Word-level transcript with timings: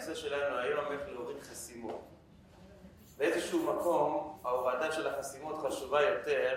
הנושא 0.00 0.14
שלנו 0.14 0.58
היום 0.58 0.92
איך 0.92 1.00
להוריד 1.08 1.40
חסימות. 1.40 2.00
באיזשהו 3.18 3.72
מקום 3.72 4.38
ההורדה 4.44 4.92
של 4.92 5.06
החסימות 5.06 5.58
חשובה 5.66 6.02
יותר 6.02 6.56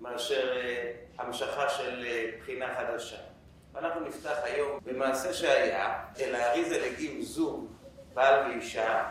מאשר 0.00 0.56
אה, 0.56 0.92
המשכה 1.18 1.68
של 1.68 2.04
אה, 2.06 2.30
בחינה 2.38 2.74
חדשה. 2.74 3.16
ואנחנו 3.72 4.00
נפתח 4.00 4.36
היום 4.42 4.78
במעשה 4.84 5.32
שהיה, 5.32 6.04
אל 6.20 6.34
האריזה 6.34 6.84
הגיעו 6.84 7.22
זוג, 7.22 7.72
בעל 8.14 8.48
ואישה, 8.48 9.10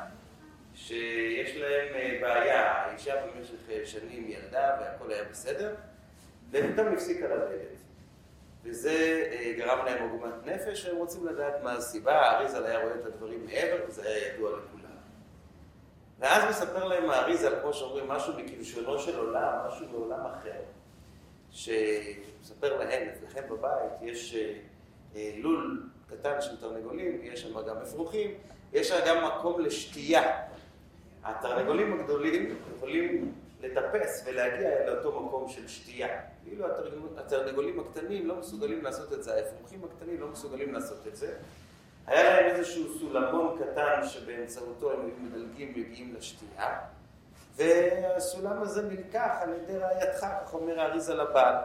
שיש 0.76 1.56
להם 1.56 1.96
אה, 1.96 2.18
בעיה, 2.22 2.72
האישה 2.72 3.14
במשך 3.26 3.90
שנים 3.90 4.30
ילדה 4.30 4.78
והכל 4.82 5.12
היה 5.12 5.24
בסדר, 5.24 5.76
ופתאום 6.52 6.88
הפסיקה 6.88 7.28
ללדת. 7.28 7.85
וזה 8.66 9.24
גרם 9.58 9.86
להם 9.86 10.10
עוגמת 10.10 10.46
נפש, 10.46 10.86
והם 10.86 10.98
רוצים 10.98 11.28
לדעת 11.28 11.64
מה 11.64 11.74
הסיבה, 11.74 12.22
האריזל 12.22 12.66
היה 12.66 12.84
רואה 12.84 12.96
את 12.96 13.06
הדברים 13.06 13.46
מעבר, 13.46 13.84
וזה 13.88 14.02
היה 14.04 14.28
ידוע 14.28 14.50
לכולם. 14.52 14.96
ואז 16.20 16.44
מספר 16.50 16.86
להם 16.86 17.10
האריזל, 17.10 17.60
כמו 17.62 17.74
שאומרים, 17.74 18.08
משהו 18.08 18.34
מכבשונו 18.38 19.00
של 19.00 19.20
עולם, 19.20 19.54
משהו 19.68 19.86
מעולם 19.92 20.26
אחר, 20.26 20.62
שמספר 21.52 22.78
להם, 22.78 23.08
אצלכם 23.10 23.42
בבית 23.50 23.92
יש 24.02 24.36
אה, 24.36 24.54
אה, 25.16 25.32
לול 25.38 25.84
קטן 26.10 26.42
של 26.42 26.58
תרנגולים, 26.62 27.20
יש 27.24 27.42
שם 27.42 27.62
גם 27.68 27.78
אפרוחים, 27.78 28.32
יש 28.74 28.90
שם 28.90 29.00
גם 29.08 29.26
מקום 29.26 29.62
לשתייה. 29.62 30.38
התרנגולים 31.24 32.00
הגדולים 32.00 32.56
יכולים 32.78 33.34
לטפס 33.68 34.24
ולהגיע 34.26 34.70
לאותו 34.86 35.22
מקום 35.22 35.50
של 35.50 35.68
שתייה. 35.68 36.22
כאילו 36.44 36.66
התרנגולים 37.18 37.80
הקטנים 37.80 38.28
לא 38.28 38.36
מסוגלים 38.36 38.84
לעשות 38.84 39.14
את 39.14 39.24
זה, 39.24 39.36
האפרוחים 39.36 39.82
הקטנים 39.84 40.22
לא 40.22 40.28
מסוגלים 40.28 40.74
לעשות 40.74 41.08
את 41.08 41.16
זה. 41.16 41.34
היה 42.08 42.24
להם 42.24 42.56
איזשהו 42.56 43.00
סולמון 43.00 43.58
קטן 43.60 44.08
שבאמצעותו 44.08 44.92
הם 44.92 45.00
היו 45.02 45.14
מדלגים 45.20 45.70
מגיעים 45.70 46.16
לשתייה, 46.18 46.80
והסולם 47.56 48.62
הזה 48.62 48.82
נלקח 48.82 49.32
על 49.42 49.54
ידי 49.54 49.78
רעייתך, 49.78 50.26
כך 50.46 50.54
אומר 50.54 50.80
האריזה 50.80 51.14
לבעל. 51.14 51.56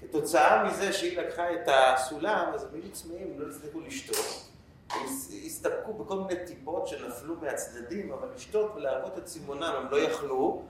כתוצאה 0.00 0.64
מזה 0.64 0.92
שהיא 0.92 1.18
לקחה 1.18 1.52
את 1.52 1.68
הסולם, 1.68 2.50
אז 2.54 2.64
הם 2.64 2.70
היו 2.72 2.92
צמאים, 2.92 3.40
לא 3.40 3.46
הצליחו 3.48 3.80
לשתות. 3.80 4.46
הם 4.90 5.00
הסתפקו 5.46 5.92
בכל 5.92 6.18
מיני 6.18 6.46
טיפות 6.46 6.88
שנפלו 6.88 7.34
מהצדדים, 7.42 8.12
אבל 8.12 8.28
לשתות 8.34 8.72
ולהראות 8.74 9.18
את 9.18 9.24
צימונם 9.24 9.72
הם 9.76 9.90
לא 9.90 9.96
יכלו. 9.96 10.62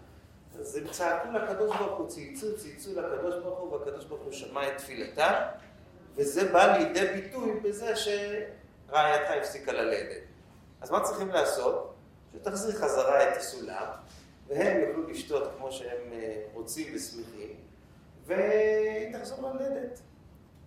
אז 0.61 0.77
הם 0.77 0.89
צעקו 0.91 1.29
לקדוש 1.33 1.77
ברוך 1.77 1.99
הוא, 1.99 2.09
צייצו, 2.09 2.57
צייצו 2.57 3.01
לקדוש 3.01 3.35
ברוך 3.43 3.59
הוא, 3.59 3.73
והקדוש 3.73 4.05
ברוך 4.05 4.23
הוא 4.23 4.33
שמע 4.33 4.69
את 4.69 4.79
תפילתם, 4.79 5.33
וזה 6.17 6.53
בא 6.53 6.77
לידי 6.77 7.07
ביטוי 7.07 7.61
בזה 7.61 7.97
ש... 7.97 8.09
רעייתך 8.91 9.31
הפסיקה 9.31 9.73
ללדת. 9.73 10.23
אז 10.81 10.91
מה 10.91 11.01
צריכים 11.01 11.29
לעשות? 11.29 11.95
שתחזיר 12.33 12.73
חזרה 12.73 13.29
את 13.33 13.37
הסולם, 13.37 13.87
והם 14.49 14.81
יוכלו 14.81 15.09
לשתות 15.09 15.43
כמו 15.57 15.73
שהם 15.73 16.13
אה, 16.13 16.43
רוצים 16.55 16.93
ושמחים, 16.97 17.55
והיא 18.27 19.19
תחזור 19.19 19.51
ללדת. 19.53 20.01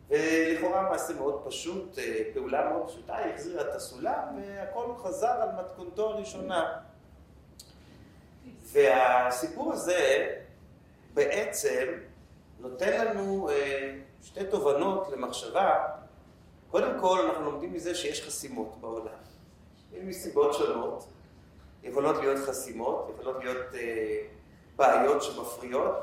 ולכאורה 0.10 0.90
מעשה 0.90 1.14
מאוד 1.14 1.42
פשוט, 1.45 2.00
אה, 2.00 2.22
פעולה 2.34 2.70
מאוד 2.70 2.88
פשוטה, 2.88 3.16
היא 3.16 3.34
החזירה 3.34 3.62
את 3.62 3.76
הסולם, 3.76 4.23
והכל 4.38 4.94
חזר 5.04 5.28
על 5.28 5.50
מתכונתו 5.60 6.10
הראשונה. 6.10 6.80
והסיפור 8.72 9.73
הזה 9.73 10.28
בעצם 11.14 11.86
נותן 12.59 13.06
לנו 13.06 13.50
אה, 13.50 13.95
שתי 14.23 14.45
תובנות 14.45 15.09
למחשבה 15.11 15.86
קודם 16.72 17.00
כל, 17.00 17.20
אנחנו 17.26 17.45
לומדים 17.45 17.73
מזה 17.73 17.95
שיש 17.95 18.23
חסימות 18.26 18.78
בעולם. 18.81 19.14
מסיבות 20.03 20.53
שונות, 20.53 21.08
יכולות 21.84 22.17
להיות 22.17 22.38
חסימות, 22.48 23.11
יכולות 23.14 23.44
להיות 23.44 23.76
אה, 23.76 24.22
בעיות 24.76 25.23
שמפריעות, 25.23 25.95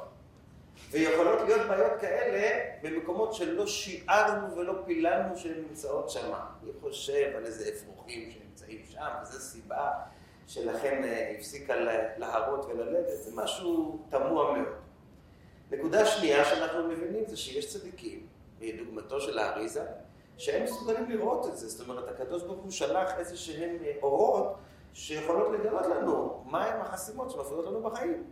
ויכולות 0.91 1.41
להיות 1.41 1.69
בעיות 1.69 1.93
כאלה 2.01 2.71
במקומות 2.83 3.35
שלא 3.35 3.67
שיערנו 3.67 4.57
ולא 4.57 4.75
פיללנו 4.85 5.37
שהן 5.37 5.63
נמצאות 5.69 6.11
שם. 6.11 6.33
אני 6.63 6.73
חושב 6.81 7.33
על 7.37 7.47
איזה 7.47 7.71
אפרוחים 7.75 8.31
שנמצאים 8.31 8.83
שם, 8.91 9.09
וזו 9.23 9.41
סיבה 9.41 9.91
שלכן 10.47 11.05
אה, 11.05 11.35
הפסיקה 11.37 11.75
להרות 12.17 12.65
וללדת, 12.65 13.23
זה 13.23 13.31
משהו 13.35 13.99
תמוה 14.09 14.53
מאוד. 14.53 14.69
נקודה 15.71 16.07
שנייה 16.07 16.45
שאנחנו 16.45 16.89
מבינים 16.89 17.25
זה 17.27 17.37
שיש 17.37 17.73
צדיקים, 17.73 18.27
מדוגמתו 18.61 19.21
של 19.21 19.39
האריזה, 19.39 19.85
שהם 20.37 20.65
מסוגלים 20.65 21.11
לראות 21.11 21.47
את 21.47 21.57
זה. 21.57 21.69
זאת 21.69 21.89
אומרת, 21.89 22.09
הקדוש 22.09 22.43
ברוך 22.43 22.63
הוא 22.63 22.71
שלח 22.71 23.19
איזה 23.19 23.37
שהם 23.37 23.77
אה, 23.85 23.93
אורות 24.03 24.57
שיכולות 24.93 25.53
לגלות 25.53 25.87
לנו 25.87 26.45
מהם 26.47 26.81
החסימות 26.81 27.31
שמפריעות 27.31 27.67
לנו 27.67 27.83
בחיים. 27.83 28.25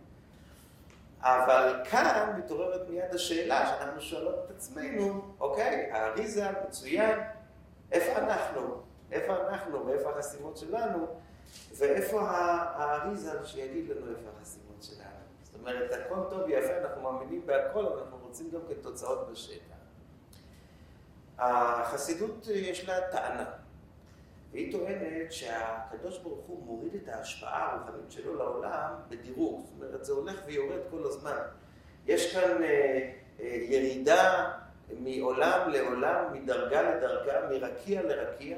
אבל 1.21 1.81
כאן 1.89 2.33
מתעוררת 2.37 2.89
מיד 2.89 3.15
השאלה 3.15 3.67
שאנחנו 3.67 4.01
שואלות 4.01 4.35
את 4.45 4.51
עצמנו, 4.51 5.21
אוקיי, 5.39 5.91
האריזה 5.91 6.47
מצוין, 6.67 7.19
איפה 7.91 8.19
אנחנו? 8.19 8.81
איפה 9.11 9.35
אנחנו 9.35 9.85
ואיפה 9.85 10.09
החסימות 10.09 10.57
שלנו? 10.57 11.07
ואיפה 11.77 12.21
האריזה 12.29 13.31
שיגיד 13.45 13.89
לנו 13.89 14.11
איפה 14.11 14.29
החסימות 14.37 14.83
שלנו? 14.83 15.25
זאת 15.43 15.55
אומרת, 15.55 15.91
הכל 15.93 16.15
טוב 16.29 16.41
ויפה, 16.45 16.77
אנחנו 16.77 17.01
מאמינים 17.01 17.45
בהכל, 17.45 17.85
אבל 17.85 17.99
אנחנו 17.99 18.17
רוצים 18.17 18.51
גם 18.51 18.59
כתוצאות 18.69 19.31
בשטח. 19.31 19.75
החסידות 21.37 22.47
יש 22.47 22.89
לה 22.89 23.11
טענה, 23.11 23.45
והיא 24.51 24.71
טוענת 24.71 25.31
שהקדוש 25.31 26.17
ברוך 26.17 26.45
הוא 26.45 26.65
מוריד 26.65 26.95
את 26.95 27.07
ההשפעה 27.07 27.71
הרוחנית 27.71 28.11
שלו 28.11 28.35
לעולם 28.35 28.93
בדירוג, 29.09 29.65
זאת 29.65 29.73
אומרת 29.81 30.05
זה 30.05 30.13
הולך 30.13 30.41
ויורד 30.45 30.79
כל 30.91 31.03
הזמן. 31.05 31.37
יש 32.07 32.33
כאן 32.35 32.63
אה, 32.63 33.11
אה, 33.39 33.45
ירידה 33.45 34.51
מעולם 34.99 35.69
לעולם, 35.69 36.33
מדרגה 36.33 36.81
לדרגה, 36.81 37.49
מרקיע 37.49 38.03
לרקיע. 38.03 38.57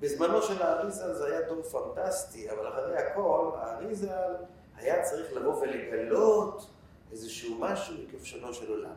בזמנו 0.00 0.42
של 0.42 0.62
האריזל 0.62 1.14
זה 1.14 1.26
היה 1.26 1.42
דור 1.42 1.62
פנטסטי, 1.62 2.50
אבל 2.50 2.68
אחרי 2.68 2.98
הכל, 2.98 3.50
האריזל 3.54 4.34
היה 4.76 5.02
צריך 5.02 5.32
לבוא 5.32 5.60
ולגלות 5.60 6.70
איזשהו 7.12 7.56
משהו 7.58 7.94
מכבשונו 8.02 8.54
של 8.54 8.70
עולם. 8.70 8.94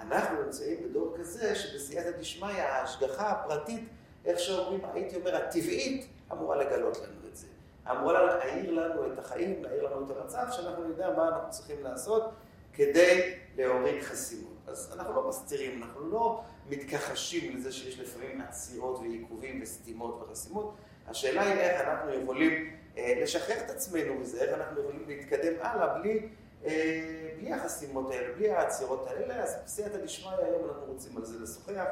אנחנו 0.00 0.42
נמצאים 0.42 0.82
בדור 0.84 1.14
כזה 1.18 1.54
שבסייעתא 1.54 2.10
דשמיא 2.10 2.62
ההשגחה 2.62 3.30
הפרטית, 3.30 3.88
איך 4.24 4.38
שאומרים, 4.38 4.80
הייתי 4.92 5.16
אומר, 5.16 5.36
הטבעית, 5.36 6.06
אמורה 6.32 6.56
לגלות 6.56 6.96
לנו 6.96 7.28
את 7.28 7.36
זה. 7.36 7.46
אמורה 7.90 8.22
להעיר 8.22 8.70
לנו 8.70 9.12
את 9.12 9.18
החיים, 9.18 9.64
להעיר 9.64 9.82
לנו 9.82 10.06
את 10.10 10.16
המצב, 10.16 10.46
שאנחנו 10.50 10.88
נדע 10.88 11.10
מה 11.16 11.28
אנחנו 11.28 11.50
צריכים 11.50 11.84
לעשות 11.84 12.30
כדי 12.72 13.34
להוריד 13.56 14.02
חסימות. 14.02 14.52
אז 14.66 14.92
אנחנו 14.96 15.14
לא 15.14 15.28
מסתירים, 15.28 15.82
אנחנו 15.82 16.10
לא 16.10 16.42
מתכחשים 16.70 17.56
לזה 17.56 17.72
שיש 17.72 18.00
לפעמים 18.00 18.40
עצירות 18.40 18.98
ועיכובים 18.98 19.62
וסתימות 19.62 20.22
וחסימות. 20.22 20.74
השאלה 21.06 21.42
היא 21.42 21.60
איך 21.60 21.80
אנחנו 21.80 22.14
יכולים 22.14 22.76
אה, 22.96 23.14
לשחרר 23.22 23.56
את 23.64 23.70
עצמנו 23.70 24.14
מזה, 24.14 24.42
איך 24.42 24.60
אנחנו 24.60 24.80
יכולים 24.80 25.04
להתקדם 25.08 25.52
הלאה 25.60 25.98
בלי 25.98 26.28
אה, 26.64 27.30
בלי 27.38 27.52
החסימות 27.52 28.10
האלה, 28.10 28.34
בלי 28.34 28.50
העצירות 28.50 29.06
האלה, 29.06 29.42
אז 29.42 29.56
בסייעתא 29.64 29.96
דשמיא 30.04 30.30
היום 30.30 30.68
אנחנו 30.68 30.84
רוצים 30.86 31.16
על 31.16 31.24
זה 31.24 31.38
לשוחח. 31.40 31.86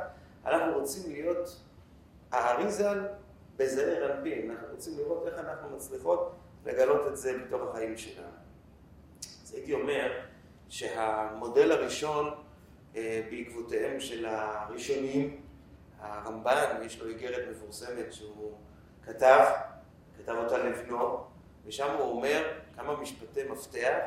אנחנו 0.46 0.78
רוצים 0.78 1.12
להיות 1.12 1.60
האריזל 2.32 3.08
בזעיר 3.56 4.12
אנפין, 4.14 4.50
אנחנו 4.50 4.66
רוצים 4.74 4.98
לראות 4.98 5.26
איך 5.26 5.38
אנחנו 5.38 5.76
מצליחות 5.76 6.32
לגלות 6.66 7.06
את 7.06 7.16
זה 7.16 7.38
בתוך 7.38 7.62
החיים 7.62 7.96
שלנו. 7.96 8.26
אז 9.44 9.54
הייתי 9.54 9.72
אומר 9.72 10.12
שהמודל 10.68 11.72
הראשון 11.72 12.34
בעקבותיהם 13.30 14.00
של 14.00 14.26
הראשונים, 14.26 15.40
הרמב"ן, 16.00 16.82
יש 16.82 17.00
לו 17.00 17.08
איגרת 17.08 17.48
מפורסמת 17.50 18.12
שהוא 18.12 18.52
כתב, 19.04 19.44
כתב 20.18 20.32
אותה 20.32 20.58
לבנו, 20.58 21.24
ושם 21.66 21.96
הוא 21.98 22.10
אומר 22.10 22.52
כמה 22.76 23.00
משפטי 23.00 23.40
מפתח 23.44 23.98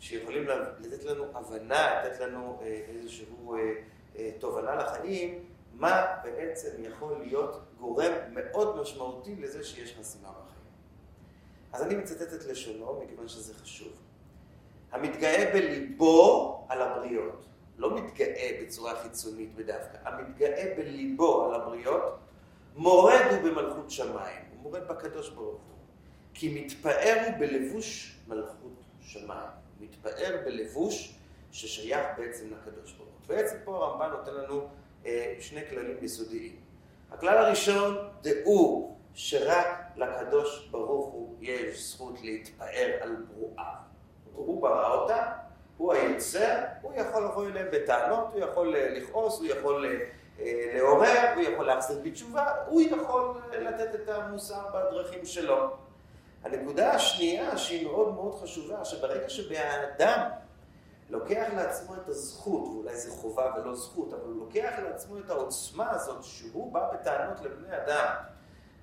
שיכולים 0.00 0.46
לתת 0.78 1.04
לנו 1.04 1.24
הבנה, 1.34 2.02
לתת 2.04 2.20
לנו 2.20 2.60
אה, 2.62 2.80
איזשהו 2.88 3.54
אה, 3.54 3.72
אה, 4.16 4.30
תובנה 4.38 4.74
לחיים, 4.74 5.44
מה 5.74 6.06
בעצם 6.24 6.68
יכול 6.78 7.18
להיות 7.18 7.62
גורם 7.78 8.12
מאוד 8.30 8.80
משמעותי 8.80 9.36
לזה 9.36 9.64
שיש 9.64 9.96
חסימה 9.98 10.28
בחיים. 10.28 10.44
אז 11.72 11.82
אני 11.82 11.94
מצטט 11.94 12.34
את 12.34 12.44
לשונו, 12.44 13.00
מכיוון 13.04 13.28
שזה 13.28 13.54
חשוב. 13.54 13.92
המתגאה 14.92 15.50
בליבו 15.54 16.66
על 16.68 16.82
הבריות, 16.82 17.46
לא 17.76 17.94
מתגאה 17.96 18.60
בצורה 18.62 18.94
חיצונית 19.02 19.54
בדווקא, 19.54 19.96
המתגאה 20.04 20.74
בליבו 20.76 21.44
על 21.44 21.54
הבריות, 21.60 22.18
מורד 22.76 23.26
הוא 23.30 23.50
במלכות 23.50 23.90
שמיים, 23.90 24.42
הוא 24.50 24.62
מורד 24.62 24.88
בקדוש 24.88 25.30
ברוך 25.30 25.60
הוא, 25.68 25.78
כי 26.34 26.64
מתפאר 26.64 27.22
הוא 27.26 27.38
בלבוש 27.38 28.18
מלכות 28.28 28.84
שמיים. 29.00 29.50
מתפאר 29.80 30.36
בלבוש 30.44 31.18
ששייך 31.52 32.06
בעצם 32.18 32.46
לקדוש 32.50 32.92
ברוך 32.92 33.08
הוא. 33.08 33.36
בעצם 33.36 33.56
פה 33.64 33.76
הרמב"ן 33.76 34.10
נותן 34.10 34.34
לנו 34.34 34.68
אה, 35.06 35.36
שני 35.40 35.60
כללים 35.70 35.96
יסודיים. 36.02 36.56
הכלל 37.10 37.38
הראשון, 37.38 37.96
דעו 38.22 38.96
שרק 39.14 39.66
לקדוש 39.96 40.68
ברוך 40.70 41.06
הוא 41.06 41.36
יש 41.40 41.90
זכות 41.90 42.20
להתפאר 42.22 42.98
על 43.00 43.16
ברואיו. 43.16 43.74
הוא 44.32 44.62
ברא 44.62 44.94
אותה, 44.94 45.32
הוא 45.76 45.92
היוצר, 45.92 46.58
הוא 46.82 46.92
יכול 46.94 47.24
לבוא 47.24 47.46
אליהם 47.46 47.66
בטענות, 47.72 48.28
הוא 48.32 48.40
יכול 48.40 48.76
אה, 48.76 48.88
לכעוס, 48.90 49.38
הוא 49.38 49.46
יכול 49.46 49.86
אה, 50.40 50.72
לעורר, 50.74 51.32
הוא 51.34 51.42
יכול 51.42 51.66
להחזיר 51.66 52.00
בתשובה, 52.04 52.46
הוא 52.66 52.80
יכול 52.80 53.34
לתת 53.52 53.94
את 53.94 54.08
המוסר 54.08 54.62
בדרכים 54.74 55.24
שלו. 55.26 55.70
הנקודה 56.44 56.92
השנייה 56.92 57.58
שהיא 57.58 57.86
מאוד 57.86 58.14
מאוד 58.14 58.34
חשובה, 58.42 58.84
שברגע 58.84 59.28
שבאדם 59.28 60.20
לוקח 61.10 61.46
לעצמו 61.56 61.94
את 61.94 62.08
הזכות, 62.08 62.68
ואולי 62.68 62.96
זו 62.96 63.12
חובה 63.12 63.52
ולא 63.56 63.74
זכות, 63.74 64.12
אבל 64.12 64.22
הוא 64.22 64.46
לוקח 64.46 64.72
לעצמו 64.84 65.18
את 65.18 65.30
העוצמה 65.30 65.90
הזאת 65.90 66.24
שהוא 66.24 66.72
בא 66.72 66.90
בטענות 66.92 67.40
לבני 67.40 67.76
אדם, 67.76 68.14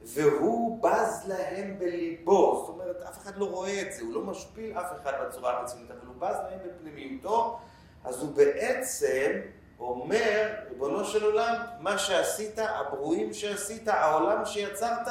והוא 0.03 0.83
בז 0.83 1.23
להם 1.27 1.79
בליבו, 1.79 2.63
זאת 2.65 2.69
אומרת, 2.69 3.01
אף 3.01 3.17
אחד 3.17 3.37
לא 3.37 3.45
רואה 3.45 3.81
את 3.81 3.93
זה, 3.93 4.01
הוא 4.01 4.13
לא 4.13 4.21
משפיל 4.21 4.77
אף 4.77 4.91
אחד 5.01 5.11
בצורה 5.27 5.57
החיצונית, 5.57 5.91
אבל 5.91 6.07
הוא 6.07 6.15
בז 6.15 6.35
להם 6.35 6.59
בפנימיותו, 6.65 7.59
אז 8.03 8.21
הוא 8.21 8.35
בעצם 8.35 9.41
אומר, 9.79 10.53
ריבונו 10.69 11.05
של 11.05 11.23
עולם, 11.23 11.55
מה 11.79 11.97
שעשית, 11.97 12.59
הברואים 12.59 13.33
שעשית, 13.33 13.87
העולם 13.87 14.45
שיצרת, 14.45 15.07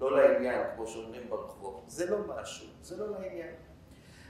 לא 0.00 0.16
לעניין, 0.16 0.60
כמו 0.76 0.86
שאומרים 0.86 1.30
ברחוב. 1.30 1.84
זה 1.86 2.10
לא 2.10 2.18
משהו, 2.26 2.66
זה 2.82 2.96
לא 2.96 3.06
לעניין. 3.10 3.54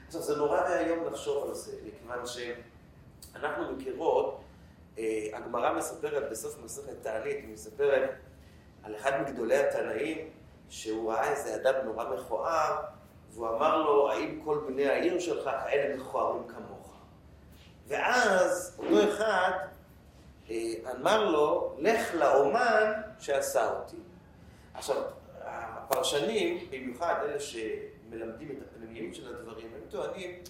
עכשיו, 0.07 0.23
זה 0.23 0.37
נורא 0.37 0.61
ואיום 0.61 1.05
לחשוב 1.07 1.49
על 1.49 1.55
זה, 1.55 1.77
מכיוון 1.87 2.27
שאנחנו 2.27 3.73
מכירות, 3.73 4.41
אה, 4.99 5.29
הגמרא 5.35 5.73
מספרת 5.73 6.31
בסוף 6.31 6.59
מסכת 6.65 7.03
תענית, 7.03 7.37
היא 7.37 7.53
מספרת 7.53 8.11
על 8.83 8.97
אחד 8.97 9.21
מגדולי 9.21 9.57
התנאים, 9.57 10.19
שהוא 10.69 11.13
ראה 11.13 11.31
איזה 11.31 11.55
אדם 11.55 11.75
נורא 11.85 12.05
מכוער, 12.05 12.81
והוא 13.33 13.49
אמר 13.49 13.83
לו, 13.83 14.11
האם 14.11 14.41
כל 14.45 14.65
בני 14.67 14.89
העיר 14.89 15.19
שלך 15.19 15.45
כאלה 15.45 15.97
מכוערים 15.97 16.43
כמוך? 16.49 16.93
ואז 17.87 18.77
אותו 18.79 19.09
אחד 19.09 19.51
אה, 20.51 20.57
אמר 20.97 21.31
לו, 21.31 21.77
לך 21.79 22.15
לאומן 22.15 22.93
שעשה 23.19 23.71
אותי. 23.71 23.97
עכשיו, 24.75 25.03
הפרשנים, 25.45 26.69
במיוחד 26.71 27.15
אלה 27.23 27.41
שמלמדים 27.41 28.51
את 28.51 28.63
הפנימיות 28.63 29.15
של 29.15 29.37
הדברים, 29.37 29.67
הם 29.75 29.91
טוענים 29.91 30.43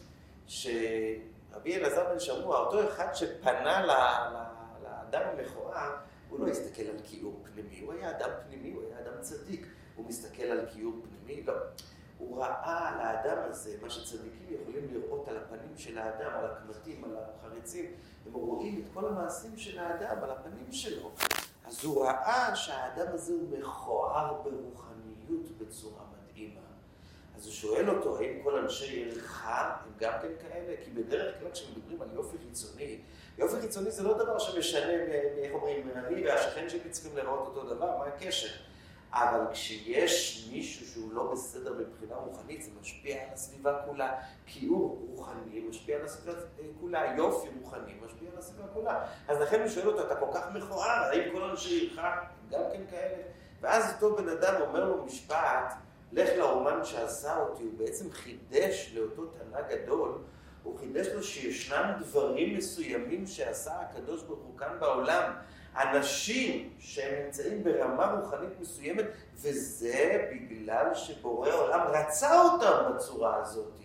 שרבי 0.46 1.76
אלעזר 1.76 2.04
בן 2.04 2.20
שמוע, 2.20 2.58
אותו 2.58 2.88
אחד 2.88 3.14
שפנה 3.14 3.86
לאדם 3.86 5.22
המכוער, 5.32 5.90
הוא 6.30 6.40
לא 6.40 6.48
הסתכל 6.48 6.82
על 6.82 7.00
קיור 7.10 7.42
פנימי, 7.44 7.80
הוא 7.80 7.92
היה 7.92 8.10
אדם 8.10 8.30
פנימי, 8.46 8.72
הוא 8.72 8.82
היה 8.82 9.00
אדם 9.00 9.20
צדיק, 9.20 9.66
הוא 9.96 10.06
מסתכל 10.06 10.42
על 10.42 10.66
קיור 10.66 10.92
פנימי, 11.02 11.42
לא. 11.42 11.54
הוא 12.18 12.38
ראה 12.38 12.88
על 12.88 13.00
האדם 13.00 13.38
הזה, 13.50 13.76
מה 13.82 13.90
שצדיקים 13.90 14.46
יכולים 14.62 14.88
לראות 14.92 15.28
על 15.28 15.36
הפנים 15.36 15.76
של 15.76 15.98
האדם, 15.98 16.30
על 16.34 16.44
הקמטים, 16.44 17.04
על 17.04 17.16
החריצים, 17.16 17.92
הם 18.26 18.32
רואים 18.32 18.82
את 18.82 18.94
כל 18.94 19.08
המעשים 19.08 19.58
של 19.58 19.78
האדם 19.78 20.22
על 20.22 20.30
הפנים 20.30 20.72
שלו. 20.72 21.10
אז 21.64 21.84
הוא 21.84 22.04
ראה 22.04 22.56
שהאדם 22.56 23.06
הזה 23.14 23.32
הוא 23.32 23.58
מכוער 23.58 24.34
ברוחניות 24.42 25.58
בצורה 25.58 26.02
מדהימה. 26.12 26.60
אז 27.36 27.46
הוא 27.46 27.52
שואל 27.52 27.90
אותו, 27.90 28.18
האם 28.18 28.42
כל 28.44 28.58
אנשי 28.58 28.96
עירך 28.96 29.44
הם 29.44 29.92
גם 29.98 30.12
כן 30.22 30.28
כאלה? 30.42 30.74
כי 30.84 30.90
בדרך 30.90 31.40
כלל 31.40 31.50
כשמדברים 31.50 32.02
על 32.02 32.08
יופי 32.14 32.36
חיצוני, 32.38 33.00
יופי 33.38 33.60
חיצוני 33.60 33.90
זה 33.90 34.02
לא 34.02 34.18
דבר 34.18 34.38
שמשנה, 34.38 34.92
איך 35.42 35.52
אומרים, 35.52 35.90
אני 35.94 36.26
והשכן 36.26 36.68
שלי 36.68 36.90
צריכים 36.90 37.16
לראות 37.16 37.46
אותו 37.46 37.74
דבר, 37.74 37.98
מה 37.98 38.04
הקשר? 38.04 38.48
אבל 39.12 39.40
כשיש 39.52 40.48
מישהו 40.52 40.86
שהוא 40.86 41.12
לא 41.12 41.32
בסדר 41.32 41.74
מבחינה 41.78 42.16
רוחנית, 42.16 42.62
זה 42.62 42.70
משפיע 42.80 43.22
על 43.22 43.28
הסביבה 43.32 43.82
כולה. 43.86 44.20
כיעור 44.46 45.06
רוחני 45.10 45.60
משפיע 45.68 45.96
על 45.96 46.04
הסביבה 46.04 46.38
כולה, 46.80 47.14
יופי 47.16 47.48
רוחני 47.60 47.94
משפיע 48.04 48.28
על 48.32 48.38
הסביבה 48.38 48.68
כולה. 48.74 49.06
אז 49.28 49.38
לכן 49.40 49.60
אני 49.60 49.70
שואל 49.70 49.88
אותו, 49.88 50.06
אתה 50.06 50.16
כל 50.16 50.26
כך 50.34 50.46
מכוער, 50.54 51.02
האם 51.10 51.32
כל 51.32 51.42
אנשי 51.42 51.74
עירך 51.74 51.98
גם 52.50 52.60
כן 52.72 52.82
כאלה? 52.90 53.22
ואז 53.60 53.94
אותו 53.94 54.16
בן 54.16 54.28
אדם 54.28 54.54
אומר 54.60 54.84
לו 54.84 55.04
משפט, 55.04 55.74
לך 56.12 56.28
לאומן 56.38 56.84
שעשה 56.84 57.36
אותי, 57.36 57.62
הוא 57.62 57.72
בעצם 57.76 58.10
חידש 58.10 58.92
לאותו 58.94 59.26
תנא 59.26 59.60
גדול, 59.60 60.18
הוא 60.62 60.78
חידש 60.78 61.06
לו 61.06 61.22
שישנם 61.22 61.92
דברים 62.00 62.56
מסוימים 62.56 63.26
שעשה 63.26 63.80
הקדוש 63.80 64.22
ברוך 64.22 64.40
הוא 64.40 64.58
כאן 64.58 64.76
בעולם, 64.80 65.32
אנשים 65.76 66.70
שהם 66.78 67.24
נמצאים 67.24 67.64
ברמה 67.64 68.12
רוחנית 68.12 68.60
מסוימת, 68.60 69.04
וזה 69.34 70.28
בגלל 70.32 70.94
שבורא 70.94 71.50
עולם 71.50 71.80
רצה 71.80 72.42
אותם 72.42 72.92
בצורה 72.94 73.36
הזאת. 73.36 73.78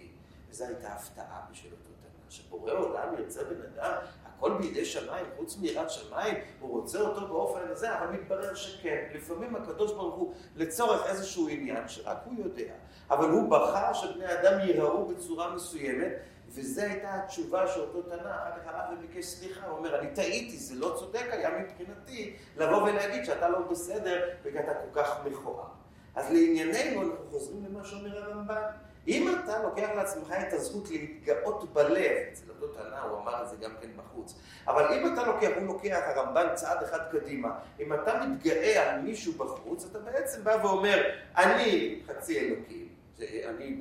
וזו 0.49 0.65
הייתה 0.65 0.87
הפתעה 0.87 1.41
בשביל 1.51 1.71
אותו 1.71 1.89
תנא, 2.01 2.29
שבורא 2.29 2.71
עולם 2.71 3.13
ירצה 3.17 3.43
בן 3.43 3.61
אדם, 3.73 3.93
הכל 4.25 4.57
בידי 4.61 4.85
שמיים, 4.85 5.25
חוץ 5.37 5.57
מיראת 5.57 5.89
שמיים, 5.91 6.35
הוא 6.59 6.79
רוצה 6.81 6.99
אותו 7.01 7.27
באופן 7.27 7.59
הזה, 7.69 7.97
אבל 7.97 8.07
מתברר 8.07 8.55
שכן. 8.55 9.05
לפעמים 9.13 9.55
הקדוש 9.55 9.91
ברוך 9.91 10.15
הוא, 10.15 10.33
לצורך 10.55 11.05
איזשהו 11.05 11.47
עניין 11.47 11.87
שרק 11.87 12.17
הוא 12.25 12.33
יודע, 12.37 12.73
אבל 13.09 13.29
הוא 13.29 13.49
בחר 13.49 13.93
שבני 13.93 14.33
אדם 14.33 14.59
ייראו 14.59 15.05
בצורה 15.05 15.55
מסוימת, 15.55 16.11
וזו 16.55 16.81
הייתה 16.81 17.15
התשובה 17.15 17.67
שאותו 17.67 18.01
תנא 18.01 18.15
אחר 18.15 18.59
כך 18.59 18.67
הלך 18.67 18.99
וביקש 18.99 19.25
סליחה, 19.25 19.67
הוא 19.67 19.77
אומר, 19.77 19.99
אני 19.99 20.07
טעיתי, 20.15 20.57
זה 20.57 20.75
לא 20.75 20.95
צודק 20.99 21.25
היה 21.31 21.49
מבחינתי 21.49 22.35
לבוא 22.57 22.83
ולהגיד 22.83 23.25
שאתה 23.25 23.49
לא 23.49 23.59
בסדר 23.59 24.29
וכי 24.43 24.59
אתה 24.59 24.73
כל 24.73 25.01
כך 25.01 25.19
מכוער. 25.25 25.67
אז 26.15 26.31
לענייננו 26.31 27.01
אנחנו 27.01 27.25
חוזרים 27.29 27.65
למה 27.65 27.83
שאומר 27.83 28.23
הרמב"ן. 28.23 28.61
אם 29.07 29.35
אתה 29.43 29.63
לוקח 29.63 29.89
לעצמך 29.95 30.33
את 30.47 30.53
הזכות 30.53 30.89
להתגאות 30.89 31.73
בלב, 31.73 32.11
אצל 32.31 32.49
אותו 32.49 32.67
תנא 32.67 32.99
הוא 32.99 33.19
אמר 33.19 33.43
את 33.43 33.49
זה 33.49 33.55
גם 33.55 33.71
כן 33.81 33.87
בחוץ, 33.95 34.39
אבל 34.67 34.93
אם 34.93 35.13
אתה 35.13 35.27
לוקח, 35.27 35.49
הוא 35.57 35.67
לוקח 35.67 35.99
הרמב"ן 36.05 36.47
צעד 36.53 36.83
אחד 36.83 36.99
קדימה, 37.11 37.49
אם 37.79 37.93
אתה 37.93 38.25
מתגאה 38.25 38.93
על 38.93 39.01
מישהו 39.01 39.33
בחוץ, 39.33 39.85
אתה 39.85 39.99
בעצם 39.99 40.43
בא 40.43 40.57
ואומר, 40.63 41.03
אני 41.37 42.01
חצי 42.07 42.39
אלוקים, 42.39 42.87
אני 43.19 43.79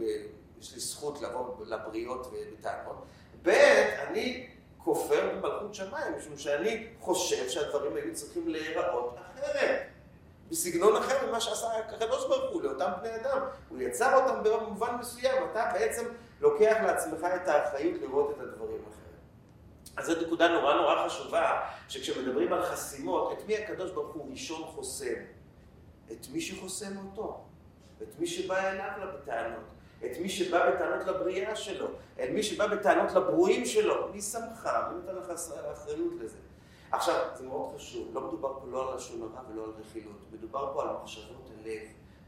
יש 0.63 0.75
לי 0.75 0.81
זכות 0.81 1.21
לבוא 1.21 1.67
לבריות 1.67 2.27
ובטענות. 2.27 3.05
ב', 3.43 3.49
אני 4.09 4.49
כופר 4.79 5.31
במלכות 5.35 5.75
שמיים, 5.75 6.15
משום 6.19 6.39
שאני 6.39 6.87
חושב 7.01 7.49
שהדברים 7.49 7.97
היו 7.97 8.15
צריכים 8.15 8.49
להיראות 8.49 9.17
אחרת. 9.17 9.81
בסגנון 10.51 10.97
אחר 10.97 11.27
ממה 11.27 11.41
שעשה 11.41 11.67
הקדוש 11.79 12.27
ברוך 12.27 12.53
הוא 12.53 12.63
לאותם 12.63 12.91
בני 13.01 13.17
אדם. 13.17 13.39
הוא 13.69 13.79
יצר 13.79 14.15
אותם 14.15 14.43
במובן 14.43 14.97
מסוים, 15.01 15.45
אתה 15.51 15.71
בעצם 15.73 16.05
לוקח 16.41 16.77
לעצמך 16.83 17.27
את 17.37 17.49
האחריות 17.49 18.01
לראות 18.01 18.31
את 18.31 18.41
הדברים 18.41 18.81
אחרת. 18.83 19.97
אז 19.97 20.07
זו 20.07 20.27
נקודה 20.27 20.49
נורא 20.49 20.75
נורא 20.75 21.09
חשובה, 21.09 21.61
שכשמדברים 21.89 22.53
על 22.53 22.63
חסימות, 22.63 23.33
את 23.33 23.47
מי 23.47 23.57
הקדוש 23.57 23.91
ברוך 23.91 24.15
הוא 24.15 24.31
ראשון 24.31 24.63
חוסם? 24.65 25.15
את 26.13 26.27
מי 26.33 26.41
שחוסם 26.41 26.97
אותו, 26.97 27.45
את 28.03 28.19
מי 28.19 28.27
שבא 28.27 28.71
אליו 28.71 29.09
בטענות. 29.15 29.82
את 30.05 30.19
מי 30.21 30.29
שבא 30.29 30.71
בטענות 30.71 31.07
לבריאה 31.07 31.57
שלו, 31.57 31.87
את 32.15 32.29
מי 32.31 32.43
שבא 32.43 32.67
בטענות 32.67 33.13
לברואים 33.13 33.67
שלו. 33.67 34.09
מי 34.13 34.21
שמך? 34.21 34.69
מי 34.89 34.95
נותן 34.95 35.15
לך 35.15 35.31
אחריות 35.73 36.13
לזה? 36.21 36.37
עכשיו, 36.93 37.15
זה 37.35 37.47
מאוד 37.47 37.77
חשוב, 37.77 38.09
לא 38.15 38.21
מדובר 38.21 38.61
פה 38.61 38.67
לא 38.71 38.91
על 38.91 38.97
לשון 38.97 39.23
הרע 39.23 39.43
ולא 39.51 39.65
על 39.65 39.71
רכילות, 39.81 40.17
מדובר 40.33 40.71
פה 40.75 40.83
על 40.83 40.89
מחשבות 41.03 41.51
הלב, 41.59 41.83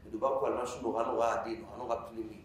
מדובר 0.07 0.39
פה 0.39 0.47
על 0.47 0.53
משהו 0.53 0.81
נורא 0.81 1.03
נורא 1.03 1.33
עדין, 1.33 1.61
נורא 1.61 1.77
נורא 1.77 1.95
פנימי. 2.09 2.41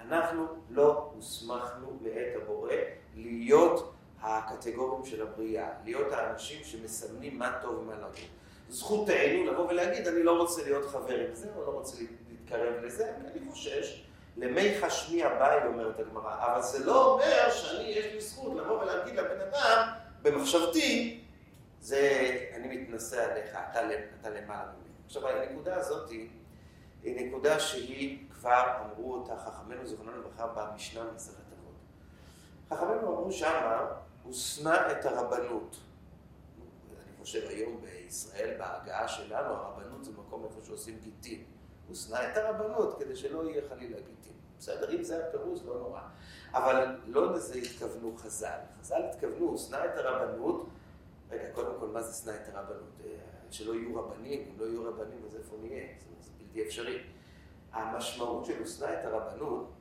אנחנו 0.00 0.46
לא 0.70 1.10
הוסמכנו 1.14 1.98
מאת 2.02 2.42
הבורא 2.42 2.72
להיות 3.14 3.92
הקטגוריים 4.20 5.04
של 5.04 5.22
הבריאה, 5.22 5.68
להיות 5.84 6.12
האנשים 6.12 6.64
שמסמנים 6.64 7.38
מה 7.38 7.58
טוב 7.62 7.78
ומה 7.78 7.94
לא 7.94 8.06
טוב. 8.06 8.24
זכותנו 8.68 9.44
לבוא 9.46 9.68
ולהגיד, 9.68 10.06
אני 10.08 10.22
לא 10.22 10.38
רוצה 10.38 10.62
להיות 10.62 10.86
חבר 10.86 11.20
עם 11.28 11.34
זה, 11.34 11.48
או 11.56 11.64
לא 11.64 11.70
רוצה 11.70 11.96
להתקרב 12.30 12.74
לזה, 12.82 13.12
אני 13.16 13.50
חושש 13.50 14.09
למי 14.40 14.80
חשמי 14.80 15.24
הבית, 15.24 15.64
אומרת 15.66 16.00
הגמרא, 16.00 16.46
אבל 16.46 16.62
זה 16.62 16.84
לא 16.84 17.12
אומר 17.12 17.50
שאני, 17.50 17.82
יש 17.82 18.12
לי 18.14 18.20
זכות 18.20 18.56
לבוא 18.56 18.82
ולהגיד 18.82 19.14
לבן 19.14 19.40
אדם, 19.40 19.88
במחשבתי, 20.22 21.20
זה, 21.80 22.30
אני 22.54 22.76
מתנשא 22.76 23.30
עליך, 23.30 23.50
אתה, 23.50 23.80
אתה 24.20 24.30
למעלה 24.30 24.72
ממני. 24.72 24.94
עכשיו, 25.06 25.28
הנקודה 25.28 25.76
הזאת 25.76 26.10
היא 27.02 27.26
נקודה 27.26 27.60
שהיא 27.60 28.28
כבר 28.30 28.64
אמרו 28.80 29.14
אותה 29.14 29.36
חכמינו 29.36 29.86
זיכרוננו 29.86 30.18
לברכה 30.18 30.46
במשנה 30.46 31.04
במסכת 31.04 31.36
אבות. 31.52 31.74
חכמינו 32.70 33.08
אמרו 33.08 33.32
שמה, 33.32 33.86
הוא 34.22 34.32
שנא 34.32 34.92
את 34.92 35.04
הרבנות. 35.04 35.76
אני 36.90 37.24
חושב 37.24 37.48
היום 37.48 37.80
בישראל, 37.80 38.58
בהגעה 38.58 39.08
שלנו, 39.08 39.54
הרבנות 39.54 40.04
זה 40.04 40.10
מקום 40.12 40.44
איפה 40.44 40.60
שעושים 40.66 40.98
גיטין. 41.02 41.44
הוא 41.90 41.96
שנא 41.96 42.18
את 42.32 42.36
הרבנות 42.36 42.98
כדי 42.98 43.16
שלא 43.16 43.50
יהיה 43.50 43.62
חלילה 43.68 43.96
גיטין. 43.96 44.32
בסדר, 44.58 44.96
אם 44.96 45.02
זה 45.02 45.26
הפירוש, 45.26 45.60
לא 45.66 45.78
נורא. 45.78 46.00
אבל 46.52 46.96
לא 47.06 47.32
לזה 47.34 47.54
התכוונו 47.54 48.16
חז"ל. 48.16 48.58
חז"ל 48.80 49.02
התכוונו, 49.10 49.46
הוא 49.46 49.58
שנא 49.58 49.76
את 49.76 49.96
הרבנות. 49.96 50.68
רגע, 51.30 51.52
קודם 51.52 51.72
כל, 51.80 51.86
מה 51.86 52.02
זה 52.02 52.24
שנא 52.24 52.30
את 52.30 52.54
הרבנות? 52.54 53.00
אה, 53.04 53.10
שלא 53.50 53.74
יהיו 53.74 53.96
רבנים, 53.96 54.48
אם 54.48 54.60
לא 54.60 54.64
יהיו 54.64 54.84
רבנים, 54.84 55.24
אז 55.26 55.36
איפה 55.36 55.56
נהיה? 55.62 55.86
זה 56.20 56.30
בלתי 56.38 56.62
אפשרי. 56.62 57.02
המשמעות 57.72 58.44
של 58.44 58.58
הושנא 58.58 58.86
את 59.00 59.04
הרבנות 59.04 59.72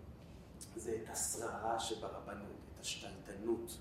זה 0.75 0.95
את 1.03 1.09
השררה 1.09 1.79
שברבנות, 1.79 2.59
את 2.75 2.81
השתלטנות. 2.81 3.77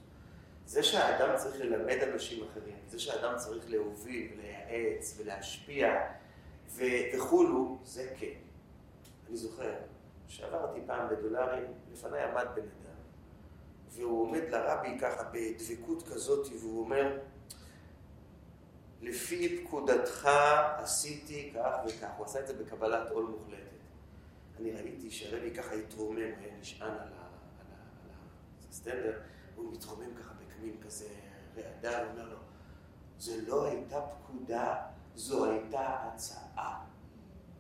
זה 0.67 0.83
שהאדם 0.83 1.37
צריך 1.37 1.61
ללמד 1.61 2.03
אנשים 2.13 2.45
אחרים, 2.45 2.77
זה 2.87 2.99
שהאדם 2.99 3.37
צריך 3.37 3.71
להוביל 3.71 4.33
ולייעץ 4.33 5.17
ולהשפיע 5.19 5.89
וכולו, 6.77 7.79
זה 7.85 8.15
כן. 8.19 8.39
אני 9.29 9.37
זוכר 9.37 9.75
שעברתי 10.29 10.81
פעם 10.87 11.09
בדולרים, 11.09 11.73
לפניי 11.93 12.23
עמד 12.23 12.47
בן 12.55 12.63
אדם, 12.63 12.99
והוא 13.91 14.23
עומד 14.23 14.43
לרבי 14.51 14.99
ככה 15.01 15.23
בדבקות 15.33 16.09
כזאת, 16.09 16.47
והוא 16.61 16.81
אומר, 16.85 17.19
לפי 19.01 19.65
פקודתך 19.65 20.29
עשיתי 20.77 21.53
כך 21.55 21.75
וכך. 21.87 22.11
הוא 22.17 22.27
עשה 22.27 22.41
את 22.41 22.47
זה 22.47 22.55
בקבלת 22.55 23.11
עול 23.11 23.25
מוחלטת. 23.25 23.59
אני 24.61 24.73
ראיתי 24.73 25.11
שהרבי 25.11 25.55
ככה 25.55 25.75
התרומם, 25.75 26.17
הוא 26.17 26.45
היה 26.45 26.59
נשען 26.61 26.91
על 26.91 27.09
הסטנדר, 28.71 29.21
והוא 29.55 29.73
מתרומם 29.73 30.15
ככה 30.15 30.35
בקמין 30.35 30.77
כזה 30.87 31.09
רעדה, 31.57 32.11
אומר 32.11 32.29
לו, 32.29 32.39
זה 33.19 33.41
לא 33.47 33.67
הייתה 33.67 34.01
פקודה, 34.01 34.77
זו 35.19 35.51
הייתה 35.51 35.81
הצעה. 35.81 36.85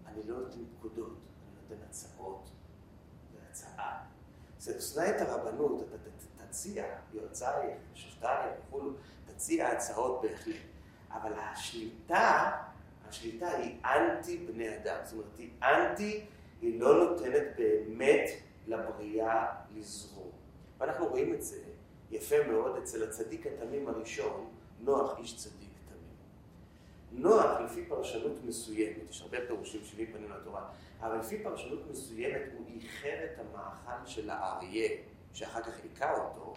אני 0.07 0.23
לא 0.27 0.39
נותן 0.39 0.59
פקודות, 0.79 1.17
אני 1.17 1.63
נותן 1.63 1.85
הצעות. 1.89 2.51
זה 3.33 3.39
הצעה. 3.51 4.05
זה 4.59 4.81
שנא 4.81 5.11
את 5.17 5.21
הרבנות, 5.21 5.83
אתה 5.83 6.11
תציע, 6.47 6.85
יועצייך, 7.13 7.77
שופטייך 7.95 8.53
וכולו, 8.69 8.91
תציע 9.27 9.69
הצעות 9.69 10.23
בהחלט. 10.23 10.57
אבל 11.11 11.33
השליטה, 11.33 12.53
השליטה 13.09 13.49
היא 13.49 13.81
אנטי 13.85 14.47
בני 14.47 14.77
אדם. 14.77 14.97
זאת 15.05 15.13
אומרת, 15.13 15.39
היא 15.39 15.51
אנטי, 15.63 16.27
היא 16.61 16.81
לא 16.81 17.05
נותנת 17.05 17.43
באמת 17.57 18.31
לבריאה 18.67 19.47
לזרום. 19.75 20.31
ואנחנו 20.79 21.07
רואים 21.07 21.35
את 21.35 21.43
זה 21.43 21.63
יפה 22.11 22.37
מאוד 22.49 22.77
אצל 22.77 23.09
הצדיק 23.09 23.47
התמים 23.47 23.89
הראשון, 23.89 24.51
נוח 24.81 25.19
איש 25.19 25.37
צדיק. 25.37 25.68
נוח, 27.13 27.61
לפי 27.65 27.85
פרשנות 27.89 28.45
מסוימת, 28.45 29.11
יש 29.11 29.23
הרבה 29.23 29.39
פירושים 29.47 29.81
שבעים 29.85 30.13
פנים 30.13 30.31
לתורה, 30.31 30.69
אבל 31.01 31.19
לפי 31.19 31.43
פרשנות 31.43 31.91
מסוימת 31.91 32.43
הוא 32.57 32.67
איחר 32.67 33.25
את 33.25 33.39
המאכל 33.39 34.07
של 34.07 34.31
האריה, 34.31 34.89
שאחר 35.33 35.63
כך 35.63 35.73
היכה 35.83 36.15
אותו, 36.15 36.55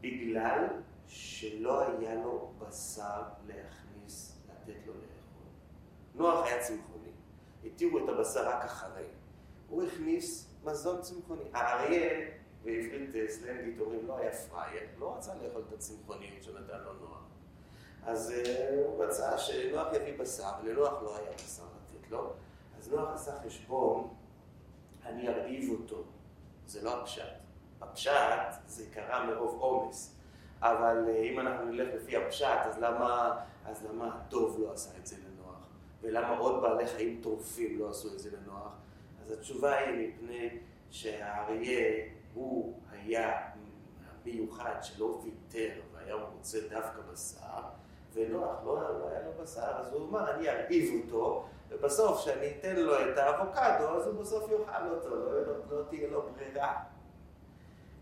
בגלל 0.00 0.66
שלא 1.06 1.88
היה 1.88 2.14
לו 2.14 2.52
בשר 2.58 3.22
להכניס, 3.46 4.38
לתת 4.48 4.86
לו 4.86 4.92
לאכול. 4.92 5.46
נוח 6.14 6.46
היה 6.46 6.62
צמחוני, 6.62 7.10
התירו 7.64 7.98
את 7.98 8.08
הבשר 8.08 8.48
רק 8.48 8.64
אחרי. 8.64 9.04
הוא 9.68 9.82
הכניס 9.82 10.54
מזון 10.64 11.00
צמחוני. 11.00 11.42
האריה, 11.52 12.30
בעברית 12.64 13.16
אה, 13.16 13.28
סלנגית 13.28 13.80
אומרים, 13.80 14.06
לא 14.06 14.18
היה 14.18 14.32
פראייר, 14.32 14.82
לא 14.98 15.16
רצה 15.16 15.32
לאכול 15.34 15.62
את 15.68 15.72
הצמחוניות 15.72 16.42
שנתן 16.42 16.80
לו 16.84 16.92
נוח. 16.92 17.31
אז 18.06 18.34
uh, 18.44 18.48
הוא 18.74 19.04
רצה 19.04 19.38
שנוח 19.38 19.86
יביא 19.94 20.18
בשר, 20.18 20.50
ולנוח 20.64 21.02
לא 21.02 21.16
היה 21.16 21.30
בשר 21.34 21.62
לתת 21.62 22.10
לו. 22.10 22.32
אז 22.78 22.92
נוח 22.92 23.08
עשה 23.14 23.32
חשבון, 23.46 24.14
אני 25.04 25.28
ארעיב 25.28 25.70
אותו. 25.70 26.04
זה 26.66 26.82
לא 26.82 27.00
הפשט. 27.00 27.32
הפשט 27.80 28.52
זה 28.66 28.84
קרה 28.92 29.26
מרוב 29.26 29.60
עומס. 29.60 30.16
אבל 30.62 31.04
אה, 31.08 31.22
אם 31.22 31.40
אנחנו 31.40 31.64
נלך 31.64 31.88
לפי 31.94 32.16
הפשט, 32.16 32.58
אז 32.64 32.78
למה, 32.78 33.40
אז 33.64 33.84
למה 33.84 34.14
הדוב 34.14 34.60
לא 34.60 34.72
עשה 34.72 34.90
את 34.98 35.06
זה 35.06 35.16
לנוח? 35.16 35.68
ולמה 36.00 36.38
עוד 36.38 36.62
בעלי 36.62 36.86
חיים 36.86 37.20
טורפים 37.22 37.78
לא 37.78 37.90
עשו 37.90 38.08
את 38.14 38.18
זה 38.18 38.30
לנוח? 38.36 38.72
אז 39.24 39.30
התשובה 39.30 39.78
היא 39.78 40.08
מפני 40.08 40.58
שהאריה 40.90 42.06
הוא 42.34 42.80
היה 42.90 43.50
מיוחד 44.24 44.74
שלא 44.82 45.20
ויתר 45.24 45.80
והיה 45.92 46.14
רוצה 46.14 46.58
דווקא 46.70 47.00
בשר, 47.12 47.62
ונוח 48.14 48.56
לא, 48.64 48.98
לא 48.98 49.08
היה 49.08 49.20
לו 49.22 49.42
בשר, 49.42 49.76
אז 49.76 49.92
הוא 49.92 50.08
אמר, 50.08 50.34
אני 50.34 50.48
ארעיב 50.48 51.04
אותו, 51.04 51.46
ובסוף 51.68 52.20
כשאני 52.20 52.52
אתן 52.58 52.76
לו 52.76 52.94
את 52.94 53.18
האבוקדו, 53.18 53.96
אז 53.96 54.06
הוא 54.06 54.20
בסוף 54.20 54.50
יאכל 54.50 54.88
אותו, 54.90 55.16
לא, 55.16 55.46
לא, 55.46 55.52
לא 55.70 55.82
תהיה 55.88 56.10
לו 56.10 56.22
ברירה. 56.36 56.82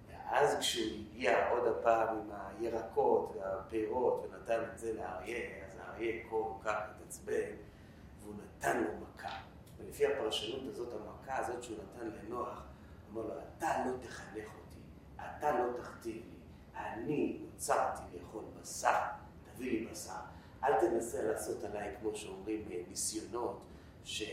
ואז 0.09 0.57
כשהוא 0.61 0.99
הגיע 1.01 1.51
עוד 1.51 1.67
הפעם 1.67 2.09
עם 2.09 2.31
הירקות 2.59 3.37
והפירות 3.37 4.27
ונתן 4.27 4.61
את 4.73 4.79
זה 4.79 4.93
לאריה, 4.93 5.67
אז 5.67 5.79
האריה 5.81 6.23
כל 6.31 6.45
כך 6.65 6.77
התעצבן, 6.91 7.51
והוא 8.23 8.35
נתן 8.35 8.83
לו 8.83 8.89
מכה. 9.01 9.37
ולפי 9.79 10.07
הפרשנות 10.07 10.61
הזאת, 10.69 10.89
המכה 10.93 11.37
הזאת 11.39 11.63
שהוא 11.63 11.77
נתן 11.77 12.07
לנוח, 12.07 12.63
אמר 13.13 13.23
לו, 13.23 13.35
אתה 13.59 13.85
לא 13.87 13.93
תחנך 14.01 14.47
אותי, 14.59 14.81
אתה 15.17 15.59
לא 15.59 15.65
תכתיב 15.83 16.15
לי, 16.15 16.41
אני 16.77 17.39
נוצרתי 17.53 18.03
לאכול 18.13 18.45
בשר, 18.61 18.99
לי 19.61 19.87
בשר. 19.93 20.13
אל 20.65 20.81
תנסה 20.81 21.23
לעשות 21.23 21.65
עליי, 21.65 21.95
כמו 22.01 22.17
שאומרים, 22.17 22.69
ניסיונות, 22.89 23.61
שהוא 24.05 24.31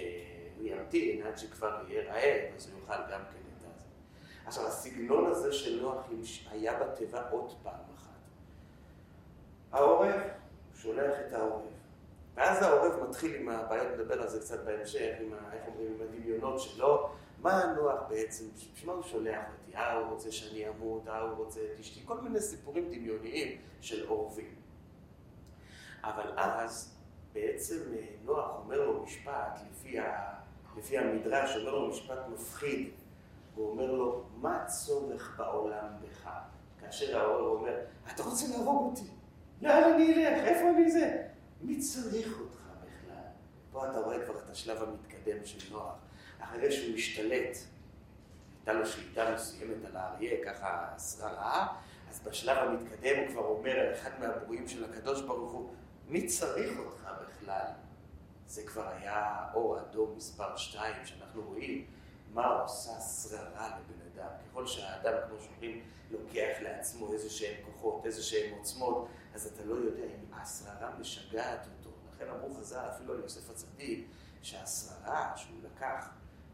ימתין 0.61 1.27
עד 1.27 1.37
שכבר 1.37 1.83
יהיה 1.87 2.13
רעב, 2.13 2.55
אז 2.55 2.69
הוא 2.69 2.79
יאכל 2.81 3.01
גם 3.11 3.21
כן 3.33 3.47
עכשיו, 4.47 4.67
הסגנון 4.67 5.31
הזה 5.31 5.53
של 5.53 5.81
נוח 5.81 6.07
היה 6.51 6.79
בתיבה 6.79 7.29
עוד 7.29 7.53
פעם 7.63 7.79
אחת. 7.95 8.11
העורב 9.71 10.21
שולח 10.75 11.15
את 11.27 11.33
העורב. 11.33 11.61
ואז 12.35 12.63
העורב 12.63 13.09
מתחיל 13.09 13.35
עם 13.35 13.49
הבעיות, 13.49 13.87
נדבר 13.93 14.21
על 14.21 14.29
זה 14.29 14.39
קצת 14.39 14.63
בהמשך, 14.63 15.15
עם, 15.21 15.33
ה, 15.33 15.53
איך 15.53 15.67
אומרים, 15.67 15.93
עם 15.93 16.01
הדמיונות 16.01 16.59
שלו. 16.59 17.09
מה 17.41 17.63
הנוח 17.63 17.99
בעצם, 18.09 18.45
בשביל 18.55 18.87
מה 18.89 18.93
הוא 18.93 19.03
שולח 19.03 19.41
אותי? 19.51 19.77
אה, 19.77 19.93
הוא 19.93 20.09
רוצה 20.13 20.31
שאני 20.31 20.69
אמות, 20.69 21.07
אה, 21.07 21.21
הוא 21.21 21.45
רוצה 21.45 21.59
את 21.59 21.79
אשתי, 21.79 22.01
כל 22.05 22.21
מיני 22.21 22.39
סיפורים 22.39 22.85
דמיוניים 22.91 23.57
של 23.81 24.07
עורבים. 24.07 24.55
אבל 26.09 26.31
אז 26.37 26.97
בעצם 27.33 27.75
אה, 27.93 28.05
נוח 28.23 28.51
אומר 28.63 28.85
לו 28.85 29.03
משפט, 29.03 29.59
לפי, 29.71 29.99
ה, 29.99 30.33
לפי 30.77 30.97
המדרש, 30.97 31.55
אומר 31.55 31.75
לו 31.75 31.89
משפט 31.89 32.19
מפחיד. 32.33 32.89
הוא 33.55 33.69
אומר 33.71 33.91
לו, 33.91 34.23
מה 34.35 34.63
הצורך 34.63 35.35
בעולם 35.37 35.87
בך? 36.01 36.29
כאשר 36.79 37.19
העורר 37.19 37.59
אומר, 37.59 37.75
אתה 38.13 38.23
רוצה 38.23 38.45
להרוג 38.47 38.91
אותי? 38.91 39.09
לאן 39.61 39.93
אני 39.93 40.27
אלך? 40.27 40.47
איפה 40.47 40.69
אני 40.69 40.91
זה? 40.91 41.23
מי 41.61 41.79
צריך 41.79 42.39
אותך 42.39 42.61
בכלל? 42.83 43.23
פה 43.71 43.91
אתה 43.91 43.99
רואה 43.99 44.25
כבר 44.25 44.39
את 44.39 44.49
השלב 44.49 44.83
המתקדם 44.83 45.45
של 45.45 45.73
נוח. 45.73 45.93
אחרי 46.39 46.71
שהוא 46.71 46.95
משתלט, 46.95 47.57
הייתה 48.57 48.73
לו 48.73 48.85
שליטה 48.85 49.33
מסוימת 49.33 49.85
על 49.85 49.97
האריה, 49.97 50.45
ככה 50.45 50.87
שררה, 50.99 51.67
אז 52.09 52.19
בשלב 52.19 52.57
המתקדם 52.57 53.19
הוא 53.19 53.27
כבר 53.27 53.45
אומר 53.45 53.79
על 53.79 53.93
אחד 53.93 54.09
מהברואים 54.19 54.67
של 54.67 54.83
הקדוש 54.83 55.21
ברוך 55.21 55.51
הוא, 55.51 55.73
מי 56.09 56.27
צריך 56.27 56.79
אותך 56.79 57.09
בכלל? 57.21 57.71
זה 58.47 58.63
כבר 58.65 58.87
היה 58.87 59.47
אור 59.53 59.79
אדום 59.79 60.13
מספר 60.17 60.57
2 60.57 60.95
שאנחנו 61.05 61.41
רואים 61.41 61.85
מה 62.33 62.45
עושה 62.45 62.99
שררה 62.99 63.67
לבן 63.67 64.01
אדם. 64.13 64.29
ככל 64.49 64.67
שהאדם, 64.67 65.13
כמו 65.27 65.39
שאומרים, 65.41 65.83
לוקח 66.11 66.57
לעצמו 66.61 67.13
איזה 67.13 67.29
שהם 67.29 67.55
כוחות, 67.65 68.05
איזה 68.05 68.23
שהם 68.23 68.53
עוצמות, 68.57 69.07
אז 69.33 69.47
אתה 69.47 69.65
לא 69.65 69.75
יודע 69.75 70.03
אם 70.03 70.33
השררה 70.33 70.91
משגעת 70.99 71.67
אותו. 71.77 71.95
לכן 72.15 72.29
אמרו 72.29 72.53
חז"ל, 72.53 72.89
אפילו 72.95 73.13
על 73.13 73.19
יוסף 73.19 73.49
הצדיק, 73.49 74.07
שהשררה 74.41 75.33
שהוא 75.35 75.57
לקח 75.63 76.09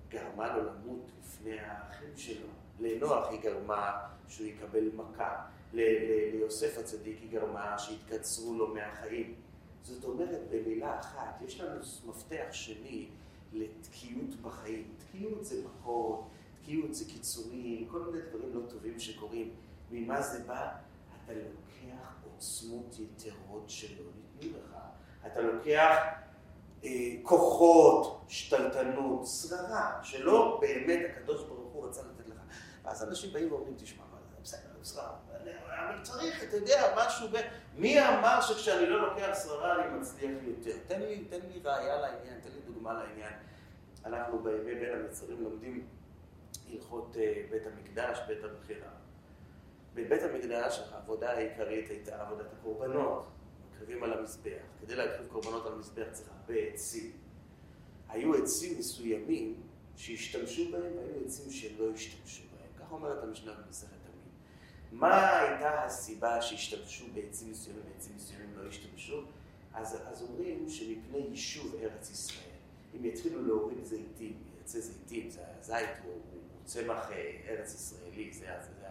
גרמה 0.09 0.57
לו 0.57 0.63
למות 0.63 1.11
לפני 1.19 1.59
האחים 1.59 2.17
שלו. 2.17 2.47
לנוח 2.79 3.27
היא 3.29 3.41
גרמה 3.41 3.99
שהוא 4.27 4.47
יקבל 4.47 4.89
מכה. 4.95 5.45
ליוסף 5.73 6.77
הצדיק 6.77 7.17
היא 7.21 7.31
גרמה 7.31 7.79
שיתקצרו 7.79 8.53
לו 8.53 8.73
מהחיים. 8.73 9.35
זאת 9.83 10.03
אומרת, 10.03 10.41
במילה 10.49 10.99
אחת, 10.99 11.41
יש 11.45 11.61
לנו 11.61 11.79
מפתח 12.05 12.45
שני 12.51 13.07
לתקיעות 13.53 14.35
בחיים. 14.41 14.93
תקיעות 14.97 15.45
זה 15.45 15.61
מכות, 15.65 16.29
תקיעות 16.61 16.93
זה 16.93 17.05
קיצורים, 17.05 17.87
כל 17.87 17.99
מיני 17.99 18.21
דברים 18.29 18.49
לא 18.53 18.69
טובים 18.69 18.99
שקורים. 18.99 19.53
ממה 19.91 20.21
זה 20.21 20.43
בא? 20.43 20.71
אתה 21.25 21.33
לוקח 21.33 22.15
עוצמות 22.33 22.95
יתרות 22.99 23.63
שלא 23.67 24.05
ניתנו 24.15 24.57
לך. 24.57 24.75
אתה 25.27 25.41
לוקח 25.41 25.97
אה, 26.83 26.89
כוחות, 27.21 28.25
שתלטנות, 28.27 29.27
שררה, 29.27 29.99
שלא 30.03 30.57
באמת 30.61 30.99
הקדוש 31.09 31.43
ברוך 31.43 31.73
הוא 31.73 31.87
רצה 31.87 32.01
לתת 32.01 32.29
לך. 32.29 32.39
ואז 32.83 33.03
אנשים 33.03 33.33
באים 33.33 33.51
ואומרים, 33.51 33.73
תשמע, 33.77 34.03
זה 34.43 34.43
בסדר, 34.43 34.61
אני 35.89 36.01
צריך, 36.03 36.43
אתה 36.43 36.55
יודע, 36.55 36.95
משהו 36.97 37.27
ב... 37.27 37.37
מי 37.75 37.99
אמר 37.99 38.41
שכשאני 38.41 38.85
לא 38.85 39.09
לוקח 39.09 39.37
שררה 39.43 39.85
אני 39.85 39.99
מצליח 39.99 40.31
יותר? 40.43 40.77
תן 40.87 41.01
לי, 41.01 41.25
תן 41.29 41.39
לי 41.53 41.59
ראייה 41.63 42.01
לעניין, 42.01 42.39
תן 42.41 42.49
לי 42.49 42.59
דוגמה 42.65 42.93
לעניין. 42.93 43.33
אנחנו 44.05 44.39
בימי 44.39 44.75
בין 44.75 44.99
המצרים 44.99 45.43
לומדים 45.43 45.87
הלכות 46.71 47.17
אה, 47.19 47.43
בית 47.49 47.63
המקדש, 47.65 48.19
בית 48.27 48.43
הבחירה. 48.43 48.89
בבית 49.93 50.23
המקדש 50.23 50.79
העבודה 50.91 51.31
העיקרית 51.31 51.89
הייתה 51.89 52.21
עבודת 52.21 52.53
הקורבנות, 52.53 53.27
מקריבים 53.69 54.03
על 54.03 54.13
המזבח. 54.13 54.61
כדי 54.81 54.95
להקריב 54.95 55.27
קורבנות 55.27 55.65
על 55.65 55.73
המזבח 55.73 56.05
צריך 56.11 56.29
הרבה 56.39 56.59
עצים. 56.59 57.11
היו 58.09 58.43
עצים 58.43 58.79
מסוימים 58.79 59.61
שהשתמשו 59.95 60.71
בהם, 60.71 60.97
והיו 60.97 61.25
עצים 61.25 61.51
שלא 61.51 61.91
השתמשו 61.93 62.43
בהם. 62.51 62.85
כך 62.85 62.91
אומרת 62.91 63.23
המשנה 63.23 63.53
במסכת. 63.53 64.02
מה 64.93 65.39
הייתה 65.39 65.83
הסיבה 65.83 66.41
שהשתמשו 66.41 67.05
בעצים 67.13 67.51
מסוימים 67.51 67.83
ועצים 67.93 68.15
מסוימים 68.15 68.53
לא 68.55 68.69
השתמשו? 68.69 69.21
אז, 69.73 69.97
אז 70.11 70.21
אומרים 70.21 70.69
שמפני 70.69 71.17
יישוב 71.17 71.75
ארץ 71.81 72.11
ישראל, 72.11 72.55
אם 72.95 73.05
יתחילו 73.05 73.45
להוריד 73.45 73.83
זיתים, 73.83 74.33
יצא 74.61 74.79
זיתים, 74.79 75.29
זה 75.29 75.41
הזית 75.59 75.89
הוא, 76.03 76.13
הוא 76.13 76.41
צמח 76.65 77.11
אה, 77.11 77.37
ארץ 77.47 77.73
ישראלי, 77.73 78.33
זה, 78.33 78.39
זה, 78.39 78.73
זה 78.81 78.87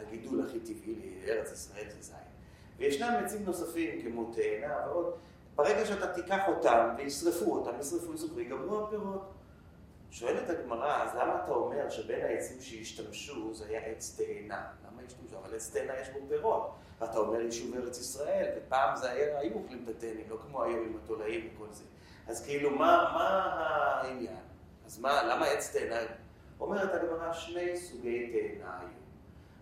הגידול 0.00 0.46
הכי 0.46 0.60
טבעי 0.60 1.20
לארץ 1.26 1.52
ישראל 1.52 1.90
זה 1.90 2.02
זית. 2.02 2.14
וישנם 2.76 3.14
עצים 3.24 3.44
נוספים 3.44 4.02
כמו 4.02 4.32
תאנה 4.34 4.86
ועוד, 4.86 5.14
ברגע 5.56 5.86
שאתה 5.86 6.14
תיקח 6.14 6.42
אותם 6.48 6.88
וישרפו 6.98 7.56
אותם, 7.56 7.80
ישרפו, 7.80 8.14
ישרפו, 8.14 8.40
ייגמרו 8.40 8.84
הפירות. 8.86 9.30
שואלת 10.10 10.50
הגמרא, 10.50 11.02
אז 11.02 11.14
למה 11.14 11.44
אתה 11.44 11.52
אומר 11.52 11.90
שבין 11.90 12.20
העצים 12.24 12.60
שהשתמשו 12.60 13.54
זה 13.54 13.66
היה 13.66 13.80
עץ 13.80 14.20
תאנה? 14.20 14.66
השתמשו? 15.06 15.36
אבל 15.38 15.58
תאנה 15.72 16.00
יש 16.00 16.08
בו 16.08 16.18
פירות. 16.28 16.70
ואתה 17.00 17.18
אומר 17.18 17.40
יישוב 17.40 17.74
ארץ 17.74 17.98
ישראל, 17.98 18.50
ופעם 18.56 18.96
זה 18.96 19.10
היה, 19.10 19.38
היו 19.38 19.54
אוכלים 19.54 19.84
את 19.84 19.88
התאנים, 19.88 20.30
לא 20.30 20.36
כמו 20.46 20.62
היום 20.62 20.84
עם 20.84 20.96
התולעים 21.04 21.50
וכל 21.54 21.66
זה. 21.72 21.84
אז 22.26 22.44
כאילו, 22.44 22.70
מה, 22.70 23.12
מה 23.14 23.28
העניין? 24.02 24.36
אז 24.86 24.98
מה, 24.98 25.22
למה 25.22 25.46
עץ 25.46 25.76
תאנה? 25.76 25.96
אומרת 26.60 26.94
הגמרא, 26.94 27.32
שני 27.32 27.76
סוגי 27.76 28.32
תאנה 28.32 28.78
היו. 28.80 28.88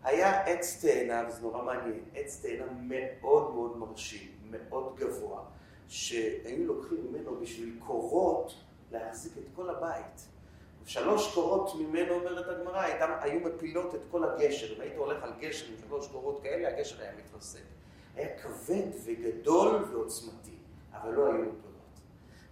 היה 0.03 0.45
עץ 0.45 0.85
תאנה, 0.85 1.25
וזה 1.29 1.43
נורא 1.43 1.63
מעניין, 1.63 2.01
עץ 2.15 2.41
תאנה 2.43 2.65
מאוד 2.81 3.55
מאוד 3.55 3.77
מרשים, 3.77 4.29
מאוד 4.51 4.97
גבוה, 4.97 5.41
שהיו 5.89 6.67
לוקחים 6.67 7.07
ממנו 7.11 7.41
בשביל 7.41 7.79
קורות 7.87 8.55
להחזיק 8.93 9.33
את 9.39 9.45
כל 9.57 9.71
הבית. 9.71 10.32
שלוש 10.87 11.35
קורות 11.35 11.75
ממנו, 11.75 12.15
אומרת 12.15 12.49
הגמרא, 12.49 12.81
היו 13.21 13.41
מפילות 13.41 13.95
את 13.95 14.01
כל 14.11 14.25
הגשר. 14.25 14.77
אם 14.77 14.81
היית 14.81 14.97
הולך 14.97 15.23
על 15.23 15.33
גשר 15.41 15.67
עם 15.67 15.75
שלוש 15.89 16.09
קורות 16.09 16.43
כאלה, 16.43 16.69
הגשר 16.69 17.03
היה 17.03 17.13
מתרסק. 17.17 17.63
היה 18.15 18.39
כבד 18.39 18.89
וגדול 19.05 19.85
ועוצמתי, 19.91 20.57
אבל 20.93 21.11
לא 21.11 21.27
היו 21.27 21.45
לו. 21.45 21.53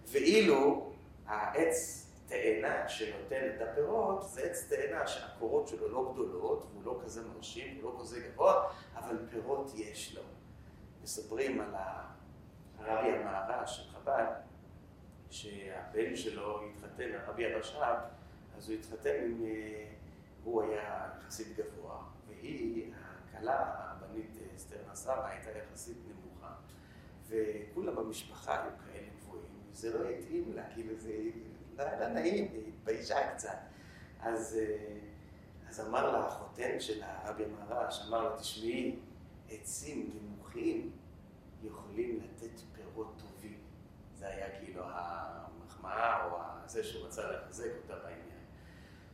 ואילו 0.07 0.91
העץ 1.25 2.07
תאנה 2.27 2.89
שנותן 2.89 3.49
את 3.55 3.61
הפירות, 3.61 4.23
זה 4.29 4.41
עץ 4.41 4.67
תאנה 4.69 5.07
שהקורות 5.07 5.67
שלו 5.67 5.89
לא 5.89 6.11
גדולות, 6.13 6.65
והוא 6.71 6.83
לא 6.85 6.99
כזה 7.03 7.21
מרשים, 7.27 7.79
הוא 7.81 7.93
לא 7.93 7.99
כזה 8.01 8.19
גבוה, 8.19 8.69
אבל 8.95 9.17
פירות 9.29 9.71
יש 9.75 10.15
לו. 10.15 10.21
מספרים 11.03 11.61
על 11.61 11.75
הרבי 12.79 13.09
המערה 13.09 13.67
של 13.67 13.83
חב"ד, 13.91 14.25
שהבן 15.29 16.15
שלו 16.15 16.61
התחתן, 16.65 17.09
הרבי 17.13 17.45
הרש"ב, 17.45 17.95
אז 18.61 18.69
הוא 18.69 18.77
התחתן 18.77 19.15
עם, 19.25 19.43
אה, 19.43 19.85
הוא 20.43 20.63
היה 20.63 21.09
יחסית 21.17 21.47
גבוה, 21.57 22.03
והיא, 22.27 22.93
הכלה, 23.33 23.65
הבנית 23.65 24.37
אה, 24.41 24.55
אסתר 24.55 24.77
נסרה, 24.91 25.29
הייתה 25.29 25.49
יחסית 25.51 25.97
נמוכה, 26.07 26.53
וכולם 27.27 27.95
במשפחה 27.95 28.63
היו 28.63 28.71
כאלה 28.85 29.07
גבוהים, 29.19 29.43
וזה 29.71 29.97
לא 29.97 30.09
התאים 30.09 30.53
לה, 30.55 30.63
כאילו 30.73 30.95
זה 30.95 31.13
לא 31.77 31.83
היה 31.83 32.09
נעים, 32.09 32.51
היא 32.51 32.67
התביישה 32.67 33.33
קצת. 33.33 33.57
אז, 34.19 34.57
אה, 34.59 34.97
אז 35.69 35.81
אמר 35.81 36.11
לה 36.11 36.27
החותן 36.27 36.79
של 36.79 37.03
הרבי 37.03 37.43
מרש, 37.45 38.07
אמר 38.07 38.29
לה, 38.29 38.39
תשמעי, 38.39 38.99
עצים 39.49 40.09
נמוכים 40.21 40.91
יכולים 41.63 42.19
לתת 42.19 42.59
פירות 42.75 43.13
טובים. 43.17 43.57
זה 44.15 44.27
היה 44.27 44.59
כאילו 44.59 44.81
המחמאה 44.85 46.25
או 46.25 46.37
זה 46.65 46.83
שהוא 46.83 47.05
רצה 47.07 47.31
לחזק 47.31 47.71
אותה 47.83 47.95
בעניין. 47.95 48.30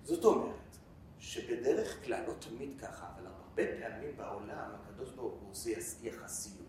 זאת 0.08 0.26
אומרת, 0.26 0.78
שבדרך 1.20 2.06
כלל, 2.06 2.24
לא 2.28 2.34
תמיד 2.40 2.70
ככה, 2.82 3.06
אבל 3.16 3.28
הרבה 3.28 3.64
פעמים 3.80 4.18
בעולם, 4.18 4.70
הקדוש 4.76 5.12
ברוך 5.12 5.34
הוא 5.34 5.52
עושה 5.52 5.70
יחסיות. 6.02 6.68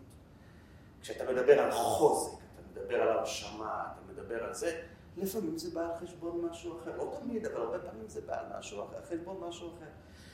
כשאתה 1.01 1.31
מדבר 1.31 1.59
על 1.59 1.71
חוזק, 1.71 2.37
אתה 2.37 2.81
מדבר 2.81 3.01
על 3.01 3.09
הרשמה, 3.09 3.87
אתה 3.93 4.13
מדבר 4.13 4.43
על 4.43 4.53
זה, 4.53 4.81
לפעמים 5.17 5.57
זה 5.57 5.69
בא 5.73 5.81
על 5.81 5.97
חשבון 6.01 6.45
משהו 6.45 6.79
אחר. 6.79 6.97
לא 6.97 7.17
תמיד, 7.19 7.45
אבל 7.45 7.61
הרבה 7.61 7.79
פעמים 7.79 8.07
זה 8.07 8.21
בא 8.21 8.39
על 8.39 8.59
משהו 8.59 8.83
אחר, 8.83 8.97
חשבון 9.09 9.37
משהו 9.47 9.67
אחר. 9.67 9.89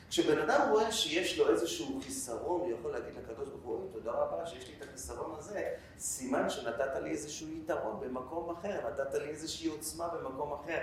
כשבן 0.09 0.37
אדם 0.37 0.71
רואה 0.71 0.91
שיש 0.91 1.39
לו 1.39 1.49
איזשהו 1.49 2.01
חיסרון, 2.01 2.61
הוא 2.61 2.71
יכול 2.79 2.91
להגיד 2.91 3.13
לקדוש 3.15 3.49
ברוך 3.49 3.63
הוא, 3.63 3.91
תודה 3.93 4.11
רבה 4.11 4.47
שיש 4.47 4.67
לי 4.67 4.73
את 4.77 4.83
החיסרון 4.83 5.35
הזה, 5.37 5.73
סימן 5.97 6.49
שנתת 6.49 6.95
לי 7.03 7.09
איזשהו 7.09 7.47
יתרון 7.49 7.99
במקום 7.99 8.49
אחר, 8.49 8.89
נתת 8.89 9.13
לי 9.13 9.29
איזושהי 9.29 9.69
עוצמה 9.69 10.07
במקום 10.07 10.53
אחר. 10.53 10.81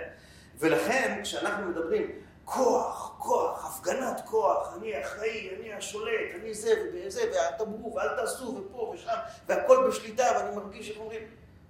ולכן, 0.59 1.19
כשאנחנו 1.23 1.69
מדברים, 1.69 2.11
כוח, 2.45 3.15
כוח, 3.17 3.65
הפגנת 3.65 4.21
כוח, 4.25 4.73
אני 4.77 5.01
אחראי, 5.01 5.49
אני 5.55 5.73
השולט, 5.73 6.35
אני 6.41 6.53
זה 6.53 6.73
וזה, 6.93 7.21
והתמרו, 7.33 7.95
ואל 7.95 8.15
תעשו, 8.15 8.45
ופה 8.45 8.93
ושם, 8.95 9.15
והכל 9.47 9.87
בשליטה, 9.87 10.23
ואני 10.35 10.55
מרגיש, 10.55 10.89
איך 10.89 10.99
אומרים, 10.99 11.21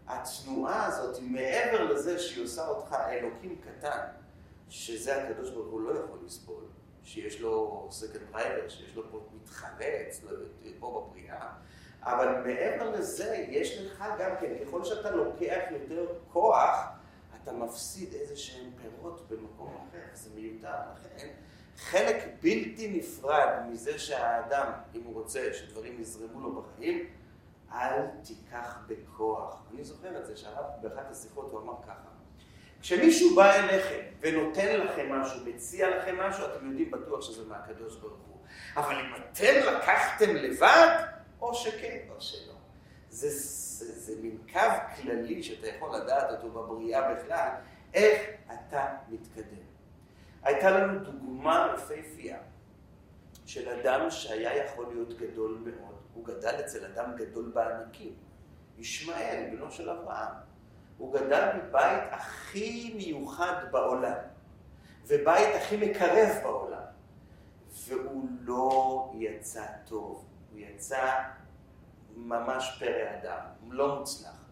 התנועה 0.07 0.85
הזאת, 0.85 1.17
מעבר 1.21 1.83
לזה 1.83 2.19
שהיא 2.19 2.43
עושה 2.43 2.67
אותך 2.67 2.95
אלוקים 3.09 3.55
קטן, 3.61 3.99
שזה 4.69 5.23
הקדוש 5.23 5.49
ברוך 5.49 5.71
הוא 5.71 5.81
לא 5.81 5.99
יכול 5.99 6.19
לסבול, 6.25 6.63
שיש 7.03 7.41
לו 7.41 7.87
second 7.91 8.21
driver, 8.31 8.69
שיש 8.69 8.95
לו 8.95 9.03
פה 9.11 9.19
מתחרה, 9.35 10.21
לא, 10.23 10.37
פה 10.79 11.07
בבריאה, 11.09 11.49
אבל 12.03 12.41
מעבר 12.45 12.89
לזה, 12.89 13.45
יש 13.49 13.77
לך 13.77 14.03
גם 14.19 14.31
כן, 14.39 14.53
ככל 14.65 14.83
שאתה 14.83 15.11
לוקח 15.11 15.61
יותר 15.71 16.05
כוח, 16.33 16.75
אתה 17.43 17.51
מפסיד 17.51 18.13
איזה 18.13 18.35
שהם 18.37 18.71
פירות 18.81 19.29
במקום 19.29 19.75
אחר, 19.75 19.99
זה 20.13 20.29
מיותר. 20.35 20.75
לכן 21.15 21.27
חלק 21.77 22.23
בלתי 22.41 22.87
נפרד 22.97 23.49
מזה 23.69 23.99
שהאדם, 23.99 24.71
אם 24.95 25.01
הוא 25.03 25.13
רוצה 25.13 25.53
שדברים 25.53 26.01
יזרמו 26.01 26.39
לו 26.39 26.61
בחיים, 26.61 27.09
אל 27.71 28.01
תיקח 28.23 28.77
בכוח. 28.87 29.63
אני 29.73 29.83
זוכר 29.83 30.17
את 30.17 30.25
זה, 30.25 30.37
שהרב 30.37 30.65
באחת 30.81 31.11
השיחות 31.11 31.51
הוא 31.51 31.61
אמר 31.61 31.73
ככה, 31.83 32.09
כשמישהו 32.81 33.35
בא 33.35 33.53
אליכם 33.53 34.01
ונותן 34.19 34.79
לכם 34.79 35.11
משהו, 35.11 35.39
מציע 35.45 35.97
לכם 35.97 36.15
משהו, 36.19 36.45
אתם 36.45 36.69
יודעים 36.69 36.91
בטוח 36.91 37.21
שזה 37.21 37.45
מהקדוש 37.45 37.95
ברוך 37.95 38.19
הוא. 38.27 38.37
אבל 38.75 38.95
אם 38.95 39.05
אתם 39.15 39.73
לקחתם 39.73 40.35
לבד, 40.35 40.97
או 41.41 41.55
שכן 41.55 41.97
או 42.09 42.21
שלא. 42.21 42.52
זה, 43.13 43.29
זה, 43.29 43.99
זה 43.99 44.21
מין 44.21 44.37
קו 44.53 44.59
כללי 44.95 45.43
שאתה 45.43 45.67
יכול 45.67 45.95
לדעת 45.95 46.31
אותו 46.31 46.49
בבריאה 46.51 47.13
בכלל, 47.13 47.49
איך 47.93 48.21
אתה 48.45 48.95
מתקדם. 49.09 49.63
הייתה 50.43 50.71
לנו 50.71 50.99
דוגמה 50.99 51.73
יפהפייה 51.75 52.37
של 53.45 53.69
אדם 53.69 54.09
שהיה 54.09 54.65
יכול 54.65 54.87
להיות 54.93 55.17
גדול 55.17 55.63
מאוד. 55.65 55.95
הוא 56.13 56.25
גדל 56.25 56.55
אצל 56.59 56.85
אדם 56.85 57.15
גדול 57.15 57.51
בענקים, 57.53 58.13
ישמעאל, 58.77 59.49
בנו 59.51 59.71
של 59.71 59.89
אברהם. 59.89 60.33
הוא 60.97 61.13
גדל 61.13 61.49
בבית 61.57 62.03
הכי 62.11 62.93
מיוחד 62.97 63.65
בעולם, 63.71 64.17
ובית 65.07 65.55
הכי 65.55 65.77
מקרב 65.77 66.29
בעולם, 66.43 66.83
והוא 67.87 68.29
לא 68.41 69.11
יצא 69.15 69.65
טוב, 69.85 70.25
הוא 70.51 70.59
יצא 70.59 71.21
ממש 72.15 72.77
פרא 72.79 73.03
אדם, 73.21 73.39
לא 73.69 73.95
מוצלח. 73.95 74.43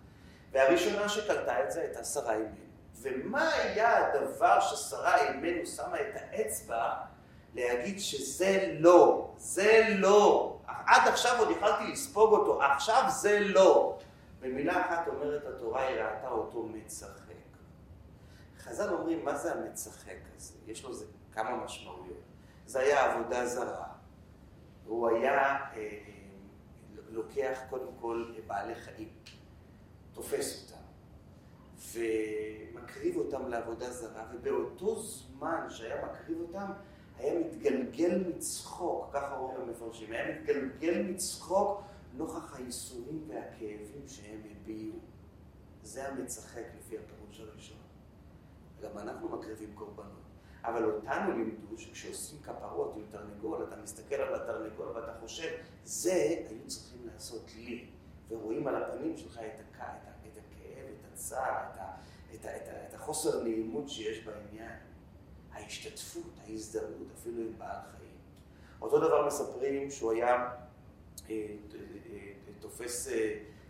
והראשונה 0.52 1.10
שקלטה 1.10 1.64
את 1.64 1.72
זה 1.72 1.82
הייתה 1.82 2.04
שרה 2.04 2.34
אימנו. 2.34 2.56
ומה 3.02 3.50
היה 3.54 4.08
הדבר 4.08 4.60
ששרה 4.60 5.28
אימנו 5.28 5.66
שמה 5.66 6.02
את 6.02 6.16
האצבע 6.16 6.94
להגיד 7.56 8.00
שזה 8.00 8.76
לא, 8.80 9.32
זה 9.38 9.84
לא. 9.98 10.58
עד 10.68 11.08
עכשיו 11.08 11.40
עוד 11.40 11.52
יכלתי 11.52 11.92
לספוג 11.92 12.34
אותו, 12.34 12.64
עכשיו 12.64 13.04
זה 13.10 13.40
לא. 13.40 14.00
במילה 14.40 14.82
אחת 14.82 15.08
אומרת 15.08 15.46
התורה, 15.46 15.88
היא 15.88 15.98
ראתה 15.98 16.28
אותו 16.28 16.64
מצחק. 16.64 17.22
חז"ל 18.64 18.94
אומרים, 18.94 19.26
מה 19.26 19.36
זה 19.36 19.54
המצחק 19.54 20.18
הזה? 20.36 20.54
יש 20.68 20.84
לו 20.84 20.94
זה 20.94 21.06
כמה 21.34 21.56
משמעויות. 21.56 22.22
זה 22.66 22.80
היה 22.80 23.12
עבודה 23.12 23.46
זרה. 23.46 23.86
הוא 24.86 25.10
היה 25.10 25.58
אה, 25.76 25.98
לוקח 27.12 27.60
קודם 27.70 27.92
כל 28.02 28.34
בעלי 28.48 28.76
חיים, 28.76 29.10
תופס 30.14 30.64
אותם, 30.64 30.82
ומקריב 31.94 33.18
אותם 33.18 33.48
לעבודה 33.48 33.92
זרה, 33.92 34.26
ובאותו 34.34 35.02
זמן 35.02 35.66
שהיה 35.70 36.06
מקריב 36.06 36.40
אותם, 36.42 36.72
היה 37.18 37.40
מתגלגל 37.40 38.24
מצחוק, 38.28 39.10
ככה 39.14 39.38
אומרים 39.38 39.62
המפרשים, 39.62 40.12
היה 40.12 40.40
מתגלגל 40.40 41.02
מצחוק 41.02 41.82
נוכח 42.14 42.56
הייסורים 42.56 43.24
והכאבים 43.28 44.08
שהם 44.08 44.42
הביעו. 44.52 45.00
זה 45.84 46.08
המצחק 46.08 46.64
לפי 46.80 46.98
הפירוש 46.98 47.40
הראשון. 47.40 47.78
גם 48.82 48.98
אנחנו 48.98 49.30
מקריבים 49.30 49.72
קורבנות. 49.76 50.21
אבל 50.64 50.86
אותנו 50.86 51.32
לימדו 51.32 51.78
שכשעושים 51.78 52.40
כפרות 52.44 52.94
עם 52.96 53.04
תרנגול, 53.10 53.64
אתה 53.64 53.76
מסתכל 53.84 54.16
על 54.16 54.36
התרנגול 54.36 54.88
ואתה 54.88 55.14
חושב, 55.20 55.50
זה 55.84 56.14
היו 56.50 56.68
צריכים 56.68 57.08
לעשות 57.14 57.52
לי. 57.56 57.86
ורואים 58.30 58.68
על 58.68 58.84
הפנים 58.84 59.18
שלך 59.18 59.38
את, 59.38 59.60
הכ... 59.60 59.76
את, 59.76 59.82
ה... 59.82 60.12
את 60.28 60.38
הכאב, 60.38 60.86
את 61.00 61.14
הצער, 61.14 61.64
את, 61.74 61.78
ה... 61.80 61.96
את, 62.36 62.46
את, 62.46 62.70
את 62.90 62.94
החוסר 62.94 63.44
נעימות 63.44 63.90
שיש 63.90 64.26
בעניין, 64.26 64.78
ההשתתפות, 65.52 66.40
ההזדהות, 66.44 67.08
אפילו 67.20 67.42
עם 67.42 67.58
בעל 67.58 67.80
חיים. 67.98 68.18
אותו 68.82 69.00
דבר 69.00 69.28
מספרים 69.28 69.92
שהוא 69.92 70.12
היה 70.12 70.30
אה, 70.32 70.46
אה, 71.30 71.36
אה, 72.10 72.32
תופס, 72.60 73.10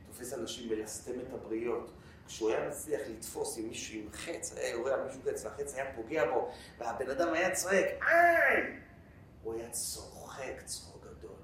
תופס 0.08 0.34
אנשים 0.34 0.70
מלסתם 0.70 1.20
את 1.20 1.34
הבריות. 1.34 1.92
כשהוא 2.32 2.52
היה 2.52 2.68
מצליח 2.70 3.02
לתפוס 3.10 3.58
עם 3.58 3.68
מישהו 3.68 4.00
עם 4.00 4.08
חץ, 4.14 4.58
היה 4.58 4.70
יורה 4.70 4.94
על 4.94 5.04
מישהו 5.04 5.22
חץ, 5.26 5.46
והחץ 5.46 5.76
היה 5.76 5.86
פוגע 5.96 6.32
בו, 6.32 6.52
והבן 6.80 7.10
אדם 7.10 7.34
היה 7.34 7.56
צועק, 7.56 7.86
איי! 8.02 8.64
הוא 9.44 9.54
היה 9.54 9.70
צוחק 9.70 10.62
צחוק 10.66 11.06
גדול. 11.06 11.36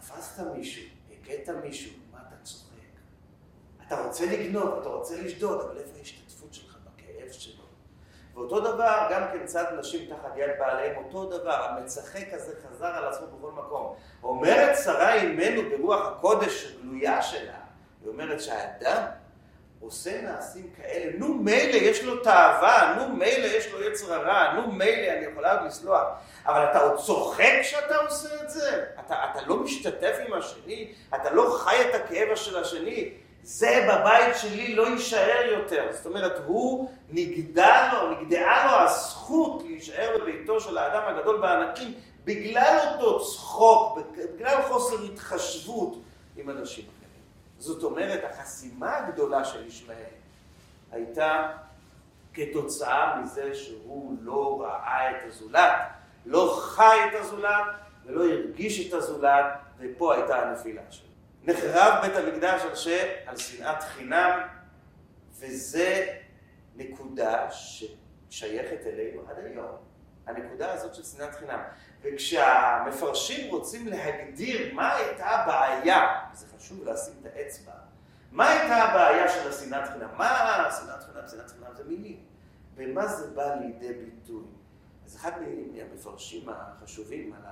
תפסת 0.00 0.42
מישהו, 0.56 0.84
הגית 1.10 1.48
מישהו, 1.48 1.92
מה 2.12 2.18
אתה 2.28 2.36
צוחק? 2.42 2.72
אתה 3.86 4.04
רוצה 4.06 4.26
לגנוב, 4.26 4.78
אתה 4.80 4.88
רוצה 4.88 5.22
לשדוד, 5.22 5.60
אבל 5.60 5.78
איפה 5.78 5.98
ההשתתפות 5.98 6.54
שלך 6.54 6.78
בכאב 6.84 7.32
שלו? 7.32 7.64
ואותו 8.34 8.60
דבר, 8.60 9.08
גם 9.10 9.22
כן 9.32 9.46
צד 9.46 9.64
נשים 9.78 10.10
תחת 10.10 10.36
יד 10.36 10.50
בעליהם, 10.58 11.04
אותו 11.04 11.38
דבר, 11.38 11.64
המצחק 11.64 12.32
הזה 12.32 12.54
חזר 12.62 12.86
על 12.86 13.04
עצמו 13.04 13.26
בכל 13.26 13.52
מקום. 13.52 13.94
אומרת 14.22 14.78
שרה 14.84 15.14
אימנו 15.14 15.70
ברוח 15.70 16.06
הקודש 16.06 16.66
הגלויה 16.66 17.22
שלה, 17.22 17.60
היא 18.02 18.08
אומרת 18.08 18.40
שהאדם 18.40 19.21
עושה 19.82 20.22
מעשים 20.22 20.70
כאלה, 20.76 21.12
נו 21.18 21.34
מילא 21.34 21.76
יש 21.76 22.04
לו 22.04 22.16
תאווה, 22.16 22.94
נו 22.98 23.16
מילא 23.16 23.46
יש 23.46 23.72
לו 23.72 23.84
יצר 23.84 24.14
הרע, 24.14 24.52
נו 24.54 24.72
מילא 24.72 25.12
אני 25.12 25.26
יכולה 25.26 25.52
עוד 25.52 25.66
לסלוח, 25.66 26.06
אבל 26.46 26.64
אתה 26.70 26.80
עוד 26.80 26.98
צוחק 27.00 27.52
כשאתה 27.62 27.96
עושה 27.96 28.28
את 28.42 28.50
זה? 28.50 28.84
אתה, 29.06 29.14
אתה 29.30 29.40
לא 29.46 29.56
משתתף 29.56 30.16
עם 30.26 30.32
השני? 30.32 30.92
אתה 31.14 31.30
לא 31.30 31.58
חי 31.58 31.76
את 31.90 31.94
הכאב 31.94 32.34
של 32.34 32.58
השני? 32.58 33.10
זה 33.42 33.88
בבית 33.88 34.36
שלי 34.36 34.74
לא 34.74 34.88
יישאר 34.88 35.46
יותר. 35.50 35.88
זאת 35.90 36.06
אומרת, 36.06 36.40
הוא 36.46 36.90
נגדע 37.08 37.92
לו, 37.92 38.10
נגדעה 38.10 38.66
לו 38.66 38.84
הזכות 38.84 39.62
להישאר 39.62 40.18
בביתו 40.20 40.60
של 40.60 40.78
האדם 40.78 41.02
הגדול 41.06 41.40
בענקים 41.40 41.94
בגלל 42.24 42.78
אותו 42.92 43.24
צחוק, 43.24 43.98
בגלל 44.34 44.62
חוסר 44.62 44.96
התחשבות 45.04 46.02
עם 46.36 46.50
אנשים. 46.50 47.01
זאת 47.62 47.82
אומרת, 47.82 48.24
החסימה 48.24 48.96
הגדולה 48.96 49.44
של 49.44 49.66
ישמעאל 49.66 50.14
הייתה 50.92 51.52
כתוצאה 52.34 53.20
מזה 53.20 53.54
שהוא 53.54 54.16
לא 54.20 54.62
ראה 54.62 55.10
את 55.10 55.16
הזולת, 55.28 55.72
לא 56.26 56.60
חי 56.62 56.96
את 57.08 57.20
הזולת 57.20 57.66
ולא 58.06 58.24
הרגיש 58.24 58.88
את 58.88 58.94
הזולת, 58.94 59.44
ופה 59.78 60.14
הייתה 60.14 60.36
הנפילה 60.36 60.82
שלו. 60.90 61.08
נחרב 61.44 61.94
בית 62.02 62.16
המקדש 62.16 62.62
על, 62.62 62.74
ש... 62.74 62.88
על 63.26 63.36
שנאת 63.36 63.82
חינם, 63.82 64.40
וזה 65.38 66.06
נקודה 66.76 67.48
ששייכת 67.50 68.86
אלינו 68.86 69.22
עד 69.30 69.44
היום. 69.44 69.76
הנקודה 70.26 70.72
הזאת 70.72 70.94
של 70.94 71.04
שנאת 71.04 71.34
חינם. 71.34 71.60
וכשהמפרשים 72.02 73.50
רוצים 73.50 73.86
להגדיר 73.86 74.74
מה 74.74 74.94
הייתה 74.94 75.26
הבעיה, 75.26 76.08
זה 76.32 76.46
חשוב 76.56 76.84
לשים 76.84 77.14
את 77.20 77.26
האצבע, 77.34 77.72
מה 78.32 78.48
הייתה 78.48 78.76
הבעיה 78.76 79.28
של 79.28 79.48
השנאת 79.48 79.88
חינם? 79.88 80.08
מה 80.16 80.70
שנאת 80.80 81.02
חינם? 81.02 81.28
שנאת 81.28 81.50
חינם 81.50 81.74
זה 81.76 81.84
מילים. 81.84 82.24
במה 82.74 83.06
זה 83.06 83.30
בא 83.30 83.54
לידי 83.54 83.92
ביטוי? 83.92 84.44
אז 85.06 85.16
אחד 85.16 85.32
מהמפרשים 85.72 86.48
החשובים 86.48 87.32
על 87.32 87.42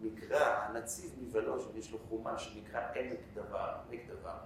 המקרא, 0.00 0.66
הנציב 0.66 1.10
מבלוש, 1.22 1.64
יש 1.74 1.92
לו 1.92 1.98
חומה 2.08 2.38
שנקרא 2.38 2.80
עמק 2.80 3.18
דבר, 3.34 3.74
עמק 3.88 4.00
דבר. 4.08 4.36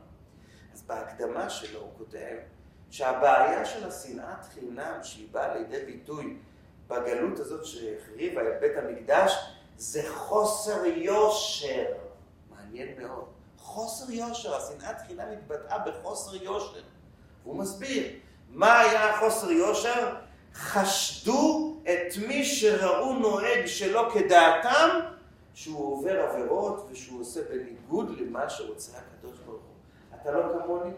אז 0.72 0.82
בהקדמה 0.82 1.50
שלו 1.50 1.80
הוא 1.80 1.90
כותב 1.98 2.36
שהבעיה 2.90 3.64
של 3.64 3.88
השנאת 3.88 4.44
חינם 4.54 4.98
שהיא 5.02 5.28
באה 5.32 5.54
לידי 5.54 5.84
ביטוי 5.86 6.36
בגלות 6.88 7.38
הזאת 7.38 7.64
שהחריבה 7.64 8.42
את 8.42 8.60
בית 8.60 8.76
המקדש, 8.76 9.32
זה 9.76 10.02
חוסר 10.14 10.86
יושר. 10.86 11.84
מעניין 12.50 12.88
מאוד. 12.98 13.24
חוסר 13.58 14.10
יושר, 14.10 14.56
השנאת 14.56 14.96
חינם 15.06 15.28
התבטאה 15.32 15.78
בחוסר 15.78 16.36
יושר. 16.36 16.80
והוא 17.42 17.56
מסביר, 17.56 18.12
מה 18.50 18.80
היה 18.80 19.18
חוסר 19.18 19.50
יושר? 19.50 20.14
חשדו 20.54 21.76
את 21.82 22.16
מי 22.28 22.44
שראו 22.44 23.12
נוהג 23.12 23.66
שלא 23.66 24.10
כדעתם, 24.14 25.00
שהוא 25.54 25.92
עובר 25.92 26.20
עבירות 26.20 26.88
ושהוא 26.90 27.20
עושה 27.20 27.40
בניגוד 27.50 28.20
למה 28.20 28.50
שרוצה 28.50 28.92
הקדוש 28.98 29.38
ברוך 29.46 29.62
הוא. 29.62 30.20
אתה 30.22 30.30
לא 30.30 30.62
כמוני, 30.62 30.90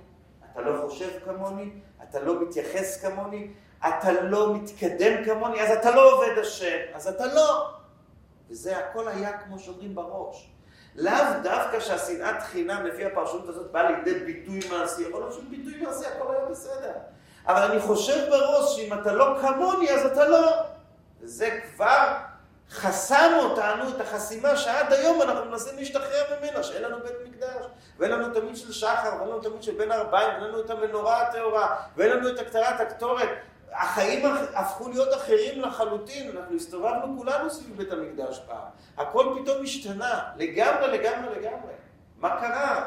אתה 0.53 0.61
לא 0.61 0.87
חושב 0.87 1.09
כמוני, 1.25 1.71
אתה 2.03 2.21
לא 2.21 2.43
מתייחס 2.43 3.01
כמוני, 3.05 3.51
אתה 3.81 4.13
לא 4.23 4.55
מתקדם 4.55 5.25
כמוני, 5.25 5.63
אז 5.63 5.71
אתה 5.71 5.91
לא 5.91 6.13
עובד 6.13 6.39
השם, 6.39 6.79
אז 6.95 7.09
אתה 7.09 7.27
לא. 7.27 7.71
וזה 8.51 8.79
הכל 8.79 9.09
היה 9.09 9.39
כמו 9.39 9.59
שאומרים 9.59 9.95
בראש. 9.95 10.51
לאו 10.95 11.25
דווקא 11.43 11.81
שהשנאת 11.81 12.43
חינם 12.43 12.87
לפי 12.87 13.05
הפרשנות 13.05 13.49
הזאת 13.49 13.73
באה 13.73 13.91
לידי 13.91 14.15
ביטוי 14.19 14.61
מעשי, 14.71 15.03
יכול 15.03 15.21
להיות 15.21 15.33
שביטוי 15.33 15.83
מעשי 15.83 16.07
הכל 16.07 16.35
היה 16.35 16.45
בסדר. 16.45 16.93
אבל 17.47 17.71
אני 17.71 17.81
חושב 17.81 18.31
בראש 18.31 18.77
שאם 18.77 18.93
אתה 18.93 19.13
לא 19.13 19.39
כמוני 19.41 19.91
אז 19.91 20.07
אתה 20.07 20.29
לא. 20.29 20.53
וזה 21.21 21.61
כבר 21.77 22.17
חסם 22.71 23.33
אותנו, 23.39 23.89
את 23.89 24.01
החסימה 24.01 24.57
שעד 24.57 24.93
היום 24.93 25.23
אנחנו 25.23 25.51
מנסים 25.51 25.79
להשתחרר 25.79 26.23
ממנה, 26.39 26.63
שאין 26.63 26.83
לנו 26.83 26.97
בית 27.03 27.13
מקדש, 27.29 27.65
ואין 27.99 28.13
לנו 28.13 28.35
תמיד 28.35 28.57
של 28.57 28.73
שחר, 28.73 29.17
ואין 29.19 29.29
לנו 29.29 29.41
תמיד 29.41 29.63
של 29.63 29.75
בין 29.75 29.93
ארבעים, 29.93 30.29
ואין 30.29 30.45
לנו 30.45 30.61
את 30.61 30.71
המנורה 30.71 31.23
הטהורה, 31.23 31.77
ואין 31.97 32.11
לנו 32.11 32.29
את 32.29 32.39
הקטרת 32.39 32.81
הקטורת. 32.81 33.29
החיים 33.73 34.27
הפכו 34.55 34.89
להיות 34.89 35.15
אחרים 35.15 35.61
לחלוטין, 35.61 36.37
אנחנו 36.37 36.57
הסתובבנו 36.57 37.19
כולנו 37.19 37.51
סביב 37.51 37.77
בית 37.77 37.93
המקדש 37.93 38.41
פעם. 38.47 38.69
הכל 38.97 39.39
פתאום 39.43 39.63
השתנה, 39.63 40.23
לגמרי, 40.37 40.99
לגמרי, 40.99 41.41
לגמרי. 41.41 41.73
מה 42.19 42.41
קרה? 42.41 42.87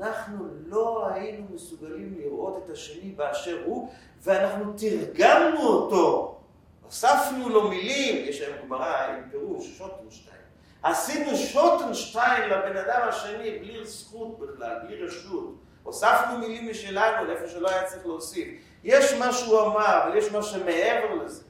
אנחנו 0.00 0.48
לא 0.66 1.08
היינו 1.12 1.46
מסוגלים 1.54 2.14
לראות 2.18 2.62
את 2.64 2.70
השני 2.70 3.10
באשר 3.10 3.62
הוא, 3.64 3.92
ואנחנו 4.22 4.72
תרגמנו 4.76 5.60
אותו. 5.60 6.38
הוספנו 6.84 7.48
לו 7.48 7.68
מילים, 7.68 8.28
יש 8.28 8.40
היום 8.40 8.58
גמרא 8.64 9.06
עם 9.06 9.30
פירוש, 9.30 9.78
שוטנשטיין. 9.78 10.38
עשינו 10.82 11.36
שוטנשטיין 11.36 12.50
לבן 12.50 12.76
אדם 12.76 13.08
השני 13.08 13.58
בלי 13.58 13.86
זכות 13.86 14.38
בכלל, 14.38 14.76
בלי 14.86 15.02
רשות. 15.02 15.54
הוספנו 15.82 16.38
מילים 16.38 16.70
משלנו 16.70 17.24
לאיפה 17.24 17.48
שלא 17.48 17.70
היה 17.70 17.84
צריך 17.84 18.06
להוסיף. 18.06 18.48
יש 18.84 19.12
מה 19.12 19.32
שהוא 19.32 19.60
אמר, 19.60 20.04
אבל 20.04 20.16
יש 20.16 20.32
מה 20.32 20.42
שמעבר 20.42 21.14
לזה. 21.14 21.42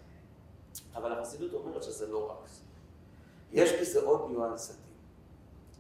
אבל 0.94 1.12
החסידות 1.12 1.52
אומרת 1.52 1.82
שזה 1.82 2.06
לא 2.06 2.30
רק 2.30 2.48
זה. 2.48 2.62
יש 3.52 3.72
בזה 3.80 4.00
עוד 4.00 4.30
ניואנסים. 4.30 4.76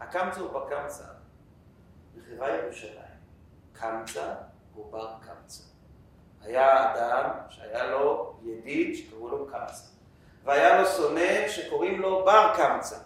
הקמצא 0.00 0.40
הוא 0.40 0.50
בר 0.52 0.68
קמצא, 0.68 1.04
מכירה 2.16 2.56
ירושלים. 2.56 3.18
קמצא 3.72 4.34
הוא 4.74 4.92
בר 4.92 5.14
קמצא. 5.20 5.62
היה 6.42 6.94
אדם 6.94 7.30
שהיה 7.48 7.86
לו 7.86 8.34
ידיד 8.42 8.96
שקראו 8.96 9.28
לו 9.28 9.46
קמצא, 9.46 9.84
והיה 10.44 10.80
לו 10.80 10.88
שונא 10.88 11.48
שקוראים 11.48 12.00
לו 12.00 12.24
בר 12.24 12.52
קמצא. 12.56 12.96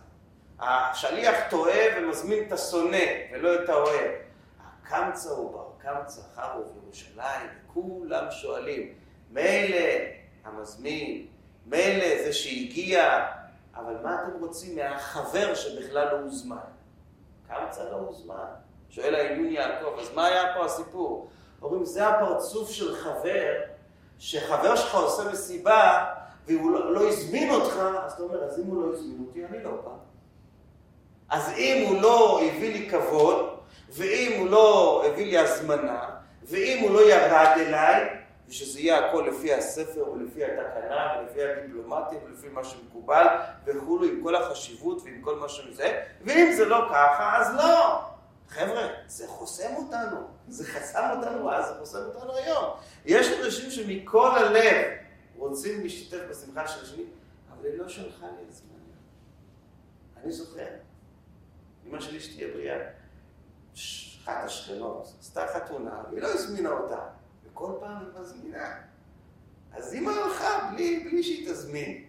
השליח 0.60 1.36
טועה 1.50 1.80
ומזמין 1.96 2.46
את 2.46 2.52
השונא 2.52 3.06
ולא 3.32 3.64
את 3.64 3.68
האוהב. 3.68 4.10
הקמצא 4.60 5.30
הוא 5.30 5.52
בר 5.52 5.68
קמצא, 5.78 6.20
חרוב 6.34 6.76
ירושלים, 6.76 7.50
כולם 7.74 8.24
שואלים, 8.30 8.92
מילא 9.30 9.86
המזמין, 10.44 11.26
מילא 11.66 12.24
זה 12.24 12.32
שהגיע, 12.32 13.26
אבל 13.74 13.94
מה 14.02 14.22
אתם 14.22 14.40
רוצים 14.40 14.76
מהחבר 14.76 15.54
שבכלל 15.54 16.08
לא 16.12 16.18
הוזמן? 16.18 16.56
קמצא 17.48 17.90
לא 17.90 17.96
הוזמן. 17.96 18.44
שואל 18.90 19.14
העילון 19.14 19.52
יעקב, 19.52 19.98
אז 20.00 20.10
מה 20.14 20.26
היה 20.26 20.54
פה 20.54 20.64
הסיפור? 20.64 21.28
אומרים, 21.62 21.84
זה 21.84 22.08
הפרצוף 22.08 22.70
של 22.70 22.96
חבר, 22.96 23.52
שחבר 24.18 24.76
שלך 24.76 24.94
עושה 24.94 25.30
מסיבה, 25.32 26.04
והוא 26.46 26.70
לא, 26.70 26.94
לא 26.94 27.08
הזמין 27.08 27.50
אותך, 27.50 27.76
אז 28.04 28.12
אתה 28.12 28.22
אומר, 28.22 28.44
אז 28.44 28.58
אם 28.58 28.64
הוא 28.64 28.82
לא 28.82 28.92
הזמין 28.92 29.24
אותי, 29.26 29.44
אני 29.46 29.64
לא 29.64 29.70
בא. 29.70 29.90
אז 31.30 31.52
אם 31.56 31.86
הוא 31.88 32.02
לא 32.02 32.40
הביא 32.42 32.72
לי 32.72 32.90
כבוד, 32.90 33.56
ואם 33.90 34.40
הוא 34.40 34.48
לא 34.48 35.02
הביא 35.06 35.26
לי 35.26 35.38
הזמנה, 35.38 36.11
ואם 36.44 36.78
הוא 36.82 36.90
לא 36.90 37.10
ירד 37.10 37.54
אליי, 37.56 38.08
ושזה 38.48 38.80
יהיה 38.80 39.06
הכל 39.08 39.28
לפי 39.32 39.54
הספר 39.54 40.10
ולפי 40.10 40.44
התקנה 40.44 41.12
ולפי 41.18 41.42
הדיפלומטיה 41.42 42.18
ולפי 42.24 42.48
מה 42.48 42.64
שמקובל 42.64 43.26
וכולו 43.66 44.04
עם 44.04 44.20
כל 44.22 44.34
החשיבות 44.34 45.02
ועם 45.02 45.22
כל 45.22 45.36
מה 45.36 45.48
שזה, 45.48 46.02
ואם 46.24 46.52
זה 46.52 46.64
לא 46.64 46.86
ככה, 46.90 47.38
אז 47.38 47.54
לא. 47.56 48.00
חבר'ה, 48.48 48.88
זה 49.06 49.28
חוסם 49.28 49.76
אותנו, 49.76 50.16
זה 50.48 50.66
חסם 50.66 51.08
אותנו 51.16 51.52
אז, 51.52 51.68
זה 51.68 51.74
חוסם 51.78 51.98
אותנו 51.98 52.36
היום. 52.36 52.70
יש 53.04 53.28
אנשים 53.44 53.70
שמכל 53.70 54.30
הלב 54.36 54.86
רוצים 55.36 55.82
להשתתף 55.82 56.22
בשמחה 56.30 56.68
של 56.68 56.82
השני, 56.82 57.04
אבל 57.52 57.66
היא 57.66 57.78
לא 57.78 57.88
שלחה 57.88 58.26
לי 58.26 58.48
הזמן. 58.48 58.68
אני 60.22 60.32
זוכר, 60.32 60.66
אמא 61.86 62.00
שלי 62.00 62.20
שתהיה 62.20 62.48
בריאה. 62.54 62.78
אחת 64.24 64.44
השכנות 64.44 65.14
עשתה 65.20 65.46
חתונה, 65.54 66.02
והיא 66.10 66.22
לא 66.22 66.28
הזמינה 66.28 66.70
אותה. 66.70 66.98
כל 67.54 67.72
פעם 67.80 67.98
היא 67.98 68.20
מזמינה. 68.20 68.74
אז 69.72 69.94
אמא 69.94 70.10
הלכה 70.10 70.70
בלי, 70.72 71.04
בלי 71.04 71.22
שהיא 71.22 71.48
תזמין. 71.50 72.04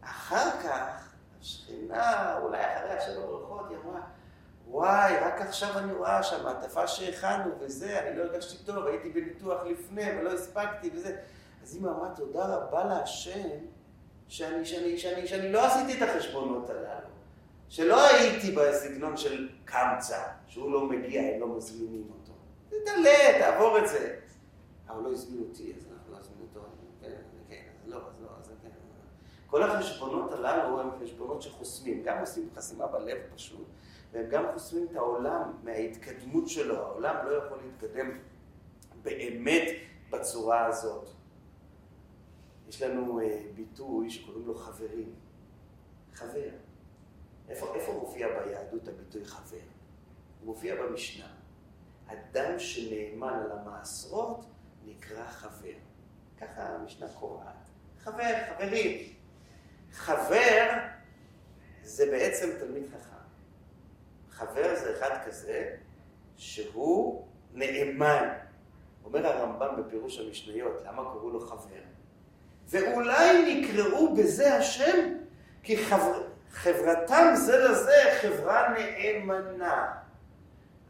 אחר 0.00 0.50
כך, 0.50 1.12
השכנה, 1.40 2.38
אולי 2.38 2.60
אחרי 2.60 2.90
השבע 2.90 3.26
ברכות, 3.26 3.66
היא 3.70 3.78
אמרה, 3.84 4.00
וואי, 4.66 5.16
רק 5.16 5.40
עכשיו 5.40 5.78
אני 5.78 5.92
רואה 5.92 6.22
שהמעטפה 6.22 6.86
שהכנו 6.86 7.50
וזה, 7.60 8.00
אני 8.00 8.18
לא 8.18 8.22
הרגשתי 8.22 8.64
טוב, 8.64 8.86
הייתי 8.86 9.08
בניתוח 9.10 9.62
לפני 9.64 10.18
ולא 10.18 10.32
הספקתי 10.32 10.90
וזה. 10.94 11.16
אז 11.62 11.76
אמא 11.76 11.88
אמרה, 11.88 12.08
תודה 12.16 12.56
רבה 12.56 12.84
להשם 12.84 13.48
שאני, 14.28 14.64
שאני, 14.64 14.98
שאני, 14.98 15.26
שאני 15.26 15.52
לא 15.52 15.66
עשיתי 15.66 16.04
את 16.04 16.08
החשבונות 16.08 16.70
הללו. 16.70 17.11
שלא 17.72 18.06
הייתי 18.06 18.50
בסגנון 18.50 19.16
של 19.16 19.48
קמצא, 19.64 20.22
שהוא 20.46 20.72
לא 20.72 20.86
מגיע, 20.86 21.22
הם 21.22 21.40
לא 21.40 21.56
מזמינים 21.56 22.10
אותו. 22.10 22.32
תדלה, 22.68 23.38
תעבור 23.38 23.78
את 23.78 23.88
זה. 23.88 24.16
אבל 24.88 25.02
לא 25.02 25.12
הזמינו 25.12 25.46
אותי, 25.48 25.72
אז 25.76 25.86
אנחנו 25.92 26.12
לא 26.12 26.18
נזמין 26.18 26.38
אותו. 26.40 26.66
כן, 27.00 27.16
כן, 27.48 27.62
אז 27.82 27.88
לא, 27.88 27.96
אז 27.96 28.22
לא, 28.22 28.28
אז 28.40 28.50
כן. 28.62 28.68
כל 29.46 29.62
החשבונות 29.62 30.32
הללו 30.32 30.80
הם 30.80 30.88
חשבונות 31.02 31.42
שחוסמים, 31.42 32.02
גם 32.02 32.18
עושים 32.18 32.48
חסימה 32.54 32.86
בלב 32.86 33.18
פשוט, 33.34 33.66
והם 34.12 34.26
גם 34.30 34.44
חוסמים 34.52 34.86
את 34.90 34.96
העולם 34.96 35.52
מההתקדמות 35.62 36.48
שלו. 36.48 36.76
העולם 36.76 37.16
לא 37.26 37.30
יכול 37.30 37.58
להתקדם 37.64 38.10
באמת 39.02 39.68
בצורה 40.10 40.66
הזאת. 40.66 41.08
יש 42.68 42.82
לנו 42.82 43.20
uh, 43.20 43.24
ביטוי 43.54 44.10
שקוראים 44.10 44.46
לו 44.46 44.54
חברים. 44.54 45.14
חבר. 46.14 46.50
איפה, 47.52 47.74
איפה 47.74 47.92
מופיע 47.92 48.28
ביהדות 48.28 48.88
הביטוי 48.88 49.24
חבר? 49.24 49.56
הוא 50.40 50.46
מופיע 50.46 50.74
במשנה. 50.74 51.26
אדם 52.06 52.58
שנאמן 52.58 53.40
על 53.44 53.52
המעשרות 53.52 54.44
נקרא 54.84 55.24
חבר. 55.24 55.74
ככה 56.40 56.62
המשנה 56.62 57.06
קוראת. 57.08 57.46
חבר, 57.98 58.34
חברים. 58.48 59.12
חבר 59.92 60.78
זה 61.82 62.06
בעצם 62.10 62.50
תלמיד 62.58 62.82
חכם. 62.88 63.24
חבר 64.30 64.76
זה 64.76 64.98
אחד 64.98 65.26
כזה 65.26 65.76
שהוא 66.36 67.26
נאמן. 67.52 68.28
אומר 69.04 69.26
הרמב"ם 69.26 69.82
בפירוש 69.82 70.18
המשניות, 70.18 70.82
למה 70.84 71.02
קראו 71.02 71.30
לו 71.30 71.40
חבר? 71.40 71.82
ואולי 72.68 73.54
נקראו 73.54 74.16
בזה 74.16 74.54
השם, 74.54 75.14
כי 75.62 75.84
חבר... 75.84 76.31
חברתם 76.52 77.32
זה 77.34 77.58
לזה 77.58 78.18
חברה 78.20 78.74
נאמנה. 78.78 79.94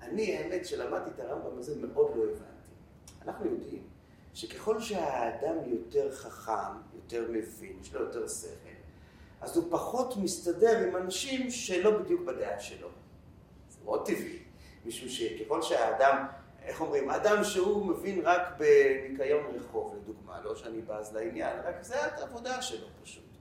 אני, 0.02 0.36
האמת, 0.36 0.66
שלמדתי 0.66 1.10
את 1.14 1.20
הרמב"ם 1.20 1.58
הזה, 1.58 1.86
מאוד 1.86 2.16
לא 2.16 2.22
הבנתי. 2.22 2.42
אנחנו 3.22 3.46
יודעים 3.46 3.82
שככל 4.34 4.80
שהאדם 4.80 5.54
יותר 5.66 6.12
חכם, 6.12 6.72
יותר 6.94 7.26
מבין, 7.30 7.76
יש 7.80 7.94
לו 7.94 8.00
יותר 8.00 8.28
שכל, 8.28 8.72
אז 9.40 9.56
הוא 9.56 9.64
פחות 9.70 10.16
מסתדר 10.16 10.78
עם 10.78 10.96
אנשים 10.96 11.50
שלא 11.50 11.98
בדיוק 11.98 12.20
בדעה 12.20 12.60
שלו. 12.60 12.88
זה 13.68 13.78
מאוד 13.84 14.06
טבעי, 14.06 14.38
משום 14.86 15.08
שככל 15.08 15.62
שהאדם, 15.62 16.26
איך 16.62 16.80
אומרים, 16.80 17.10
אדם 17.10 17.44
שהוא 17.44 17.86
מבין 17.86 18.20
רק 18.24 18.42
בניקיון 18.58 19.54
רחוב, 19.54 19.96
לדוגמה, 19.96 20.40
לא 20.40 20.56
שאני 20.56 20.80
בז 20.80 21.12
לעניין, 21.12 21.56
רק 21.64 21.82
זה 21.82 22.04
העבודה 22.04 22.62
שלו 22.62 22.86
פשוט. 23.02 23.31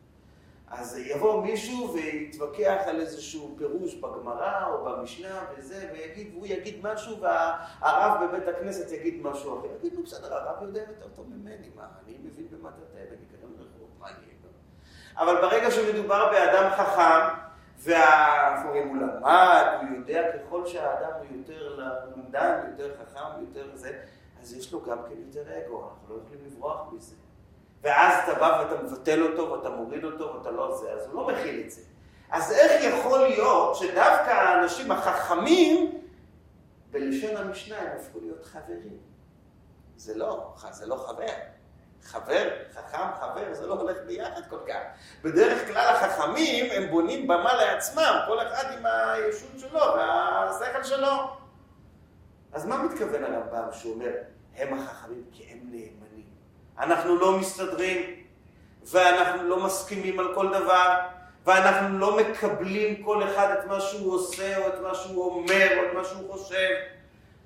אז 0.72 0.98
יבוא 0.98 1.44
מישהו 1.44 1.94
ויתווכח 1.94 2.82
על 2.86 3.00
איזשהו 3.00 3.56
פירוש 3.58 3.96
בגמרא 3.96 4.68
או 4.68 4.86
במשנה 4.86 5.46
וזה, 5.58 5.90
ויגיד, 5.94 6.34
והוא 6.34 6.48
יגיד 6.48 6.76
משהו 6.84 7.22
והרב 7.22 8.24
בבית 8.24 8.48
הכנסת 8.48 8.92
יגיד 8.92 9.22
משהו 9.22 9.60
אחר. 9.60 9.68
יגיד, 9.80 9.94
נו 9.94 10.04
בסדר, 10.04 10.34
הרב 10.34 10.64
יודע 10.64 10.80
יותר 10.80 11.08
טוב 11.16 11.26
ממני, 11.30 11.70
מה, 11.76 11.88
אני 12.06 12.18
מבין 12.24 12.48
במטאטא, 12.52 12.98
בניקיון 13.10 13.54
רחוב, 13.54 13.90
מה 14.00 14.08
אני 14.08 14.16
אגיד? 14.16 14.32
אבל 15.18 15.36
ברגע 15.42 15.72
שמדובר 15.72 16.32
באדם 16.32 16.70
חכם, 16.72 17.36
והאומרים, 17.78 18.88
הוא 18.88 18.98
למד, 18.98 19.66
הוא 19.82 19.98
יודע, 19.98 20.38
ככל 20.38 20.68
שהאדם 20.68 21.12
הוא 21.18 21.38
יותר 21.38 21.80
למדן, 22.16 22.60
יותר 22.72 22.96
חכם, 23.02 23.42
יותר 23.42 23.76
זה, 23.76 24.00
אז 24.42 24.54
יש 24.54 24.74
לו 24.74 24.82
גם 24.82 24.98
כן 25.10 25.16
יותר 25.28 25.42
אגו, 25.42 25.90
אנחנו 25.90 26.16
לא 26.16 26.22
יכולים 26.22 26.46
לברוח 26.46 26.94
מזה. 26.94 27.16
ואז 27.82 28.14
אתה 28.24 28.40
בא 28.40 28.64
ואתה 28.64 28.84
מבטל 28.84 29.24
אותו, 29.24 29.52
ואתה 29.52 29.70
מוריד 29.70 30.04
אותו, 30.04 30.34
ואתה 30.36 30.52
לא 30.52 30.76
זה, 30.76 30.92
אז 30.92 31.08
הוא 31.08 31.16
לא 31.16 31.28
מכיל 31.28 31.64
את 31.66 31.72
זה. 31.72 31.82
אז 32.32 32.52
איך 32.52 32.84
יכול 32.84 33.20
להיות 33.20 33.76
שדווקא 33.76 34.30
האנשים 34.30 34.92
החכמים, 34.92 36.02
בלשון 36.92 37.38
המשנה 37.38 37.78
הם 37.78 37.88
הפכו 38.00 38.20
להיות 38.20 38.46
חברים? 38.46 38.98
זה 39.98 40.18
לא, 40.18 40.54
זה 40.72 40.86
לא 40.86 40.96
חבר. 40.96 41.26
חבר, 42.04 42.50
חכם, 42.74 43.08
חבר, 43.20 43.54
זה 43.54 43.68
לא 43.68 43.74
הולך 43.74 43.98
ביחד 44.08 44.42
כל 44.50 44.60
כך. 44.68 44.82
בדרך 45.24 45.68
כלל 45.68 45.96
החכמים 45.96 46.72
הם 46.72 46.92
בונים 46.92 47.28
במה 47.28 47.54
לעצמם, 47.54 48.20
כל 48.28 48.48
אחד 48.48 48.64
עם 48.78 48.86
הישות 48.86 49.52
שלו 49.58 49.80
והשכל 49.80 50.84
שלו. 50.84 51.12
אז 52.54 52.66
מה 52.66 52.84
מתכוון 52.84 53.24
הרמב"ם 53.24 53.72
שהוא 53.72 53.94
אומר, 53.94 54.12
הם 54.56 54.74
החכמים 54.74 55.24
כי 55.32 55.44
הם 55.44 55.60
נאמנים? 55.64 56.01
אנחנו 56.82 57.16
לא 57.16 57.40
מסתדרים, 57.40 58.16
ואנחנו 58.84 59.44
לא 59.44 59.66
מסכימים 59.66 60.20
על 60.20 60.36
כל 60.36 60.48
דבר, 60.48 61.00
ואנחנו 61.46 62.00
לא 62.00 62.18
מקבלים 62.18 63.04
כל 63.04 63.24
אחד 63.24 63.56
את 63.60 63.66
מה 63.66 63.80
שהוא 63.80 64.14
עושה, 64.14 64.58
או 64.58 64.68
את 64.68 64.82
מה 64.82 64.96
שהוא 64.96 65.26
אומר, 65.26 65.68
או 65.78 65.86
את 65.86 65.94
מה 65.94 66.04
שהוא 66.04 66.32
חושב, 66.34 66.70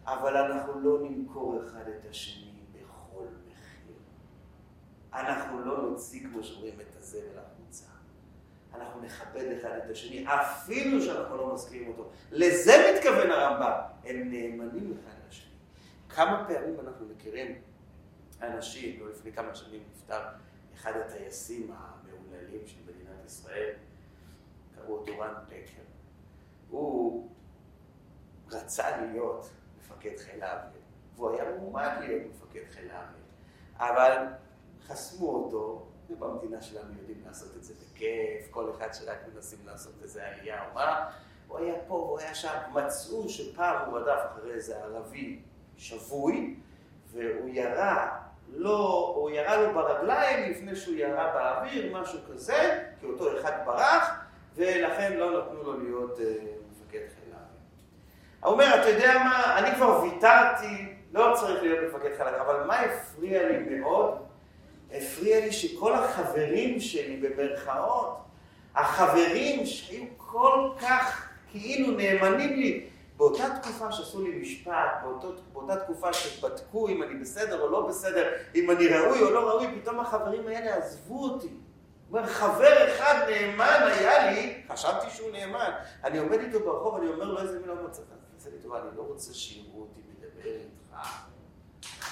אבל 0.06 0.38
אנחנו 0.38 0.80
לא 0.80 0.98
נמכור 1.02 1.62
אחד 1.66 1.84
את 1.88 2.10
השני 2.10 2.62
בכל 2.74 3.26
מחיר. 3.48 3.96
אנחנו 5.14 5.66
לא 5.66 5.78
נוציא, 5.78 6.20
כמו 6.32 6.44
שאומרים, 6.44 6.74
את 6.82 6.96
הזבל 7.00 7.38
החוצה. 7.38 7.86
אנחנו 8.76 9.02
נכבד 9.02 9.46
אחד 9.60 9.70
את 9.86 9.92
השני, 9.92 10.26
אפילו 10.28 11.02
שאנחנו 11.02 11.38
לא 11.38 11.54
מסכימים 11.54 11.88
אותו. 11.88 12.10
לזה 12.32 12.94
מתכוון 12.96 13.32
הרמב"ם. 13.32 13.72
הם 14.06 14.32
נאמנים 14.32 14.94
אחד 15.04 15.18
לשני. 15.30 15.52
כמה 16.10 16.46
פעמים 16.48 16.76
אנחנו 16.88 17.06
מכירים 17.16 17.56
אנשים, 18.42 19.00
לא 19.00 19.12
לפני 19.12 19.32
כמה 19.34 19.56
שנים 19.56 19.84
נפטר 19.92 20.22
אחד 20.74 20.92
הטייסים 21.06 21.72
המהוללים 21.72 22.68
של 22.68 22.80
מדינת 22.84 23.26
ישראל, 23.26 23.74
קראו 24.76 24.98
אותו 24.98 25.20
רן 25.20 25.34
פקר. 25.48 25.82
הוא 26.70 27.30
רצה 28.52 28.98
להיות 28.98 29.50
מפקד 29.80 30.18
חיל 30.18 30.44
האוויר, 30.44 30.82
והוא 31.16 31.30
היה 31.30 31.56
מועמד 31.60 31.92
להיות 32.00 32.22
מפקד 32.32 32.64
חיל 32.70 32.92
האוויר, 32.92 33.24
אבל 33.78 34.28
חסמו 34.88 35.30
אותו, 35.36 35.88
ובמדינה 36.10 36.62
שלנו 36.62 36.94
יודעים 37.00 37.22
לעשות 37.26 37.56
את 37.58 37.64
זה 37.64 37.74
בכיף, 37.74 38.52
כל 38.52 38.72
אחד 38.72 38.94
שרק 38.94 39.18
מנסים 39.34 39.60
לעשות 39.66 39.94
איזה 40.04 40.28
עלייה 40.28 40.70
או 40.70 40.74
מה, 40.74 41.12
הוא 41.48 41.58
היה 41.58 41.74
פה, 41.88 41.94
הוא 41.94 42.20
היה 42.20 42.36
שם, 42.36 42.58
מצאו 42.74 43.30
שפעם 43.30 43.90
הוא 43.90 44.00
רדף 44.00 44.20
אחרי 44.32 44.54
איזה 44.54 44.84
ערבי 44.84 45.42
שבוי, 45.78 46.60
והוא 47.16 47.50
ירה 47.50 48.26
לא, 48.54 49.14
הוא 49.16 49.30
ירה 49.30 49.58
לו 49.58 49.74
ברגליים 49.74 50.52
לפני 50.52 50.76
שהוא 50.76 50.96
ירה 50.96 51.32
באוויר, 51.34 51.98
משהו 52.02 52.20
כזה, 52.32 52.84
כי 53.00 53.06
אותו 53.06 53.40
אחד 53.40 53.52
ברח, 53.66 54.20
ולכן 54.56 55.14
לא 55.18 55.40
נתנו 55.40 55.64
לו 55.64 55.80
להיות 55.80 56.18
uh, 56.18 56.22
מפקד 56.72 57.00
חיל 57.00 57.34
האוויר. 57.34 57.60
הוא 58.44 58.52
אומר, 58.52 58.82
אתה 58.82 58.90
יודע 58.90 59.14
מה, 59.24 59.60
אני 59.60 59.76
כבר 59.76 60.04
ויתרתי, 60.04 60.96
לא 61.14 61.34
צריך 61.36 61.64
להיות 61.64 61.80
מפקד 61.90 62.18
חיל 62.18 62.28
האוויר, 62.28 62.42
אבל 62.42 62.64
מה 62.68 62.80
הפריע 62.80 63.50
לי 63.50 63.80
מאוד? 63.80 64.18
הפריע 64.92 65.40
לי 65.40 65.52
שכל 65.52 65.94
החברים 65.94 66.80
שלי, 66.80 67.18
במרכאות, 67.18 68.18
החברים 68.76 69.66
שהיו 69.66 70.04
כל 70.18 70.70
כך 70.82 71.30
כאילו 71.52 71.92
נאמנים 71.92 72.54
לי, 72.54 72.86
באותה 73.18 73.44
תקופה 73.62 73.92
שעשו 73.92 74.22
לי 74.22 74.40
משפט, 74.42 75.02
באותו, 75.04 75.34
באותה 75.54 75.76
תקופה 75.76 76.14
שבדקו 76.14 76.88
אם 76.88 77.04
אני 77.04 77.16
בסדר 77.16 77.62
או 77.62 77.72
לא 77.72 77.88
בסדר, 77.88 78.32
אם 78.56 78.72
אני 78.72 78.88
ראוי 78.88 79.22
או 79.22 79.32
לא 79.32 79.50
ראוי, 79.50 79.68
פתאום 79.82 80.00
החברים 80.00 80.48
האלה 80.48 80.76
עזבו 80.76 81.24
אותי. 81.24 81.50
אומר, 82.10 82.26
חבר 82.26 82.96
אחד 82.96 83.26
נאמן 83.30 83.80
היה 83.84 84.32
לי, 84.32 84.62
חשבתי 84.74 85.10
שהוא 85.10 85.32
נאמן. 85.32 85.72
אני 86.04 86.18
עומד 86.18 86.40
איתו 86.40 86.60
ברחוב, 86.60 86.96
אני 86.96 87.08
אומר 87.08 87.26
לו 87.26 87.42
איזה 87.42 87.60
מילה 87.60 87.74
מצא 87.74 88.02
תעשה 88.46 88.50
לי 88.50 88.62
טובה, 88.62 88.82
אני 88.82 88.98
לא 88.98 89.02
רוצה 89.02 89.34
שיראו 89.34 89.80
אותי 89.82 90.02
מדבר 90.10 90.50
איתך. 90.50 91.08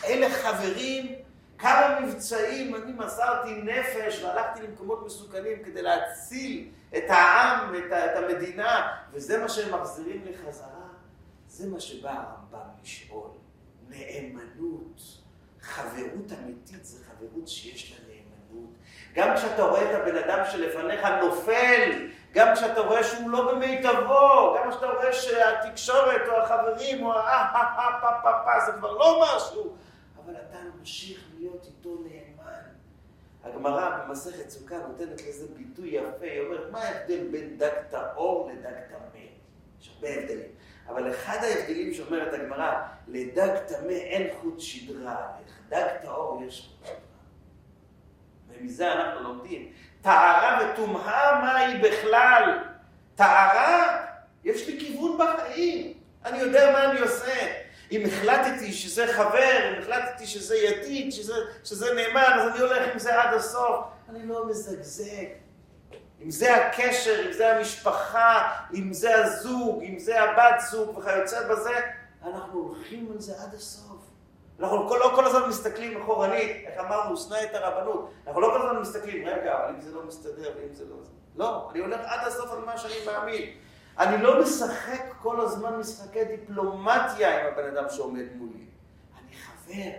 אלה 0.05 0.29
חברים, 0.29 1.15
כמה 1.57 1.99
מבצעים, 1.99 2.75
אני 2.75 2.91
מסרתי 2.91 3.61
נפש 3.61 4.23
והלכתי 4.23 4.61
למקומות 4.61 5.05
מסוכנים 5.05 5.63
כדי 5.63 5.81
להציל 5.81 6.71
את 6.97 7.03
העם, 7.09 7.75
את, 7.75 7.91
את 7.91 8.23
המדינה, 8.23 8.87
וזה 9.11 9.37
מה 9.37 9.49
שהם 9.49 9.81
מחזירים 9.81 10.25
לי 10.25 10.31
חזרה. 10.37 10.72
זה 11.53 11.69
מה 11.69 11.79
שבא 11.79 12.09
הרמב"ם 12.09 12.67
לשאול. 12.83 13.29
נאמנות, 13.89 15.01
חברות 15.61 16.31
אמיתית 16.39 16.85
זה 16.85 17.03
חברות 17.05 17.47
שיש 17.47 17.91
לה 17.91 17.97
נאמנות. 18.07 18.69
גם 19.13 19.35
כשאתה 19.35 19.63
רואה 19.63 19.91
את 19.91 20.01
הבן 20.01 20.15
אדם 20.15 20.43
שלפניך 20.51 21.05
נופל, 21.23 22.07
גם 22.33 22.55
כשאתה 22.55 22.79
רואה 22.81 23.03
שהוא 23.03 23.29
לא 23.29 23.53
במיטבו, 23.53 24.55
גם 24.57 24.71
כשאתה 24.71 24.85
רואה 24.85 25.13
שהתקשורת 25.13 26.21
או 26.27 26.37
החברים 26.37 27.05
או 27.05 27.13
ה-ה-ה-ה-פה-פה-פה 27.13 28.65
זה 28.65 28.71
כבר 28.77 28.91
לא 28.91 29.23
משהו, 29.23 29.75
אבל 30.25 30.33
אתה 30.35 30.57
ממשיך 30.79 31.19
להיות 31.37 31.65
איתו 31.65 31.97
נאמן. 32.03 32.61
הגמרא 33.43 33.97
במסכת 33.97 34.49
סוכה 34.49 34.77
נותנת 34.77 35.21
לזה 35.27 35.47
ביטוי 35.57 35.89
יפה, 35.89 36.25
היא 36.25 36.41
אומרת, 36.41 36.71
מה 36.71 36.79
ההבדל 36.79 37.27
בין 37.31 37.57
דג 37.57 37.73
טהור 37.89 38.49
לדג 38.51 38.79
טמא? 38.89 39.23
יש 39.81 39.91
הרבה 39.95 40.09
הבדלים. 40.09 40.49
אבל 40.89 41.11
אחד 41.11 41.37
ההבדלים 41.43 41.93
שאומרת 41.93 42.33
הגמרא, 42.33 42.81
לדג 43.07 43.57
טמא 43.67 43.91
אין 43.91 44.27
חוט 44.41 44.59
שדרה, 44.59 45.27
לדג 45.67 45.87
טהור 46.01 46.43
יש 46.47 46.69
חוט 46.69 46.87
שדרה. 46.87 46.97
ומזה 48.49 48.93
אנחנו 48.93 49.23
לומדים. 49.23 49.71
טהרה 50.01 50.59
וטומאה, 50.73 51.39
מה 51.41 51.57
היא 51.57 51.83
בכלל? 51.83 52.59
טהרה, 53.15 54.05
יש 54.43 54.67
לי 54.67 54.79
כיוון 54.79 55.17
בחיים. 55.17 55.93
אני 56.25 56.37
יודע 56.37 56.71
מה 56.71 56.91
אני 56.91 56.99
עושה. 56.99 57.63
אם 57.91 58.03
החלטתי 58.05 58.73
שזה 58.73 59.13
חבר, 59.13 59.73
אם 59.73 59.81
החלטתי 59.81 60.27
שזה 60.27 60.55
ידיד, 60.55 61.11
שזה, 61.11 61.33
שזה 61.63 61.93
נאמן, 61.93 62.39
אז 62.39 62.51
אני 62.51 62.59
הולך 62.59 62.91
עם 62.93 62.99
זה 62.99 63.21
עד 63.21 63.33
הסוף. 63.33 63.85
אני 64.09 64.27
לא 64.27 64.47
מזגזג. 64.47 65.25
אם 66.23 66.31
זה 66.31 66.55
הקשר, 66.55 67.25
אם 67.27 67.31
זה 67.33 67.55
המשפחה, 67.55 68.51
אם 68.73 68.93
זה 68.93 69.25
הזוג, 69.25 69.83
אם 69.83 69.99
זה 69.99 70.23
הבת 70.23 70.61
זוג 70.71 70.97
וכיוצא 70.97 71.47
בזה, 71.49 71.79
אנחנו 72.23 72.59
הולכים 72.59 73.11
על 73.11 73.19
זה 73.19 73.33
עד 73.43 73.53
הסוף. 73.53 74.01
אנחנו 74.59 74.89
כל, 74.89 74.97
לא 74.99 75.11
כל 75.15 75.25
הזמן 75.25 75.49
מסתכלים 75.49 76.01
אחורנית, 76.01 76.51
איך 76.65 76.79
אמרנו, 76.79 77.17
שנא 77.17 77.37
את 77.43 77.55
הרבנות. 77.55 78.11
אנחנו 78.27 78.41
לא 78.41 78.47
כל 78.47 78.67
הזמן 78.67 78.81
מסתכלים, 78.81 79.27
רגע, 79.27 79.57
אבל 79.57 79.73
אם 79.75 79.81
זה 79.81 79.95
לא 79.95 80.03
מסתדר 80.07 80.51
ואם 80.57 80.73
זה 80.73 80.85
לא... 80.89 80.95
לא, 81.35 81.69
אני 81.71 81.79
הולך 81.79 81.99
עד 82.05 82.27
הסוף 82.27 82.51
על 82.51 82.59
מה 82.65 82.77
שאני 82.77 82.93
מאמין. 83.05 83.49
אני 83.99 84.23
לא 84.23 84.41
משחק 84.41 85.13
כל 85.21 85.41
הזמן 85.41 85.75
משחקי 85.75 86.25
דיפלומטיה 86.25 87.39
עם 87.39 87.53
הבן 87.53 87.77
אדם 87.77 87.89
שעומד 87.89 88.25
מולי. 88.35 88.65
אני 89.19 89.35
חבר, 89.35 89.91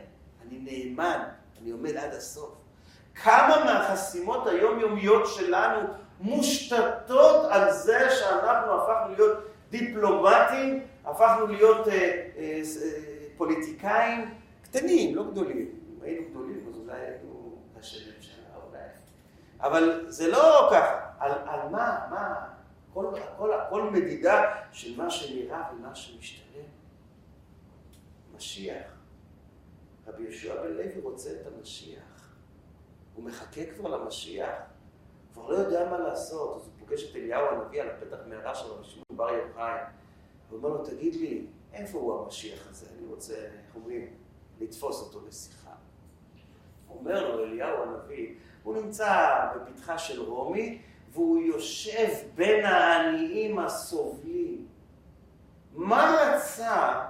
אני 0.43 0.59
נאמן, 0.59 1.25
אני 1.63 1.71
עומד 1.71 1.97
עד 1.97 2.15
הסוף. 2.15 2.55
כמה 3.15 3.65
מהחסימות 3.65 4.47
היומיומיות 4.47 5.27
שלנו 5.27 6.04
מושתתות 6.21 7.47
על 7.51 7.73
זה 7.73 8.11
שאנחנו 8.11 8.73
הפכנו 8.73 9.15
להיות 9.15 9.39
דיפלומטים, 9.71 10.83
הפכנו 11.05 11.47
להיות 11.47 11.89
אה, 11.89 11.93
אה, 11.93 12.63
אה, 12.83 12.91
פוליטיקאים 13.37 14.35
קטנים, 14.63 15.17
לא 15.17 15.31
גדולים. 15.31 15.69
אם 15.89 16.03
היינו 16.03 16.31
גדולים, 16.31 16.67
אז 16.69 16.77
אולי 16.77 17.01
היינו 17.01 17.59
ראשי 17.77 18.13
ממשלה, 18.17 18.45
אולי. 18.67 18.79
אבל 19.61 20.05
זה 20.09 20.29
לא 20.29 20.69
ככה. 20.73 21.05
על, 21.19 21.33
על 21.33 21.69
מה, 21.69 22.07
מה, 22.11 22.47
כל, 22.95 23.07
כל, 23.37 23.51
כל 23.71 23.83
מדידה 23.83 24.55
של 24.73 24.97
מה 24.97 25.11
שנראה 25.11 25.63
ומה 25.73 25.95
שמשתלם. 25.95 26.45
משיח. 28.37 28.87
רבי 30.07 30.23
יהושע 30.23 30.63
בן 30.63 30.73
לוי 30.73 31.01
רוצה 31.03 31.31
את 31.31 31.47
המשיח. 31.47 32.35
הוא 33.15 33.25
מחכה 33.25 33.61
כבר 33.77 33.89
למשיח. 33.89 34.55
כבר 35.35 35.49
לא 35.49 35.55
יודע 35.57 35.91
מה 35.91 35.99
לעשות, 35.99 36.57
אז 36.57 36.63
הוא 36.63 36.73
פוגש 36.79 37.11
את 37.11 37.17
אליהו 37.17 37.47
הנביא 37.47 37.83
על 37.83 37.89
הפתח 37.89 38.17
מערה 38.27 38.55
של 38.55 38.67
רבי 38.67 38.85
שמעון 38.85 39.17
בר 39.17 39.31
יוחאי. 39.31 39.81
הוא 40.51 40.59
אומר 40.59 40.69
לו, 40.69 40.85
תגיד 40.85 41.15
לי, 41.15 41.47
איפה 41.73 41.99
הוא 41.99 42.25
המשיח 42.25 42.67
הזה? 42.71 42.87
אני 42.99 43.07
רוצה, 43.07 43.35
איך 43.35 43.75
אומרים, 43.75 44.07
לתפוס 44.61 45.01
אותו 45.01 45.27
לשיחה. 45.29 45.71
אומר 46.89 47.37
לו, 47.37 47.45
אליהו 47.45 47.83
הנביא, 47.83 48.35
הוא 48.63 48.77
נמצא 48.77 49.41
בפתחה 49.57 49.99
של 49.99 50.23
רומי, 50.23 50.83
והוא 51.13 51.39
יושב 51.39 52.09
בין 52.35 52.65
העניים 52.65 53.59
הסובלים. 53.59 54.67
מה 55.73 56.17
רצה 56.21 57.05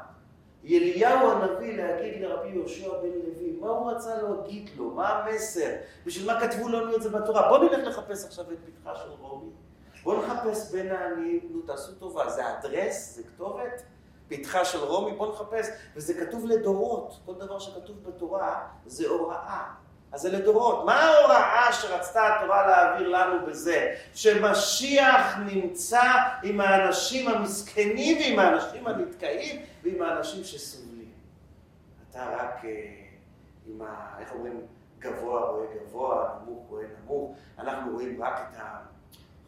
אליהו 0.66 1.30
הנביא 1.30 1.76
להגיד 1.76 2.22
לרבי 2.22 2.48
יהושע 2.48 2.88
בן 2.88 3.08
לוי? 3.08 3.56
מה 3.60 3.68
הוא 3.68 3.90
רצה 3.90 4.22
להגיד 4.22 4.70
לו? 4.76 4.90
מה 4.90 5.08
המסר? 5.08 5.70
בשביל 6.06 6.26
מה 6.26 6.40
כתבו 6.40 6.68
לנו 6.68 6.96
את 6.96 7.02
זה 7.02 7.08
בתורה? 7.08 7.48
בואו 7.48 7.62
נלך 7.62 7.86
לחפש 7.86 8.24
עכשיו 8.24 8.44
את 8.52 8.58
פתחה 8.66 8.96
של 8.96 9.10
רומי. 9.20 9.50
בואו 10.02 10.22
נחפש 10.22 10.70
בין 10.72 10.90
העניים, 10.92 11.48
נו 11.50 11.62
תעשו 11.62 11.92
טובה, 11.92 12.30
זה 12.30 12.42
אדרס? 12.58 13.14
זה 13.16 13.22
כתובת? 13.22 13.82
פתחה 14.28 14.64
של 14.64 14.78
רומי? 14.78 15.16
בואו 15.16 15.32
נחפש. 15.32 15.66
וזה 15.96 16.14
כתוב 16.14 16.46
לדורות. 16.46 17.18
כל 17.26 17.34
דבר 17.34 17.58
שכתוב 17.58 17.96
בתורה 18.02 18.68
זה 18.86 19.08
הוראה. 19.08 19.64
אז 20.14 20.20
זה 20.20 20.30
לדורות. 20.30 20.84
מה 20.84 20.94
ההוראה 20.94 21.72
שרצתה 21.72 22.36
התורה 22.36 22.66
להעביר 22.66 23.08
לנו 23.08 23.46
בזה? 23.46 23.94
שמשיח 24.14 25.36
נמצא 25.38 26.02
עם 26.42 26.60
האנשים 26.60 27.28
המסכנים 27.28 28.18
ועם 28.18 28.38
האנשים 28.38 28.86
הנתקעים 28.86 29.62
ועם 29.82 30.02
האנשים 30.02 30.44
שסובלים. 30.44 31.12
אתה 32.10 32.28
רק 32.36 32.64
אה, 32.64 32.70
עם 33.66 33.82
ה... 33.82 34.18
איך 34.20 34.32
אומרים? 34.32 34.66
גבוה 34.98 35.40
רואה 35.50 35.66
גבוה, 35.74 36.38
נמוך 36.42 36.68
רואה 36.68 36.84
נמוך. 37.00 37.36
אנחנו 37.58 37.92
רואים 37.92 38.22
רק 38.22 38.40
את 38.50 38.56
ה... 38.60 38.78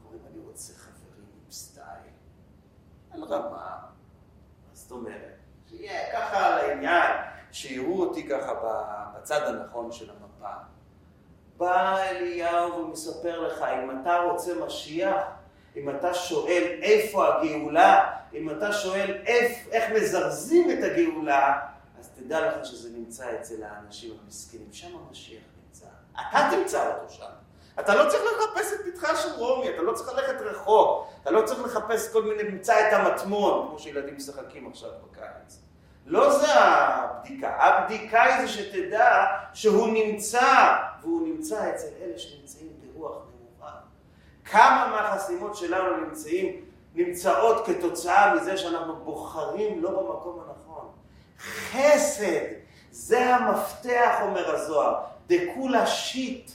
אומרים, 0.05 0.21
אני 0.31 0.41
רוצה 0.47 0.73
חברים 0.75 1.27
עם 1.45 1.51
סטייל, 1.51 1.87
על 3.11 3.25
רמה. 3.25 3.49
מה 3.51 4.73
זאת 4.73 4.91
אומרת? 4.91 5.37
שיהיה 5.71 6.13
ככה 6.13 6.47
על 6.47 6.53
העניין, 6.53 7.13
שיראו 7.53 8.01
אותי 8.01 8.29
ככה 8.29 8.53
בצד 9.15 9.43
הנכון 9.43 9.93
של 9.93 10.11
המ... 10.11 10.26
פעם. 10.47 10.67
בא 11.57 11.99
אליהו 11.99 12.79
ומספר 12.79 13.41
לך, 13.41 13.63
אם 13.63 14.01
אתה 14.01 14.19
רוצה 14.19 14.53
משיח, 14.67 15.23
אם 15.77 15.91
אתה 15.91 16.15
שואל 16.15 16.79
איפה 16.83 17.29
הגאולה, 17.29 18.13
אם 18.35 18.51
אתה 18.51 18.73
שואל 18.73 19.23
איך, 19.27 19.53
איך 19.73 19.91
מזרזים 19.91 20.71
את 20.71 20.85
הגאולה, 20.85 21.61
אז 22.01 22.11
תדע 22.17 22.49
לך 22.49 22.67
שזה 22.67 22.89
נמצא 22.99 23.25
אצל 23.41 23.63
האנשים 23.63 24.15
המסכנים. 24.25 24.69
שם 24.73 24.97
המשיח 25.09 25.43
נמצא. 25.67 25.87
אתה 26.13 26.49
תמצא 26.51 26.93
אותו 26.93 27.13
שם. 27.13 27.25
אתה 27.81 27.95
לא 27.95 28.11
צריך 28.11 28.23
לחפש 28.23 28.73
את 28.73 28.81
פתחה 28.87 29.17
של 29.17 29.29
רומי, 29.37 29.71
אתה 29.71 29.83
לא 29.83 29.93
צריך 29.93 30.09
ללכת 30.09 30.41
רחוק, 30.41 31.09
אתה 31.23 31.31
לא 31.31 31.47
צריך 31.47 31.65
לחפש 31.65 32.13
כל 32.13 32.23
מיני, 32.23 32.43
נמצא 32.43 32.89
את 32.89 32.93
המטמון, 32.93 33.69
כמו 33.69 33.79
שילדים 33.79 34.17
משחקים 34.17 34.69
עכשיו 34.71 34.91
בקיץ. 35.11 35.59
לא 36.07 36.39
זה 36.39 36.55
הבדיקה, 36.55 37.57
הבדיקה 37.59 38.23
היא 38.23 38.47
זה 38.47 38.49
שתדע 38.49 39.27
שהוא 39.55 39.89
נמצא, 39.89 40.77
והוא 41.03 41.29
נמצא 41.29 41.71
אצל 41.71 41.87
אלה 42.03 42.19
שנמצאים 42.19 42.69
ברוח 42.83 43.13
נמוכה. 43.13 43.73
כמה 44.45 44.89
מהחסימות 44.91 45.57
שלנו 45.57 46.07
נמצאים, 46.07 46.65
נמצאות 46.95 47.67
כתוצאה 47.67 48.35
מזה 48.35 48.57
שאנחנו 48.57 48.97
בוחרים 48.97 49.83
לא 49.83 49.91
במקום 49.91 50.41
הנכון. 50.41 50.89
חסד, 51.41 52.47
זה 52.91 53.35
המפתח, 53.35 54.19
אומר 54.23 54.55
הזוהר. 54.55 54.95
דכולה 55.27 55.87
שיט, 55.87 56.51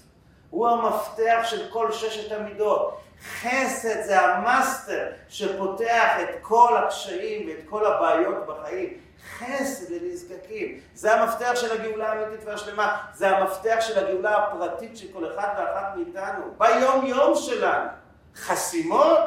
הוא 0.49 0.67
המפתח 0.67 1.39
של 1.43 1.69
כל 1.71 1.91
ששת 1.91 2.31
המידות. 2.31 2.97
חסד 3.41 4.01
זה 4.03 4.21
המאסטר 4.21 5.07
שפותח 5.29 6.11
את 6.21 6.29
כל 6.41 6.77
הקשיים 6.77 7.47
ואת 7.47 7.69
כל 7.69 7.85
הבעיות 7.85 8.45
בחיים. 8.47 8.93
חסד 9.37 9.91
לנזקקים. 9.91 10.79
זה 10.95 11.13
המפתח 11.13 11.51
של 11.55 11.71
הגאולה 11.71 12.11
האמיתית 12.11 12.47
והשלמה. 12.47 13.07
זה 13.13 13.37
המפתח 13.37 13.77
של 13.79 14.05
הגאולה 14.05 14.37
הפרטית 14.37 14.97
של 14.97 15.13
כל 15.13 15.33
אחד 15.33 15.53
ואחת 15.57 15.95
מאיתנו. 15.95 16.43
ביום 16.57 17.05
יום 17.05 17.35
שלנו. 17.35 17.89
חסימות, 18.35 19.19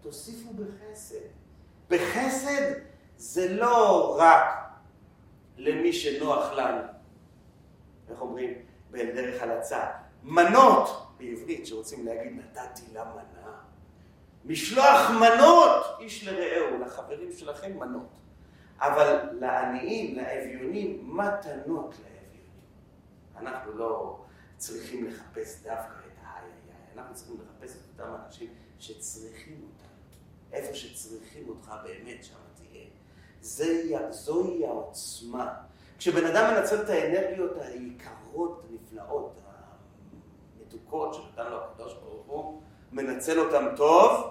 תוסיפו 0.00 0.50
בחסד. 0.52 1.14
בחסד 1.90 2.72
זה 3.16 3.52
לא 3.54 4.16
רק 4.18 4.44
למי 5.56 5.92
שנוח 5.92 6.52
לנו. 6.52 6.82
איך 8.10 8.20
אומרים? 8.20 8.54
בדרך 8.90 9.42
הלצה. 9.42 9.86
מנות, 10.22 11.06
בעברית, 11.18 11.66
שרוצים 11.66 12.06
להגיד 12.06 12.32
נתתי 12.38 12.82
לה 12.94 13.04
מנה. 13.04 13.52
משלוח 14.44 15.10
מנות 15.10 15.84
איש 16.00 16.28
לרעהו, 16.28 16.80
לחברים 16.84 17.32
שלכם 17.32 17.78
מנות. 17.78 18.08
אבל 18.80 19.28
לעניים, 19.32 20.16
לאביונים, 20.16 21.16
מתנות 21.16 21.94
לאביונים. 21.94 22.18
אנחנו 23.36 23.72
לא 23.72 24.20
צריכים 24.56 25.06
לחפש 25.06 25.62
דווקא 25.62 25.98
את 26.06 26.18
האיי 26.22 26.50
איי 26.68 26.98
אנחנו 26.98 27.14
צריכים 27.14 27.36
לחפש 27.40 27.76
את 27.76 28.00
אותם 28.00 28.14
אנשים 28.24 28.54
שצריכים 28.78 29.54
אותנו. 29.54 29.88
איפה 30.52 30.74
שצריכים 30.74 31.48
אותך 31.48 31.72
באמת, 31.84 32.24
שם 32.24 32.34
תהיה. 32.54 32.86
זה, 33.40 34.10
זוהי 34.10 34.66
העוצמה. 34.66 35.54
כשבן 35.98 36.26
אדם 36.26 36.54
מנצל 36.54 36.82
את 36.82 36.88
האנרגיות 36.88 37.56
היקרות, 37.60 38.64
הנפלאות, 38.70 39.40
המתוקות 40.56 41.14
שנתן 41.14 41.50
לו 41.50 41.64
הקדוש 41.64 41.94
ברוך 41.94 42.26
הוא, 42.26 42.62
מנצל 42.92 43.40
אותם 43.40 43.64
טוב, 43.76 44.30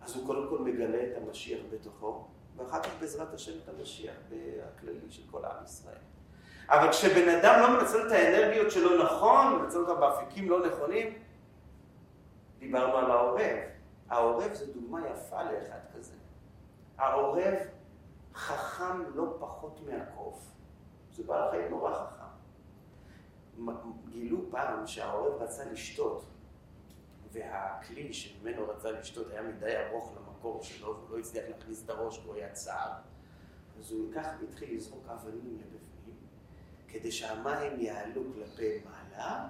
אז 0.00 0.16
הוא 0.16 0.26
קודם 0.26 0.48
כל 0.48 0.58
מגלה 0.58 1.02
את 1.02 1.22
המשיח 1.22 1.60
בתוכו, 1.72 2.24
ואחר 2.60 2.82
כך 2.82 2.90
בעזרת 3.00 3.34
השם 3.34 3.52
את 3.64 3.68
המשיח 3.68 4.14
הכללי 4.68 5.10
של 5.10 5.22
כל 5.30 5.44
עם 5.44 5.64
ישראל. 5.64 5.96
אבל 6.68 6.90
כשבן 6.90 7.28
אדם 7.28 7.60
לא 7.60 7.80
מנצל 7.80 8.06
את 8.06 8.12
האנרגיות 8.12 8.70
שלו 8.70 9.04
נכון, 9.04 9.62
מנצל 9.62 9.78
אותן 9.78 10.00
באפיקים 10.00 10.50
לא 10.50 10.66
נכונים, 10.66 11.18
דיברנו 12.58 12.96
על 12.96 13.10
העורב. 13.10 13.56
העורב 14.08 14.54
זה 14.54 14.72
דוגמה 14.72 15.08
יפה 15.08 15.42
לאחד 15.42 15.78
כזה. 15.96 16.14
העורב 16.98 17.54
חכם 18.34 19.02
לא 19.14 19.36
פחות 19.40 19.80
מהקוף. 19.86 20.38
זה 21.12 21.22
בעל 21.26 21.50
חיים 21.50 21.70
נורא 21.70 21.94
חכם. 21.94 22.20
גילו 24.08 24.50
פעם 24.50 24.86
שהעורב 24.86 25.42
רצה 25.42 25.64
לשתות, 25.64 26.24
והכלי 27.32 28.12
שממנו 28.12 28.68
רצה 28.68 28.90
לשתות 28.90 29.30
היה 29.30 29.42
מדי 29.42 29.76
ארוך 29.76 30.14
למקור 30.40 30.62
שלו, 30.62 30.96
והוא 30.96 31.10
לא 31.10 31.18
הצליח 31.18 31.44
להכניס 31.48 31.84
את 31.84 31.90
הראש, 31.90 32.18
והוא 32.18 32.34
היה 32.34 32.52
צער. 32.52 32.92
אז 33.78 33.92
הוא 33.92 34.10
לקח 34.10 34.26
והתחיל 34.40 34.76
לזרוק 34.76 35.04
אבנים 35.08 35.58
לבפנים, 35.60 36.16
כדי 36.88 37.12
שהמים 37.12 37.80
יעלו 37.80 38.22
כלפי 38.34 38.80
מעלה, 38.84 39.48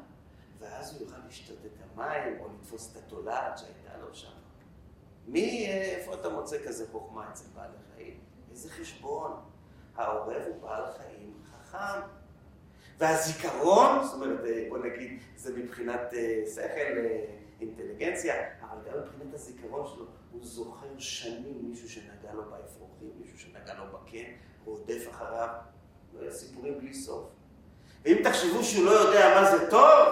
ואז 0.58 0.94
הוא 0.94 1.02
יוכל 1.02 1.26
לשתות 1.28 1.58
את 1.66 1.82
המים, 1.82 2.40
או 2.40 2.48
לתפוס 2.54 2.92
את 2.92 2.96
התולעת 2.96 3.58
שהייתה 3.58 3.98
לו 4.00 4.14
שם. 4.14 4.32
מי, 5.26 5.66
איפה 5.66 6.14
אתה 6.14 6.28
מוצא 6.28 6.56
כזה 6.66 6.86
חוכמה 6.92 7.30
אצל 7.30 7.46
בעלי 7.54 7.76
חיים? 7.94 8.20
איזה 8.50 8.70
חשבון. 8.70 9.32
העורב 9.96 10.42
הוא 10.46 10.62
בעל 10.62 10.84
חיים 10.92 11.34
חכם. 11.44 12.00
והזיכרון, 12.98 14.04
זאת 14.04 14.14
אומרת, 14.14 14.40
בוא 14.68 14.78
נגיד, 14.78 15.22
זה 15.36 15.56
מבחינת 15.56 16.14
אה, 16.14 16.42
שכל, 16.54 16.98
אה, 16.98 17.24
אינטליגנציה, 17.60 18.34
גם 18.92 18.98
מבחינת 18.98 19.34
הזיכרון 19.34 19.86
שלו, 19.86 20.04
הוא 20.32 20.40
זוכר 20.44 20.98
שנים 20.98 21.68
מישהו 21.70 21.88
שנגע 21.88 22.32
לו 22.32 22.42
באפרוחים, 22.50 23.10
מישהו 23.20 23.38
שנגע 23.38 23.74
לו 23.74 23.84
בקן, 23.92 24.32
רודף 24.64 25.06
אחריו, 25.10 25.48
לא 26.14 26.20
היה 26.20 26.30
סיפורים 26.30 26.78
בלי 26.78 26.94
סוף. 26.94 27.24
ואם 28.04 28.16
תחשבו 28.24 28.64
שהוא 28.64 28.84
לא 28.84 28.90
יודע 28.90 29.40
מה 29.40 29.50
זה 29.50 29.70
טוב, 29.70 30.08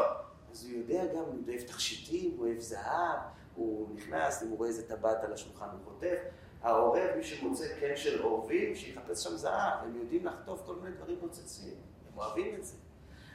אז 0.51 0.65
הוא 0.65 0.73
יודע 0.73 1.07
גם, 1.07 1.23
הוא 1.23 1.43
אוהב 1.49 1.61
תכשיטים, 1.61 2.35
הוא 2.37 2.47
אוהב 2.47 2.61
זהב, 2.61 3.19
הוא 3.55 3.89
נכנס, 3.95 4.43
אם 4.43 4.49
הוא 4.49 4.59
רואה 4.59 4.69
איזה 4.69 4.89
טבעת 4.89 5.25
על 5.25 5.33
השולחן 5.33 5.69
הוא 5.73 5.81
כותב. 5.85 6.17
העורב, 6.63 7.17
מי 7.17 7.25
שמוצא 7.25 7.65
קן 7.81 7.97
של 7.97 8.23
עורבים, 8.23 8.75
שיחפש 8.75 9.25
שם 9.25 9.37
זהב, 9.37 9.85
הם 9.85 9.97
יודעים 9.97 10.27
לחטוף 10.27 10.63
כל 10.67 10.75
מיני 10.75 10.97
דברים 10.97 11.19
נוצצים, 11.23 11.75
הם 12.13 12.19
אוהבים 12.19 12.55
את 12.55 12.65
זה. 12.65 12.77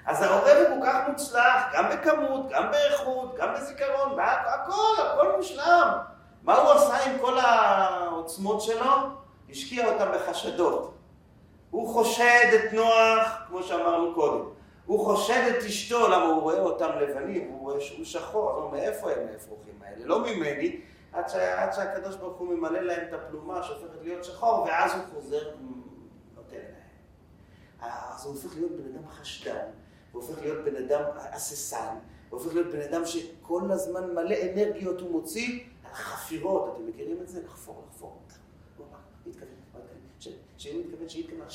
אז 0.05 0.21
העורב 0.21 0.67
הוא 0.69 0.79
כל 0.79 0.85
כך 0.85 1.09
מוצלח, 1.09 1.63
גם 1.73 1.89
בכמות, 1.89 2.49
גם 2.49 2.71
באיכות, 2.71 3.35
גם 3.37 3.53
בזיכרון, 3.53 4.19
הכל, 4.19 5.01
הכל 5.01 5.37
מושלם. 5.37 5.97
מה 6.43 6.55
הוא 6.55 6.71
עשה 6.71 7.05
עם 7.05 7.19
כל 7.21 7.39
העוצמות 7.39 8.61
שלו? 8.61 8.91
השקיע 9.49 9.93
אותם 9.93 10.11
בחשדות. 10.15 10.93
הוא 11.69 11.93
חושד 11.93 12.45
את 12.55 12.73
נוח, 12.73 13.41
כמו 13.47 13.63
שאמרנו 13.63 14.15
קודם. 14.15 14.45
הוא 14.85 15.05
חושד 15.05 15.53
את 15.57 15.63
אשתו, 15.63 16.07
למה 16.07 16.25
הוא 16.25 16.41
רואה 16.41 16.59
אותם 16.59 16.89
לבנים, 16.99 17.49
הוא 17.51 17.59
רואה 17.59 17.81
שהוא 17.81 18.05
שחור, 18.05 18.51
אז 18.51 18.55
הוא 18.55 18.63
אומר, 18.63 18.77
מאיפה 18.77 19.11
הם 19.11 19.27
האפרוחים 19.31 19.73
האלה? 19.85 20.05
לא 20.05 20.19
ממני, 20.19 20.81
עד, 21.13 21.29
שה, 21.29 21.63
עד 21.63 21.73
שהקדוש 21.73 22.15
ברוך 22.15 22.37
הוא 22.37 22.47
ממלא 22.47 22.79
להם 22.79 23.07
את 23.07 23.13
הפלומה 23.13 23.63
שהופכת 23.63 24.03
להיות 24.03 24.23
שחור, 24.23 24.63
ואז 24.63 24.91
הוא 24.93 25.01
חוזר 25.13 25.49
ונותן 25.55 26.55
להם. 26.55 27.91
אז 27.91 28.25
הוא 28.25 28.33
הופך 28.33 28.55
להיות 28.55 28.71
בן 28.71 28.95
אדם 28.95 29.07
חשדן, 29.09 29.65
הוא 30.13 30.21
הופך 30.21 30.41
להיות 30.41 30.65
בן 30.65 30.75
אדם 30.75 31.01
הססן, 31.15 31.95
הוא 32.29 32.39
הופך 32.39 32.53
להיות 32.53 32.67
בן 32.71 32.81
אדם 32.81 33.05
שכל 33.05 33.71
הזמן 33.71 34.13
מלא 34.13 34.35
אנרגיות 34.41 35.01
הוא 35.01 35.11
מוציא 35.11 35.63
על 35.83 35.93
חפירות, 35.93 36.73
אתם 36.73 36.87
מכירים 36.87 37.17
את 37.21 37.29
זה? 37.29 37.41
לחפור, 37.43 37.83
לחפור. 37.89 38.21
הוא 38.77 38.85
אמר, 38.89 38.97
התכוון, 39.27 39.47
שהוא 40.57 40.81
מתכוון 40.85 41.09
שהתכוון 41.09 41.49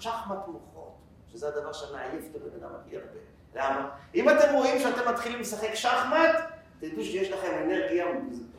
שחמט 0.00 0.46
מוחות, 0.46 0.94
שזה 1.32 1.48
הדבר 1.48 1.72
שמעייף 1.72 2.24
את 2.30 2.36
הבן 2.36 2.64
אדם 2.64 2.74
הכי 2.80 2.96
הרבה. 2.96 3.18
למה? 3.54 3.90
אם 4.14 4.28
אתם 4.28 4.54
רואים 4.54 4.78
שאתם 4.78 5.12
מתחילים 5.12 5.40
לשחק 5.40 5.74
שחמט, 5.74 6.36
תדעו 6.80 7.04
שיש 7.04 7.30
לכם 7.30 7.50
אנרגיה 7.64 8.06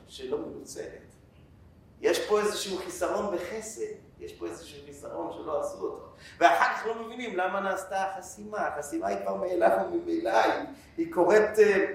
שלא 0.07 0.37
מנוצלת. 0.37 1.01
יש 2.01 2.27
פה 2.27 2.39
איזשהו 2.39 2.77
חיסרון 2.77 3.35
בחסד, 3.35 3.81
יש 4.19 4.33
פה 4.33 4.45
איזשהו 4.45 4.85
חיסרון 4.85 5.33
שלא 5.33 5.61
עשו 5.61 5.77
אותו. 5.77 6.09
ואחר 6.39 6.73
כך 6.73 6.85
לא 6.87 7.05
מבינים 7.05 7.37
למה 7.37 7.59
נעשתה 7.59 8.03
החסימה. 8.03 8.67
החסימה 8.67 9.07
היא 9.07 9.17
כבר 9.23 9.35
מאליו 9.35 9.77
וממילא, 9.85 10.29
היא, 10.29 10.65
היא 10.97 11.13
קורית, 11.13 11.59
אה, 11.59 11.85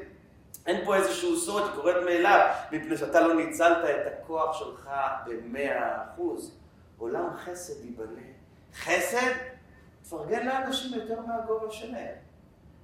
אין 0.67 0.85
פה 0.85 0.97
איזשהו 0.97 1.37
סוד, 1.37 1.63
היא 1.63 1.73
קורית 1.75 1.97
מאליו, 2.05 2.49
מפני 2.73 2.97
שאתה 2.97 3.21
לא 3.21 3.35
ניצלת 3.35 3.85
את 3.85 4.13
הכוח 4.13 4.59
שלך 4.59 4.91
במאה 5.27 6.05
אחוז. 6.05 6.59
עולם 6.99 7.37
חסד 7.37 7.85
ייבנה. 7.85 8.23
חסד, 8.75 9.33
תפרגן 10.03 10.47
לאנשים 10.47 11.01
יותר 11.01 11.21
מהגובה 11.21 11.71
שלהם. 11.71 12.15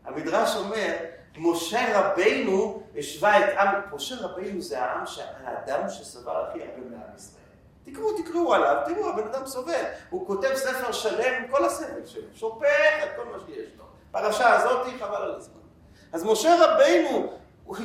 המדרש 0.05 0.57
אומר, 0.57 0.95
משה 1.36 2.01
רבינו 2.01 2.82
השווה 2.99 3.39
את 3.39 3.59
עם, 3.59 3.95
משה 3.95 4.14
רבינו 4.20 4.61
זה 4.61 4.82
העם, 4.82 5.05
האדם 5.45 5.89
שסבל 5.89 6.32
הכי 6.49 6.62
הרבה 6.62 6.91
מעם 6.91 7.16
ישראל. 7.16 7.47
תקראו, 7.93 8.22
תקראו 8.22 8.55
עליו, 8.55 8.76
תראו, 8.86 9.09
הבן 9.09 9.28
אדם 9.28 9.47
סובל. 9.47 9.84
הוא 10.11 10.26
כותב 10.26 10.55
ספר 10.55 10.93
שלם 10.93 11.34
עם 11.43 11.51
כל 11.51 11.64
הסבל 11.64 12.07
שלו, 12.07 12.22
שופך 12.34 13.03
את 13.05 13.09
כל 13.16 13.24
מה 13.24 13.39
שיש 13.47 13.68
לו. 13.78 13.84
פרשה 14.11 14.55
הזאת, 14.55 14.86
חבל 15.01 15.16
על 15.16 15.34
הזמן. 15.34 15.61
אז 16.12 16.24
משה 16.24 16.57
רבינו, 16.61 17.32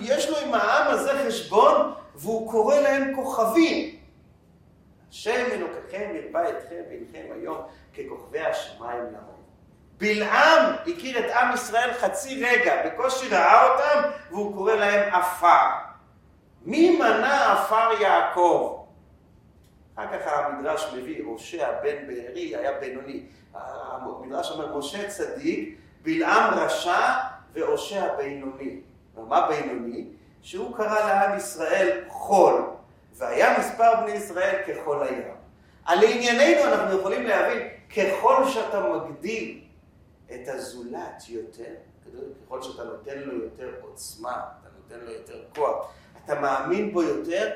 יש 0.02 0.30
לו 0.30 0.38
עם 0.38 0.54
העם 0.54 0.88
הזה 0.88 1.12
חשבון, 1.28 1.94
והוא 2.16 2.52
קורא 2.52 2.76
להם 2.76 3.16
כוכבים. 3.16 3.96
השם 5.10 5.46
אלוקיכם 5.52 6.12
ירבה 6.16 6.50
אתכם 6.50 6.82
ואינכם 6.90 7.24
היום 7.34 7.58
ככוכבי 7.98 8.40
השמיים 8.40 9.04
למות. 9.04 9.44
בלעם 9.98 10.74
הכיר 10.82 11.20
את 11.20 11.32
עם 11.32 11.54
ישראל 11.54 11.94
חצי 11.94 12.44
רגע, 12.46 12.76
בקושי 12.86 13.28
ראה 13.28 13.72
אותם, 13.72 14.10
והוא 14.32 14.56
קורא 14.56 14.74
להם 14.74 15.14
עפר. 15.14 15.70
מי 16.66 16.98
מנה 16.98 17.54
עפר 17.54 17.90
יעקב? 18.02 18.83
אחר 19.96 20.20
כך 20.20 20.28
המדרש 20.28 20.94
מביא, 20.94 21.24
הושע 21.24 21.72
בן 21.84 22.08
בארי 22.08 22.56
היה 22.56 22.80
בינוני. 22.80 23.24
המדרש 23.54 24.52
אומר, 24.52 24.78
משה 24.78 25.10
צדיק, 25.10 25.78
בלעם 26.02 26.54
רשע 26.54 27.18
והושע 27.54 28.16
בינוני. 28.18 28.80
ומה 29.18 29.48
בינוני? 29.48 30.06
שהוא 30.42 30.78
קרא 30.78 31.00
לעם 31.00 31.38
ישראל 31.38 32.04
חול, 32.08 32.64
והיה 33.16 33.60
מספר 33.60 33.92
בני 34.02 34.12
ישראל 34.12 34.62
כחול 34.66 35.04
הים. 35.04 35.24
על 35.86 36.00
ענייננו 36.04 36.64
אנחנו 36.64 37.00
יכולים 37.00 37.24
להבין, 37.24 37.68
ככל 37.96 38.48
שאתה 38.48 38.80
מגדיל 38.90 39.62
את 40.36 40.48
הזולת 40.48 41.24
יותר, 41.30 41.74
ככל 42.46 42.62
שאתה 42.62 42.84
נותן 42.84 43.20
לו 43.20 43.44
יותר 43.44 43.70
עוצמה, 43.82 44.42
אתה 44.62 44.70
נותן 44.78 45.06
לו 45.06 45.12
יותר 45.12 45.44
כוח, 45.56 45.92
אתה 46.26 46.40
מאמין 46.40 46.94
בו 46.94 47.04
יותר, 47.04 47.52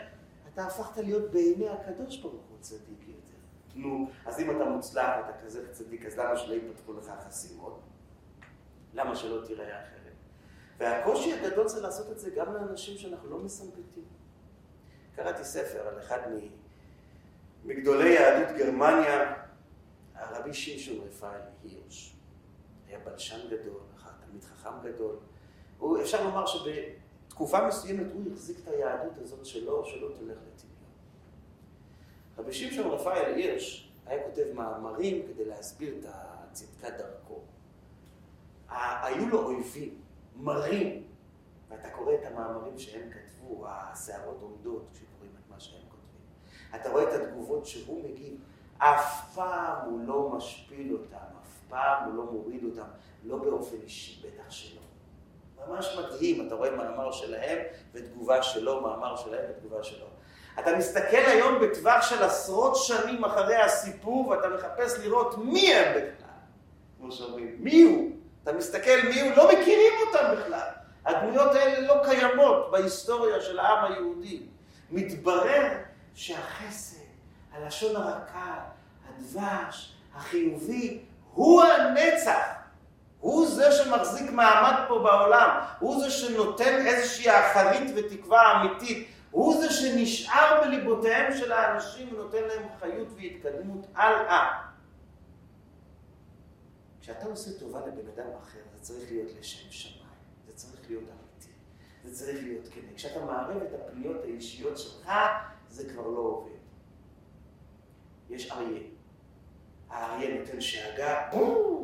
אתה 0.57 0.65
הפכת 0.65 0.97
להיות 0.97 1.31
בעיני 1.31 1.69
הקדוש 1.69 2.17
ברוך 2.17 2.45
הוא 2.49 2.57
צדיק 2.59 3.07
יותר. 3.07 3.37
נו, 3.75 4.09
אז 4.25 4.39
אם 4.39 4.51
אתה 4.51 4.69
מוצלח 4.69 5.15
ואתה 5.17 5.45
כזה 5.45 5.73
צדיק, 5.73 6.05
אז 6.05 6.17
למה 6.17 6.37
שלא 6.37 6.53
יפתחו 6.53 6.93
לך 6.93 7.11
חסימות? 7.27 7.79
למה 8.93 9.15
שלא 9.15 9.45
תיראה 9.45 9.83
אחרת? 9.83 10.13
והקושי 10.77 11.33
הגדול 11.33 11.67
זה 11.67 11.81
לעשות 11.81 12.11
את 12.11 12.19
זה 12.19 12.29
גם 12.29 12.53
לאנשים 12.53 12.97
שאנחנו 12.97 13.29
לא 13.29 13.39
מסמפטים. 13.39 14.03
קראתי 15.15 15.43
ספר 15.43 15.87
על 15.87 15.99
אחד 15.99 16.19
מגדולי 17.65 18.09
יהדות 18.09 18.57
גרמניה, 18.57 19.33
הרבי 20.15 20.53
שמשון 20.53 21.07
רפאל 21.07 21.41
הירש. 21.63 22.15
היה 22.87 22.99
בלשן 22.99 23.39
גדול, 23.49 23.81
תלמיד 24.25 24.43
חכם 24.43 24.81
גדול. 24.83 25.15
הוא, 25.77 26.01
אפשר 26.01 26.23
לומר 26.23 26.45
שבתקופה 27.37 27.67
מסוימת 27.67 28.05
הוא 28.13 28.23
החזיק 28.33 28.57
את 28.63 28.67
היהדות 28.67 29.17
הזאת 29.17 29.45
שלו, 29.45 29.85
שלא 29.85 30.07
תלך 30.07 30.37
לטמיון. 30.37 30.91
רבי 32.37 32.53
שמשון 32.53 32.87
רפאל 32.87 33.25
הירש 33.25 33.91
היה 34.05 34.23
כותב 34.23 34.45
מאמרים 34.53 35.27
כדי 35.27 35.45
להסביר 35.45 35.95
את 35.99 36.05
צדקת 36.51 36.93
דרכו. 36.97 37.41
היו 38.69 39.29
לו 39.29 39.43
אויבים, 39.43 40.01
מרים, 40.35 41.03
ואתה 41.69 41.89
קורא 41.89 42.13
את 42.13 42.25
המאמרים 42.25 42.79
שהם 42.79 43.09
כתבו, 43.11 43.65
השערות 43.67 44.41
עומדות 44.41 44.87
כשקוראים 44.93 45.31
את 45.35 45.49
מה 45.49 45.59
שהם 45.59 45.81
כותבים. 45.89 46.81
אתה 46.81 46.91
רואה 46.91 47.03
את 47.03 47.21
התגובות 47.21 47.65
שהוא 47.65 48.03
מגיב, 48.03 48.41
אף 48.77 49.35
פעם 49.35 49.89
הוא 49.89 49.99
לא 50.07 50.29
משפיל 50.29 50.93
אותם, 50.93 51.37
פעם 51.69 52.09
הוא 52.09 52.15
לא 52.15 52.31
מוריד 52.31 52.63
אותם, 52.63 52.87
לא 53.23 53.37
באופן 53.37 53.77
אישי, 53.83 54.27
בטח 54.27 54.51
שלא. 54.51 54.86
ממש 55.67 55.97
מדהים, 55.99 56.47
אתה 56.47 56.55
רואה 56.55 56.71
מאמר 56.71 57.11
שלהם 57.11 57.57
ותגובה 57.93 58.43
שלו, 58.43 58.81
מאמר 58.81 59.15
שלהם 59.15 59.45
ותגובה 59.49 59.83
שלו. 59.83 60.05
אתה 60.59 60.77
מסתכל 60.77 61.17
היום 61.17 61.59
בטווח 61.61 62.09
של 62.09 62.23
עשרות 62.23 62.75
שנים 62.75 63.25
אחרי 63.25 63.55
הסיפור 63.55 64.27
ואתה 64.27 64.49
מחפש 64.49 64.99
לראות 64.99 65.37
מי 65.37 65.73
הם 65.73 65.91
בכלל, 65.91 66.27
כמו 66.99 67.11
שאומרים, 67.11 67.55
מי 67.59 67.81
הוא? 67.81 68.11
אתה 68.43 68.53
מסתכל 68.53 68.97
מי 69.09 69.21
הוא, 69.21 69.31
לא 69.37 69.47
מכירים 69.47 69.93
אותם 70.07 70.35
בכלל. 70.37 70.69
הדמויות 71.05 71.55
האלה 71.55 71.87
לא 71.87 72.01
קיימות 72.05 72.71
בהיסטוריה 72.71 73.41
של 73.41 73.59
העם 73.59 73.91
היהודי. 73.91 74.41
מתברר 74.91 75.63
שהחסד, 76.15 76.97
הלשון 77.53 77.95
הרכה, 77.95 78.59
הדבש, 79.09 79.95
החיובי, 80.15 81.01
הוא 81.33 81.63
הנצח. 81.63 82.56
הוא 83.19 83.47
זה 83.47 83.71
שמחזיק 83.71 84.31
מעמד 84.31 84.85
פה 84.87 84.99
בעולם. 84.99 85.59
הוא 85.79 85.99
זה 85.99 86.11
שנותן 86.11 86.85
איזושהי 86.87 87.29
אחרית 87.29 87.91
ותקווה 87.95 88.61
אמיתית. 88.61 89.07
הוא 89.31 89.61
זה 89.61 89.69
שנשאר 89.69 90.61
בליבותיהם 90.61 91.37
של 91.37 91.51
האנשים 91.51 92.13
ונותן 92.13 92.43
להם 92.47 92.67
חיות 92.79 93.07
והתקדמות 93.15 93.85
הלאה. 93.95 94.63
כשאתה 97.01 97.25
עושה 97.25 97.59
טובה 97.59 97.79
לבן 97.79 98.09
אדם 98.15 98.29
אחר, 98.43 98.59
זה 98.73 98.81
צריך 98.81 99.11
להיות 99.11 99.31
לשם 99.39 99.71
שמיים, 99.71 100.07
זה 100.47 100.53
צריך 100.53 100.89
להיות 100.89 101.03
אמיתי, 101.03 101.51
זה 102.03 102.25
צריך 102.25 102.43
להיות 102.43 102.67
כן. 102.67 102.81
כשאתה 102.95 103.25
מערב 103.25 103.61
את 103.61 103.73
הפניות 103.73 104.23
האישיות 104.23 104.77
שלך, 104.77 105.11
זה 105.69 105.89
כבר 105.89 106.07
לא 106.07 106.19
עובד. 106.19 106.51
יש 108.29 108.51
אריה. 108.51 108.96
האריה 109.89 110.39
נותן 110.39 110.61
שאגה, 110.61 111.29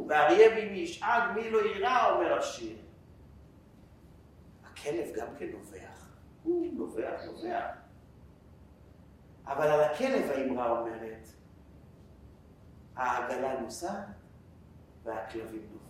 ואריה 0.08 0.50
בי 0.50 0.62
ישאג, 0.62 1.22
מי 1.36 1.50
לא 1.50 1.60
יירא, 1.60 2.12
אומר 2.12 2.38
השיר. 2.38 2.78
הכלב 4.64 5.16
גם 5.16 5.28
כן 5.38 5.46
נובח. 5.52 6.08
הוא 6.44 6.74
נובח, 6.74 7.22
נובח. 7.26 7.66
אבל 9.46 9.68
על 9.68 9.82
הכלב 9.82 10.30
האמרה 10.30 10.80
אומרת, 10.80 11.28
העגלה 12.96 13.60
נוסעת 13.60 14.06
והכלבים 15.04 15.62
נובחים. 15.72 15.84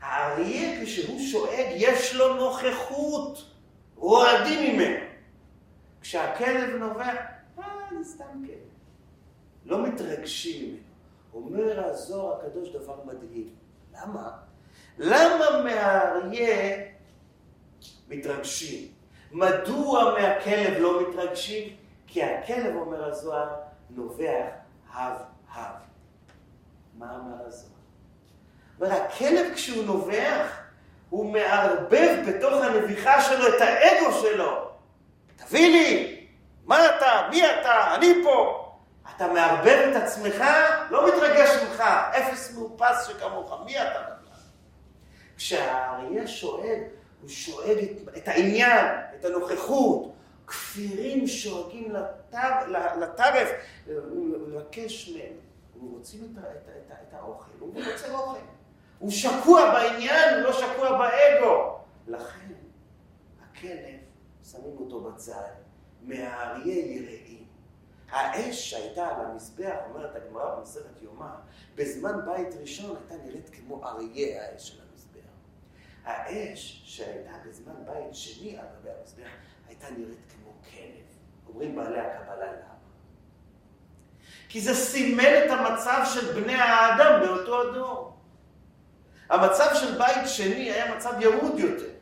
האריה 0.00 0.84
כשהוא 0.84 1.20
שואג 1.20 1.66
יש 1.76 2.14
לו 2.14 2.34
נוכחות, 2.36 3.54
רועדים 3.96 4.76
ממנו. 4.76 5.04
כשהכלב 6.00 6.74
נובח, 6.74 7.16
אה, 7.58 7.64
זה 7.98 8.04
סתם 8.04 8.24
כלב. 8.46 8.51
לא 9.72 9.82
מתרגשים 9.82 10.64
ממנו. 10.64 10.82
אומר 11.34 11.84
הזוהר 11.84 12.36
הקדוש 12.36 12.68
דבר 12.68 12.96
מדהים. 13.04 13.54
למה? 13.94 14.30
למה 14.98 15.62
מהאריה 15.64 16.84
מתרגשים? 18.08 18.88
מדוע 19.32 20.14
מהכלב 20.18 20.78
לא 20.78 21.08
מתרגשים? 21.08 21.76
כי 22.06 22.22
הכלב, 22.22 22.76
אומר 22.76 23.04
הזוהר, 23.04 23.48
נובח 23.90 24.46
הב-הב. 24.92 25.74
מה 26.98 27.16
אמר 27.16 27.46
הזוהר? 27.46 27.72
אומר, 28.80 28.92
הכלב 28.92 29.54
כשהוא 29.54 29.84
נובח, 29.84 30.58
הוא 31.10 31.32
מערבב 31.32 32.24
בתוך 32.28 32.64
הנביחה 32.64 33.20
שלו 33.20 33.48
את 33.48 33.60
האגו 33.60 34.12
שלו. 34.12 34.70
תביא 35.36 35.68
לי, 35.68 36.26
מה 36.64 36.86
אתה? 36.86 37.28
מי 37.30 37.42
אתה? 37.50 37.94
אני 37.94 38.14
פה. 38.24 38.61
אתה 39.16 39.32
מערבב 39.32 39.90
את 39.90 40.02
עצמך, 40.02 40.44
לא 40.90 41.08
מתרגש 41.08 41.48
ממך, 41.62 41.80
אפס 42.10 42.54
מאופס 42.54 43.06
שכמוך, 43.08 43.60
מי 43.64 43.82
אתה 43.82 44.00
בכלל? 44.00 44.38
כשהאריה 45.36 46.26
שואג, 46.26 46.78
הוא 47.20 47.28
שואג 47.28 47.78
את, 47.78 48.16
את 48.16 48.28
העניין, 48.28 48.86
את 49.20 49.24
הנוכחות. 49.24 50.12
כפירים 50.46 51.26
שואגים 51.26 51.92
לטרף, 53.00 53.48
הוא 53.86 54.26
מבקש 54.38 55.08
מהם, 55.08 55.32
הוא 55.74 55.98
רוצים 55.98 56.20
את, 56.24 56.38
את, 56.38 56.68
את, 56.68 56.92
את 57.08 57.14
האוכל, 57.14 57.50
הוא 57.58 57.74
רוצה 57.74 58.12
אוכל. 58.12 58.38
הוא 58.98 59.10
שקוע 59.10 59.72
בעניין, 59.72 60.34
הוא 60.34 60.42
לא 60.42 60.52
שקוע 60.52 60.98
באגו. 60.98 61.78
לכן, 62.06 62.52
הכלב, 63.42 63.98
שמים 64.50 64.76
אותו 64.80 65.00
בצד, 65.00 65.48
מהאריה 66.02 66.78
יראים. 66.78 67.41
האש 68.12 68.70
שהייתה 68.70 69.06
על 69.08 69.26
המזבח, 69.26 69.74
אומרת 69.90 70.16
הגמרא 70.16 70.54
במסכת 70.54 71.02
יומא, 71.02 71.30
בזמן 71.74 72.20
בית 72.26 72.54
ראשון 72.60 72.96
הייתה 72.96 73.24
נראית 73.24 73.50
כמו 73.52 73.84
אריה 73.84 74.42
האש 74.42 74.68
של 74.68 74.80
המזבח. 74.90 75.30
האש 76.04 76.82
שהייתה 76.84 77.32
בזמן 77.48 77.74
בית 77.84 78.14
שני 78.14 78.58
על 78.58 78.66
גבי 78.80 78.90
המזבח 79.00 79.30
הייתה 79.68 79.86
נראית 79.90 80.32
כמו 80.32 80.52
כלב. 80.70 81.04
אומרים 81.48 81.76
בעלי 81.76 82.00
הקבלה 82.00 82.46
למה? 82.46 82.72
כי 84.48 84.60
זה 84.60 84.74
סימל 84.74 85.42
את 85.44 85.50
המצב 85.50 86.02
של 86.14 86.40
בני 86.40 86.54
האדם 86.54 87.20
באותו 87.20 87.60
הדור. 87.60 88.16
המצב 89.30 89.70
של 89.74 89.98
בית 89.98 90.28
שני 90.28 90.70
היה 90.70 90.96
מצב 90.96 91.12
ירוד 91.20 91.58
יותר. 91.58 91.92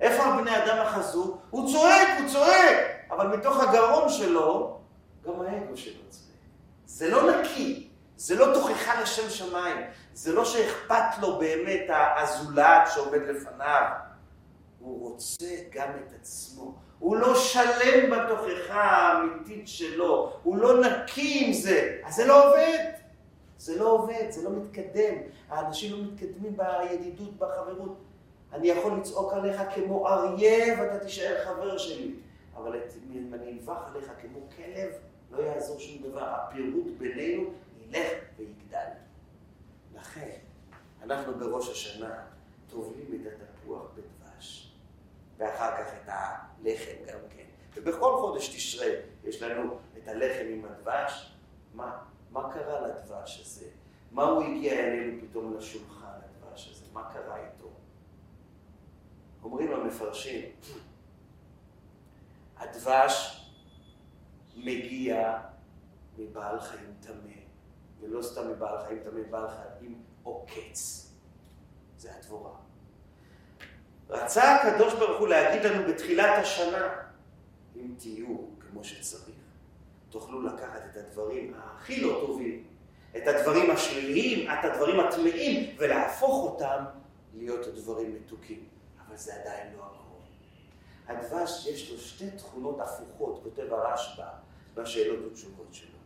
איפה 0.00 0.24
הבני 0.24 0.64
אדם 0.64 0.78
אחזו? 0.78 1.38
הוא 1.50 1.72
צועק, 1.72 2.08
הוא 2.20 2.28
צועק, 2.28 2.76
אבל 3.10 3.26
מתוך 3.26 3.60
הגרון 3.62 4.08
שלו 4.08 4.80
גם 5.26 5.40
האגו 5.40 5.59
שלו 5.76 6.02
צועק. 6.08 6.24
זה 6.86 7.10
לא 7.10 7.32
נקי, 7.32 7.88
זה 8.16 8.34
לא 8.34 8.54
תוכחה 8.54 9.02
לשם 9.02 9.30
שמיים, 9.30 9.76
זה 10.14 10.32
לא 10.32 10.44
שאכפת 10.44 11.18
לו 11.20 11.38
באמת 11.38 11.86
הזולת 12.16 12.88
שעומד 12.94 13.20
לפניו. 13.28 13.82
הוא 14.78 15.10
רוצה 15.10 15.46
גם 15.72 15.88
את 15.88 16.12
עצמו. 16.20 16.74
הוא 16.98 17.16
לא 17.16 17.34
שלם 17.34 18.10
בתוכחה 18.10 18.82
האמיתית 18.82 19.68
שלו, 19.68 20.32
הוא 20.42 20.56
לא 20.56 20.80
נקי 20.80 21.44
עם 21.46 21.52
זה, 21.52 21.98
אז 22.04 22.14
זה 22.14 22.26
לא 22.26 22.48
עובד. 22.48 22.78
זה 23.58 23.78
לא 23.78 23.92
עובד, 23.92 24.30
זה 24.30 24.42
לא 24.44 24.50
מתקדם. 24.50 25.14
האנשים 25.48 25.92
לא 25.92 25.98
מתקדמים 26.12 26.56
בידידות, 26.56 27.38
בחברות. 27.38 27.96
אני 28.52 28.68
יכול 28.68 28.98
לצעוק 28.98 29.32
עליך 29.32 29.62
כמו 29.74 30.08
אריה 30.08 30.80
ואתה 30.80 30.98
תישאר 30.98 31.44
חבר 31.44 31.78
שלי. 31.78 32.14
אבל 32.56 32.80
אם 33.14 33.34
אני 33.34 33.52
אנבח 33.52 33.78
עליך 33.86 34.12
כמו 34.20 34.38
כלב, 34.56 34.90
לא 35.30 35.42
יעזור 35.42 35.78
שום 35.78 36.02
דבר, 36.02 36.24
הפירוט 36.24 36.86
בינינו 36.98 37.50
ילך 37.78 38.12
ויגדל. 38.36 38.88
לכן, 39.94 40.38
אנחנו 41.02 41.38
בראש 41.38 41.68
השנה 41.68 42.24
טובלים 42.68 43.26
את 43.26 43.42
התפוח 43.42 43.82
בדבש, 43.94 44.72
ואחר 45.38 45.76
כך 45.76 45.92
את 45.94 46.08
הלחם 46.08 47.04
גם 47.06 47.18
כן. 47.36 47.44
ובכל 47.74 48.16
חודש 48.20 48.48
תשרה 48.48 48.86
יש 49.24 49.42
לנו 49.42 49.78
את 49.98 50.08
הלחם 50.08 50.44
עם 50.50 50.64
הדבש. 50.64 51.36
מה? 51.74 51.98
מה 52.30 52.52
קרה 52.52 52.80
לדבש 52.80 53.40
הזה? 53.40 53.66
מה 54.12 54.24
הוא 54.24 54.42
הגיע 54.42 54.72
אלינו 54.72 55.20
פתאום 55.20 55.56
לשולחן, 55.56 56.06
הדבש 56.06 56.68
הזה? 56.70 56.84
מה 56.92 57.10
קרה 57.12 57.36
איתו? 57.36 57.70
אומרים 59.42 59.72
המפרשים, 59.72 60.50
הדבש 62.58 63.39
מגיע 64.64 65.38
מבעל 66.18 66.60
חיים 66.60 66.94
טמא, 67.00 67.40
ולא 68.00 68.22
סתם 68.22 68.50
מבעל 68.50 68.86
חיים 68.86 68.98
טמא, 69.04 69.20
בעל 69.30 69.48
חיים 69.48 70.02
עוקץ. 70.22 71.10
זה 71.96 72.10
הדבורה. 72.16 72.50
רצה 74.08 74.54
הקדוש 74.54 74.94
ברוך 74.94 75.20
הוא 75.20 75.28
להגיד 75.28 75.64
לנו 75.64 75.88
בתחילת 75.88 76.38
השנה, 76.38 76.88
אם 77.76 77.94
תהיו 77.98 78.36
כמו 78.60 78.84
שצריך, 78.84 79.36
תוכלו 80.10 80.42
לקחת 80.42 80.82
את 80.90 80.96
הדברים 80.96 81.54
הכי 81.56 82.00
לא 82.00 82.22
טובים, 82.26 82.64
את 83.16 83.22
הדברים 83.26 83.70
השליליים, 83.70 84.50
את 84.50 84.64
הדברים 84.64 85.00
הטמאים, 85.00 85.76
ולהפוך 85.78 86.44
אותם 86.44 86.84
להיות 87.34 87.66
דברים 87.66 88.14
מתוקים. 88.14 88.64
אבל 89.06 89.16
זה 89.16 89.34
עדיין 89.40 89.72
לא 89.76 89.82
הכל. 89.82 90.10
הדבש 91.08 91.66
יש 91.66 91.90
לו 91.90 91.98
שתי 91.98 92.30
תכונות 92.30 92.80
הפוכות, 92.80 93.40
כותב 93.42 93.72
הרשב"א, 93.72 94.49
בשאלות 94.82 95.24
ותשובות 95.26 95.68
שלו. 95.72 95.98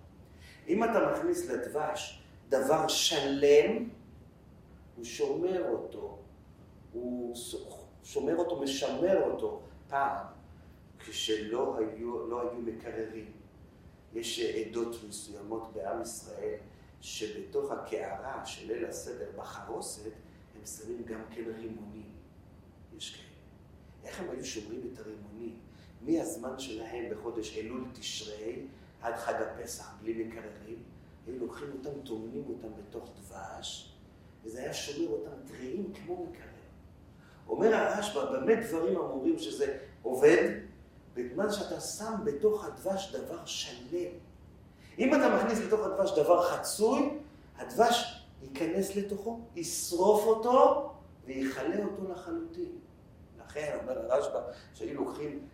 אם 0.68 0.84
אתה 0.84 1.12
מכניס 1.12 1.50
לדבש 1.50 2.22
דבר 2.48 2.88
שלם, 2.88 3.88
הוא 4.96 5.04
שומר 5.04 5.68
אותו, 5.68 6.18
הוא 6.92 7.36
שומר 8.04 8.36
אותו, 8.36 8.60
משמר 8.60 9.22
אותו. 9.30 9.62
פעם, 9.88 10.26
כשלא 10.98 11.78
היו, 11.78 12.26
לא 12.26 12.40
היו 12.40 12.60
מקררים, 12.60 13.32
יש 14.14 14.40
עדות 14.40 14.96
מסוימות 15.08 15.72
בעם 15.72 16.02
ישראל, 16.02 16.54
שבתוך 17.00 17.70
הקערה 17.70 18.46
של 18.46 18.72
ליל 18.72 18.86
הסדר 18.86 19.30
בחרוסת, 19.36 20.12
הם 20.54 20.66
שמים 20.66 21.02
גם 21.04 21.20
כן 21.30 21.42
רימונים. 21.56 22.12
יש 22.96 23.10
כאלה. 23.10 24.08
איך 24.08 24.20
הם 24.20 24.30
היו 24.30 24.44
שומרים 24.44 24.80
את 24.92 24.98
הרימונים? 24.98 25.58
מהזמן 26.06 26.58
שלהם 26.58 27.04
בחודש 27.10 27.58
אלול 27.58 27.84
תשרי 27.92 28.66
עד 29.02 29.16
חג 29.16 29.34
הפסח 29.34 29.94
בלי 30.02 30.24
מקררים, 30.24 30.82
היו 31.26 31.38
לוקחים 31.38 31.68
אותם, 31.78 32.00
טומנים 32.04 32.44
אותם 32.48 32.68
בתוך 32.78 33.10
דבש, 33.20 33.94
וזה 34.44 34.60
היה 34.60 34.74
שומר 34.74 35.08
אותם 35.08 35.30
טריים 35.48 35.92
כמו 35.92 36.26
מקרר. 36.26 36.44
אומר 37.48 37.74
הרשב"א, 37.74 38.24
באמת 38.24 38.66
דברים 38.66 38.98
אמורים 38.98 39.38
שזה 39.38 39.78
עובד, 40.02 40.60
בזמן 41.14 41.52
שאתה 41.52 41.80
שם 41.80 42.14
בתוך 42.24 42.64
הדבש 42.64 43.14
דבר 43.14 43.44
שלם. 43.44 44.12
אם 44.98 45.14
אתה 45.14 45.36
מכניס 45.36 45.58
לתוך 45.58 45.80
הדבש 45.80 46.18
דבר 46.18 46.42
חצוי, 46.42 47.18
הדבש 47.56 48.24
ייכנס 48.42 48.96
לתוכו, 48.96 49.40
ישרוף 49.56 50.24
אותו 50.24 50.90
ויכלה 51.26 51.84
אותו 51.84 52.12
לחלוטין. 52.12 52.72
לכן, 53.38 53.78
אומר 53.82 54.12
הרשב"א, 54.12 54.40
שהיו 54.74 54.94
לוקחים 54.94 55.46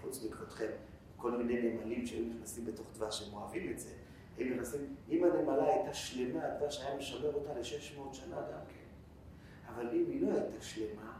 חוץ 0.00 0.24
מכבודכם, 0.24 0.70
כל 1.16 1.30
מיני 1.30 1.72
נמלים 1.72 2.06
שהיו 2.06 2.24
נכנסים 2.34 2.64
בתוך 2.64 2.86
דבש, 2.94 3.28
הם 3.28 3.34
אוהבים 3.34 3.72
את 3.72 3.78
זה. 3.78 3.90
הם 4.38 4.52
נכנסים, 4.52 4.94
אם 5.10 5.24
הנמלה 5.24 5.74
הייתה 5.74 5.94
שלמה, 5.94 6.40
הדבש 6.44 6.80
היה 6.80 6.96
משמר 6.96 7.34
אותה 7.34 7.54
ל-600 7.54 8.14
שנה 8.14 8.36
גם 8.36 8.60
כן. 8.68 8.88
אבל 9.74 9.88
אם 9.92 10.04
היא 10.08 10.22
לא 10.22 10.32
הייתה 10.32 10.62
שלמה, 10.62 11.12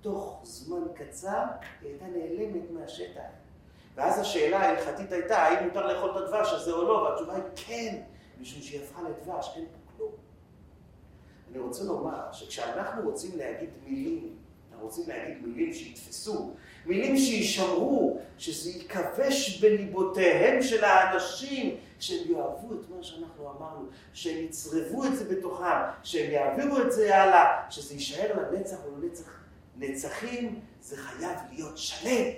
תוך 0.00 0.40
זמן 0.44 0.82
קצר 0.94 1.44
היא 1.80 1.90
הייתה 1.90 2.06
נעלמת 2.06 2.70
מהשטח. 2.70 3.20
ואז 3.94 4.18
השאלה 4.18 4.58
ההלכתית 4.58 5.12
הייתה, 5.12 5.38
האם 5.38 5.68
מותר 5.68 5.86
לאכול 5.86 6.10
את 6.10 6.16
הדבש 6.16 6.52
הזה 6.52 6.72
או 6.72 6.82
לא, 6.82 6.92
והתשובה 6.92 7.34
היא 7.34 7.42
כן, 7.56 8.02
משום 8.40 8.62
שהיא 8.62 8.80
הפכה 8.80 9.02
לדבש, 9.02 9.52
אין 9.56 9.64
פה 9.64 9.92
כלום. 9.96 10.12
אני 11.50 11.58
רוצה 11.58 11.84
לומר 11.84 12.32
שכשאנחנו 12.32 13.10
רוצים 13.10 13.38
להגיד 13.38 13.70
מילים, 13.84 14.36
רוצים 14.84 15.04
להגיד 15.08 15.46
מילים 15.46 15.72
שיתפסו, 15.74 16.50
מילים 16.86 17.16
שישמרו, 17.16 18.20
שזה 18.38 18.70
ייכבש 18.70 19.60
בליבותיהם 19.60 20.62
של 20.62 20.84
האנשים, 20.84 21.76
שהם 22.00 22.32
יאהבו 22.32 22.74
את 22.74 22.90
מה 22.96 23.02
שאנחנו 23.02 23.50
אמרנו, 23.50 23.86
שהם 24.12 24.44
יצרבו 24.44 25.04
את 25.04 25.16
זה 25.16 25.24
בתוכם, 25.24 25.76
שהם 26.02 26.30
יעבירו 26.30 26.80
את 26.80 26.92
זה 26.92 27.16
הלאה, 27.16 27.70
שזה 27.70 27.94
יישאר 27.94 28.50
לנצח 28.52 28.76
ולנצח 28.86 29.30
נצחים, 29.76 30.60
זה 30.80 30.96
חייב 30.96 31.38
להיות 31.52 31.78
שלם, 31.78 32.30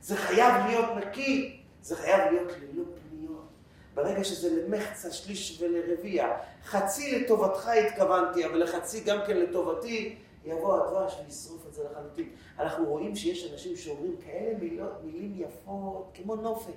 זה 0.00 0.16
חייב 0.16 0.66
להיות 0.66 0.88
נקי, 0.96 1.60
זה 1.82 1.96
חייב 1.96 2.32
להיות 2.32 2.52
ללא 2.52 2.84
פניות. 2.84 3.48
ברגע 3.94 4.24
שזה 4.24 4.62
למחצה, 4.62 5.12
שליש 5.12 5.62
ולרביע, 5.62 6.26
חצי 6.64 7.20
לטובתך 7.20 7.68
התכוונתי, 7.68 8.46
אבל 8.46 8.62
לחצי 8.62 9.00
גם 9.00 9.18
כן 9.26 9.36
לטובתי, 9.36 10.16
יבוא 10.44 10.76
הדבש 10.76 11.16
וישרוף 11.26 11.66
את 11.68 11.74
זה 11.74 11.84
לחלוטין. 11.84 12.28
אנחנו 12.58 12.84
רואים 12.84 13.16
שיש 13.16 13.52
אנשים 13.52 13.76
שאומרים 13.76 14.16
כאלה 14.24 14.58
מילות, 14.58 14.92
מילים 15.04 15.32
יפות, 15.36 16.10
כמו 16.14 16.34
נופת, 16.34 16.72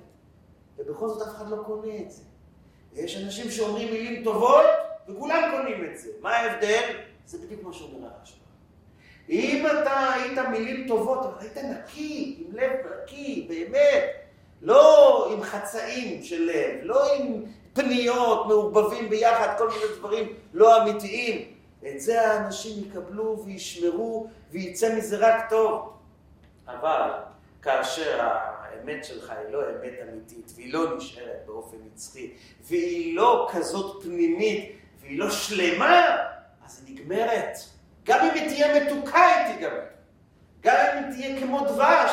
ובכל 0.78 1.08
זאת 1.08 1.22
אף 1.22 1.34
אחד 1.34 1.48
לא 1.48 1.56
קונה 1.66 1.96
את 2.00 2.10
זה. 2.10 2.22
ויש 2.92 3.16
אנשים 3.24 3.50
שאומרים 3.50 3.92
מילים 3.92 4.24
טובות, 4.24 4.66
וכולם 5.08 5.50
קונים 5.56 5.84
את 5.84 5.98
זה. 5.98 6.10
מה 6.20 6.36
ההבדל? 6.36 6.82
זה 7.26 7.38
בדיוק 7.38 7.62
מה 7.62 7.72
שאומר 7.72 8.08
הרשב"א. 8.18 8.44
אם 9.28 9.66
אתה 9.66 10.12
היית 10.12 10.38
מילים 10.38 10.88
טובות, 10.88 11.18
אבל 11.18 11.34
היית 11.40 11.56
נקי, 11.56 12.36
עם 12.38 12.56
לב 12.56 12.70
נקי, 13.02 13.46
באמת, 13.48 14.04
לא 14.62 15.28
עם 15.32 15.42
חצאים 15.42 16.22
של 16.22 16.42
לב, 16.42 16.80
לא 16.82 17.14
עם 17.14 17.42
פניות 17.72 18.46
מעורבבים 18.46 19.08
ביחד, 19.08 19.54
כל 19.58 19.68
מיני 19.68 19.98
דברים 19.98 20.32
לא 20.52 20.82
אמיתיים, 20.82 21.53
את 21.86 22.00
זה 22.00 22.30
האנשים 22.30 22.84
יקבלו 22.84 23.42
וישמרו 23.44 24.28
ויצא 24.50 24.96
מזה 24.96 25.16
רק 25.16 25.50
טוב. 25.50 25.92
אבל 26.66 27.10
כאשר 27.62 28.20
האמת 28.20 29.04
שלך 29.04 29.30
היא 29.30 29.48
לא 29.48 29.62
אמת 29.70 29.92
אמיתית 30.02 30.52
והיא 30.54 30.72
לא 30.72 30.96
נשארת 30.96 31.46
באופן 31.46 31.76
נצחי 31.92 32.32
והיא 32.60 33.16
לא 33.16 33.48
כזאת 33.52 34.02
פנימית 34.02 34.76
והיא 35.00 35.18
לא 35.18 35.30
שלמה, 35.30 36.16
אז 36.64 36.84
היא 36.86 36.94
נגמרת. 36.94 37.56
גם 38.04 38.24
אם 38.24 38.34
היא 38.34 38.48
תהיה 38.48 38.84
מתוקה 38.84 39.26
היא 39.26 39.54
תיגמר. 39.54 39.80
גם 40.60 40.76
אם 40.76 41.04
היא 41.04 41.12
תהיה 41.12 41.40
כמו 41.40 41.60
דבש, 41.64 42.10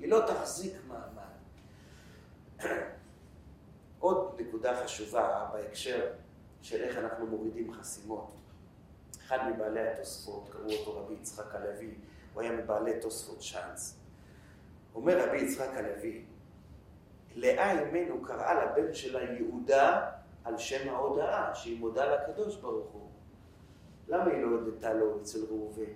היא 0.00 0.10
לא 0.10 0.22
תחזיק 0.26 0.72
מעמד. 0.88 1.22
עוד 3.98 4.40
נקודה 4.40 4.84
חשובה 4.84 5.46
בהקשר 5.52 6.06
של 6.62 6.82
איך 6.82 6.98
אנחנו 6.98 7.26
מורידים 7.26 7.72
חסימות. 7.72 8.32
אחד 9.18 9.38
מבעלי 9.48 9.88
התוספות, 9.88 10.48
קראו 10.52 10.72
אותו 10.78 10.98
רבי 10.98 11.14
יצחק 11.14 11.54
הלוי, 11.54 11.94
הוא 12.34 12.42
היה 12.42 12.52
מבעלי 12.52 13.00
תוספות 13.00 13.38
צ'אנס. 13.52 13.98
אומר 14.94 15.28
רבי 15.28 15.36
יצחק 15.36 15.70
הלוי, 15.74 16.24
לאה 17.34 17.80
אימנו 17.80 18.22
קראה 18.22 18.64
לבן 18.64 18.94
שלה 18.94 19.22
יהודה 19.22 20.10
על 20.44 20.58
שם 20.58 20.88
ההודאה, 20.88 21.54
שהיא 21.54 21.80
מודה 21.80 22.14
לקדוש 22.14 22.56
ברוך 22.56 22.90
הוא. 22.90 23.08
למה 24.08 24.30
היא 24.30 24.42
לא 24.42 24.48
הודתה 24.48 24.92
לו 24.92 25.20
אצל 25.20 25.38
ראובן? 25.50 25.92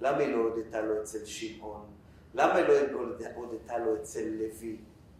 למה 0.00 0.18
היא 0.18 0.36
לא 0.36 0.36
הודתה 0.36 0.80
לו 0.80 1.02
אצל 1.02 1.24
שמעון? 1.24 1.86
למה 2.34 2.54
היא 2.54 2.66
לא 2.66 3.00
הודתה 3.34 3.78
לו 3.78 3.96
אצל 3.96 4.24
לוי? 4.24 4.78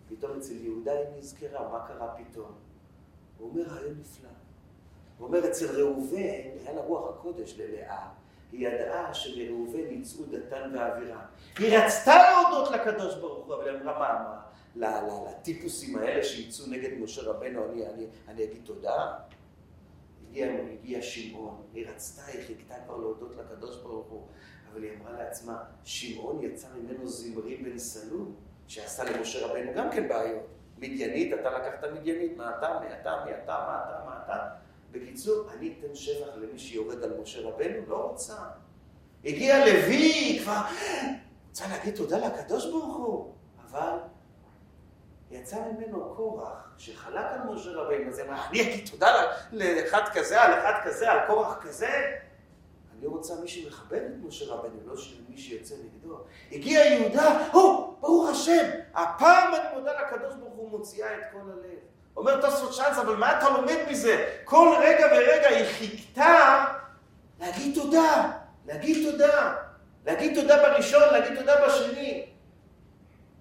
פתאום 0.09 0.39
אצל 0.39 0.53
יהודה 0.53 0.93
היא 0.93 1.07
נזכרה, 1.19 1.69
מה 1.69 1.87
קרה 1.89 2.15
פתאום? 2.17 2.53
הוא 3.39 3.51
אומר, 3.51 3.63
רעיון 3.63 3.95
נפלא. 4.01 4.29
הוא 5.19 5.27
אומר, 5.27 5.49
אצל 5.49 5.81
ראובן, 5.81 6.19
היה 6.19 6.73
לה 6.75 6.81
רוח 6.81 7.11
הקודש 7.11 7.59
ללאה, 7.59 8.09
היא 8.53 8.69
ידעה 8.69 9.15
שמראובן 9.15 9.91
יצאו 9.91 10.25
דתן 10.25 10.71
ואבירם. 10.75 11.21
היא 11.59 11.79
רצתה 11.79 12.15
להודות 12.17 12.71
לקדוש 12.71 13.15
ברוך 13.15 13.47
הוא, 13.47 13.55
אבל 13.55 13.77
אמרה, 13.77 13.99
מה, 13.99 14.41
מה, 14.75 15.31
לטיפוסים 15.31 15.99
האלה 15.99 16.25
שיצאו 16.25 16.67
נגד 16.67 16.91
משה 16.99 17.23
רבנו, 17.23 17.65
אני, 17.65 17.87
אני, 17.87 18.07
אני 18.29 18.45
אגיד 18.45 18.61
תודה? 18.65 19.15
הגיע, 20.29 20.53
הגיע 20.73 21.03
שמעון, 21.03 21.63
היא 21.75 21.87
רצתה, 21.89 22.23
היא 22.25 22.47
חיכתה 22.47 22.75
כבר 22.87 22.97
להודות 22.97 23.37
לקדוש 23.37 23.77
ברוך 23.77 24.07
הוא, 24.07 24.27
אבל 24.73 24.83
היא 24.83 24.91
אמרה 25.01 25.13
לעצמה, 25.13 25.65
שמעון 25.85 26.43
יצא 26.43 26.69
ממנו 26.77 27.09
זמרי 27.09 27.57
בן 27.57 27.79
סלום, 27.79 28.35
שעשה 28.69 29.05
למשה 29.05 29.47
רבנו 29.47 29.73
גם 29.75 29.91
כן 29.91 30.09
בעיות. 30.09 30.47
מדיינית, 30.79 31.35
אתה 31.41 31.51
לקחת 31.51 31.85
מדיינית, 31.93 32.37
מה 32.37 32.59
אתה, 32.59 32.81
מי 32.81 32.87
אתה, 33.01 33.25
מי 33.25 33.31
אתה, 33.31 33.53
מה 33.53 33.85
אתה, 33.85 34.05
מה 34.07 34.21
אתה. 34.25 34.66
בקיצור, 34.97 35.51
אני 35.53 35.75
אתן 35.79 35.95
שבח 35.95 36.29
למי 36.37 36.59
שיורד 36.59 37.03
על 37.03 37.21
משה 37.23 37.41
רבנו? 37.41 37.87
לא 37.89 37.97
רוצה. 37.97 38.37
הגיע 39.25 39.67
לוי, 39.67 40.39
כבר 40.43 40.61
רוצה 41.49 41.69
להגיד 41.69 41.97
תודה 41.97 42.19
לקדוש 42.19 42.67
ברוך 42.71 42.97
הוא, 42.97 43.33
אבל 43.71 43.99
יצא 45.31 45.57
ממנו 45.57 46.15
קורח 46.17 46.75
שחלק 46.79 47.25
על 47.25 47.55
משה 47.55 47.71
רבנו, 47.71 48.09
אז 48.09 48.21
אמר, 48.21 48.47
אני 48.51 48.63
אגיד 48.63 48.89
תודה 48.91 49.07
לאחד 49.53 50.03
כזה, 50.15 50.43
על 50.43 50.53
אחד 50.53 50.81
כזה, 50.85 51.13
על 51.13 51.19
קורח 51.27 51.59
כזה? 51.63 52.17
אני 52.99 53.07
רוצה 53.07 53.35
מי 53.41 53.49
שמכבד 53.49 54.01
את 54.03 54.25
משה 54.25 54.55
רבנו, 54.55 54.81
לא 54.87 54.95
מי 55.29 55.39
שיוצא 55.39 55.75
נגדו. 55.75 56.19
הגיע 56.53 56.81
יהודה, 56.81 57.49
הו, 57.53 57.97
ברוך 58.01 58.29
השם, 58.29 58.71
הפעם 58.95 59.55
אני 59.55 59.79
מודה 59.79 59.93
לקדוש 60.01 60.35
ברוך 60.35 60.55
הוא 60.55 60.71
מוציאה 60.71 61.15
את 61.15 61.23
כל 61.33 61.39
הלב. 61.39 61.79
אומר 62.17 62.41
תוספות 62.41 62.73
צ'אנס, 62.77 62.99
אבל 62.99 63.17
מה 63.17 63.39
אתה 63.39 63.49
לומד 63.51 63.77
מזה? 63.91 64.35
כל 64.45 64.77
רגע 64.81 65.07
ורגע 65.07 65.49
היא 65.49 65.65
חיכתה 65.65 66.65
להגיד 67.41 67.75
תודה, 67.75 68.33
להגיד 68.67 69.11
תודה, 69.11 69.55
להגיד 70.07 70.41
תודה 70.41 70.57
בראשון, 70.63 71.03
להגיד 71.13 71.39
תודה 71.39 71.67
בשני. 71.67 72.27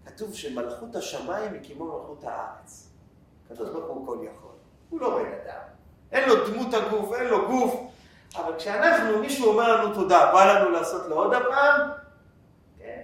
כתוב 0.06 0.34
שמלכות 0.34 0.96
השמיים 0.96 1.54
היא 1.54 1.62
כמו 1.64 1.86
מלכות 1.86 2.24
הארץ. 2.24 2.90
הקדוש 3.46 3.70
ברוך 3.70 3.88
הוא 3.88 4.08
כל 4.08 4.18
יכול, 4.24 4.52
הוא 4.90 5.02
לא 5.02 5.20
בן 5.20 5.26
אדם. 5.26 5.62
אין 6.12 6.30
לו 6.30 6.48
דמות 6.48 6.74
הגוף, 6.74 7.14
אין 7.14 7.28
לו 7.28 7.48
גוף. 7.48 7.76
אבל 8.36 8.58
כשאנחנו, 8.58 9.20
מישהו 9.20 9.48
אומר 9.48 9.76
לנו 9.76 9.94
תודה, 9.94 10.32
בא 10.34 10.54
לנו 10.54 10.70
לעשות 10.70 11.06
לו 11.06 11.16
עוד 11.16 11.34
הפעם, 11.34 11.92
כן? 12.78 13.02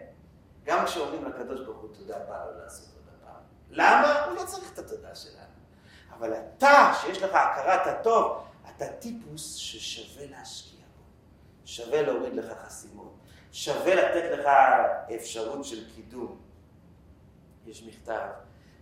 גם 0.65 0.85
כשאומרים 0.85 1.25
לקדוש 1.25 1.61
ברוך 1.61 1.77
הוא 1.77 1.89
תודה, 1.97 2.15
בא 2.29 2.45
לו 2.45 2.63
לעשות 2.63 2.87
עוד 2.95 3.15
הפעם. 3.21 3.41
למה? 3.69 4.25
הוא 4.25 4.35
לא 4.35 4.45
צריך 4.45 4.73
את 4.73 4.79
התודה 4.79 5.15
שלנו. 5.15 5.41
אבל 6.17 6.33
אתה, 6.33 6.91
שיש 7.13 7.23
לך 7.23 7.35
הכרת 7.35 7.87
הטוב, 7.87 8.43
אתה 8.69 8.87
טיפוס 8.87 9.55
ששווה 9.55 10.25
להשקיע 10.25 10.85
בו. 10.97 11.03
שווה 11.65 12.01
להוריד 12.01 12.33
לך 12.33 12.57
חסימות. 12.65 13.13
שווה 13.51 13.95
לתת 13.95 14.39
לך 14.39 14.47
אפשרות 15.15 15.65
של 15.65 15.95
קידום. 15.95 16.41
יש 17.65 17.83
מכתב 17.83 18.27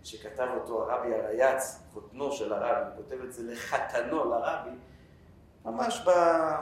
שכתב 0.04 0.48
אותו 0.54 0.90
הרבי 0.90 1.14
הרייץ, 1.14 1.80
חותנו 1.92 2.32
של 2.32 2.52
הרבי, 2.52 2.90
הוא 2.90 3.04
כותב 3.04 3.20
את 3.24 3.32
זה 3.32 3.52
לחתנו 3.52 4.24
לרבי, 4.24 4.76
ממש 5.64 6.02
ב, 6.06 6.10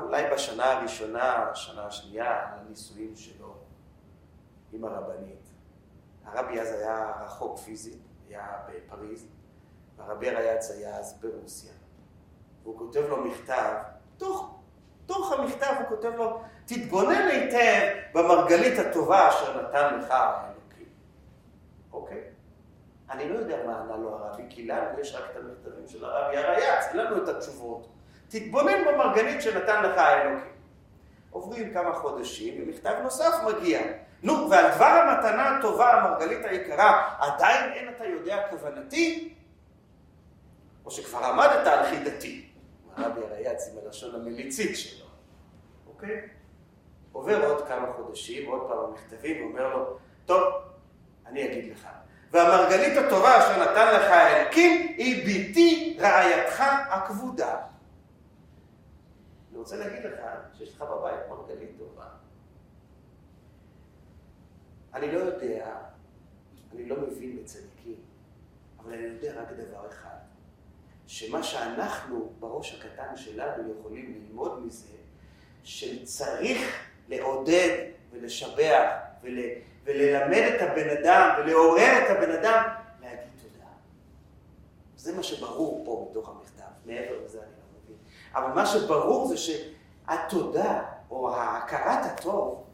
אולי 0.02 0.30
בשנה 0.32 0.72
הראשונה, 0.72 1.50
השנה 1.50 1.86
השנייה, 1.86 2.46
הנישואים 2.46 3.16
שלו 3.16 3.54
עם 4.72 4.84
הרבנית. 4.84 5.48
הרבי 6.24 6.60
אז 6.60 6.72
היה 6.72 7.12
רחוק 7.20 7.58
פיזית, 7.58 8.02
היה 8.28 8.46
בפריז, 8.68 9.26
והרבי 9.99 10.30
הרייץ 10.30 10.70
היה 10.70 10.96
אז 10.96 11.18
ברוסיה. 11.20 11.72
והוא 12.62 12.78
כותב 12.78 13.01
לו 13.09 13.24
מכתב, 13.24 13.72
תוך, 14.16 14.59
תוך 15.07 15.32
המכתב 15.32 15.74
הוא 15.78 15.88
כותב 15.88 16.12
לו, 16.16 16.40
תתבונן 16.66 17.28
היטב 17.28 17.86
במרגלית 18.14 18.78
הטובה 18.78 19.28
אשר 19.28 19.62
נתן 19.62 19.99
לך 19.99 20.11
האלוקים. 20.11 20.86
אוקיי? 21.92 22.22
אני 23.11 23.28
לא 23.28 23.38
יודע 23.38 23.57
מה 23.66 23.80
ענה 23.80 23.96
לו 23.96 24.14
הרבי, 24.14 24.42
כי 24.51 24.66
לנו 24.66 25.01
יש 25.01 25.14
רק 25.14 25.24
את 25.30 25.36
המכתבים 25.36 25.88
של 25.88 26.05
הרבי 26.05 26.36
הרייץ, 26.36 26.84
אין 26.88 26.96
לנו 26.96 27.22
את 27.24 27.28
התשובות. 27.28 27.88
תתבונן 28.28 28.84
במרגלית 28.84 29.42
שנתן 29.42 29.82
לך 29.82 29.99
האלוקים. 29.99 30.53
עוברים 31.30 31.72
כמה 31.74 31.92
חודשים, 31.92 32.62
ומכתב 32.62 32.94
נוסף 33.03 33.34
מגיע. 33.46 33.80
נו, 34.22 34.51
ועל 34.51 34.74
דבר 34.74 34.84
המתנה 34.84 35.57
הטובה, 35.57 35.92
המרגלית 35.92 36.44
היקרה, 36.44 37.14
עדיין 37.18 37.72
אין 37.72 37.88
אתה 37.88 38.07
יודע 38.07 38.42
כוונתי? 38.51 39.34
או 40.89 40.93
שכבר 40.93 41.18
עמדת 41.18 41.66
על 41.66 41.86
חידתי. 41.86 42.49
הרבי 42.97 43.20
הרייץ 43.20 43.68
עם 43.72 43.78
הלשון 43.84 44.14
המליצית 44.14 44.76
שלו, 44.76 45.07
אוקיי? 45.86 46.28
עובר 47.12 47.47
עוד 47.47 47.68
כמה 47.68 47.93
חודשים, 47.93 48.51
עוד 48.51 48.68
פעם 48.68 48.78
המכתבים, 48.78 49.43
ואומר 49.43 49.76
לו, 49.76 49.99
טוב, 50.26 50.55
אני 51.26 51.45
אגיד 51.47 51.72
לך. 51.72 51.89
והמרגלית 52.30 52.99
הטובה 52.99 53.39
אשר 53.39 53.62
נתן 53.62 53.95
לך 53.95 54.11
האלוקים 54.11 54.95
היא 54.97 55.24
ביתי 55.24 55.99
רעייתך 56.01 56.61
הכבודה. 56.91 57.57
אני 59.51 59.59
רוצה 59.59 59.76
להגיד 59.76 60.05
לך 60.05 60.20
שיש 60.59 60.74
לך 60.76 60.82
בבית 60.82 61.20
מרגלית 61.30 61.70
טובה. 61.78 62.07
אני 64.95 65.12
לא 65.12 65.18
יודע, 65.18 65.76
אני 66.72 66.89
לא 66.89 66.97
מבין 66.97 67.36
בצדיקים, 67.36 68.01
אבל 68.78 68.93
אני 68.93 69.03
יודע 69.03 69.43
רק 69.43 69.49
דבר 69.53 69.89
אחד, 69.89 70.27
שמה 71.09 71.42
שאנחנו 71.42 72.32
בראש 72.40 72.74
הקטן 72.74 73.16
שלנו 73.16 73.74
יכולים 73.78 74.14
ללמוד 74.14 74.66
מזה, 74.66 74.86
שצריך 75.64 76.86
לעודד 77.09 77.86
ולשבח 78.12 78.90
ול, 79.22 79.38
וללמד 79.84 80.52
את 80.54 80.62
הבן 80.62 80.88
אדם 80.88 81.34
ולעורר 81.38 82.04
את 82.04 82.16
הבן 82.16 82.30
אדם 82.30 82.62
להגיד 83.02 83.28
תודה. 83.42 83.66
זה 84.96 85.16
מה 85.16 85.22
שברור 85.22 85.82
פה 85.84 86.09
מתוך 86.11 86.28
המכתב, 86.28 86.70
מעבר 86.84 87.24
לזה 87.24 87.38
אני 87.38 87.46
לא 87.46 87.82
מבין. 87.84 87.96
אבל 88.34 88.52
מה 88.54 88.66
שברור 88.66 89.28
זה 89.28 89.36
שהתודה, 89.36 90.82
או 91.11 91.34
ההכרת 91.34 92.04
הטוב, 92.04 92.64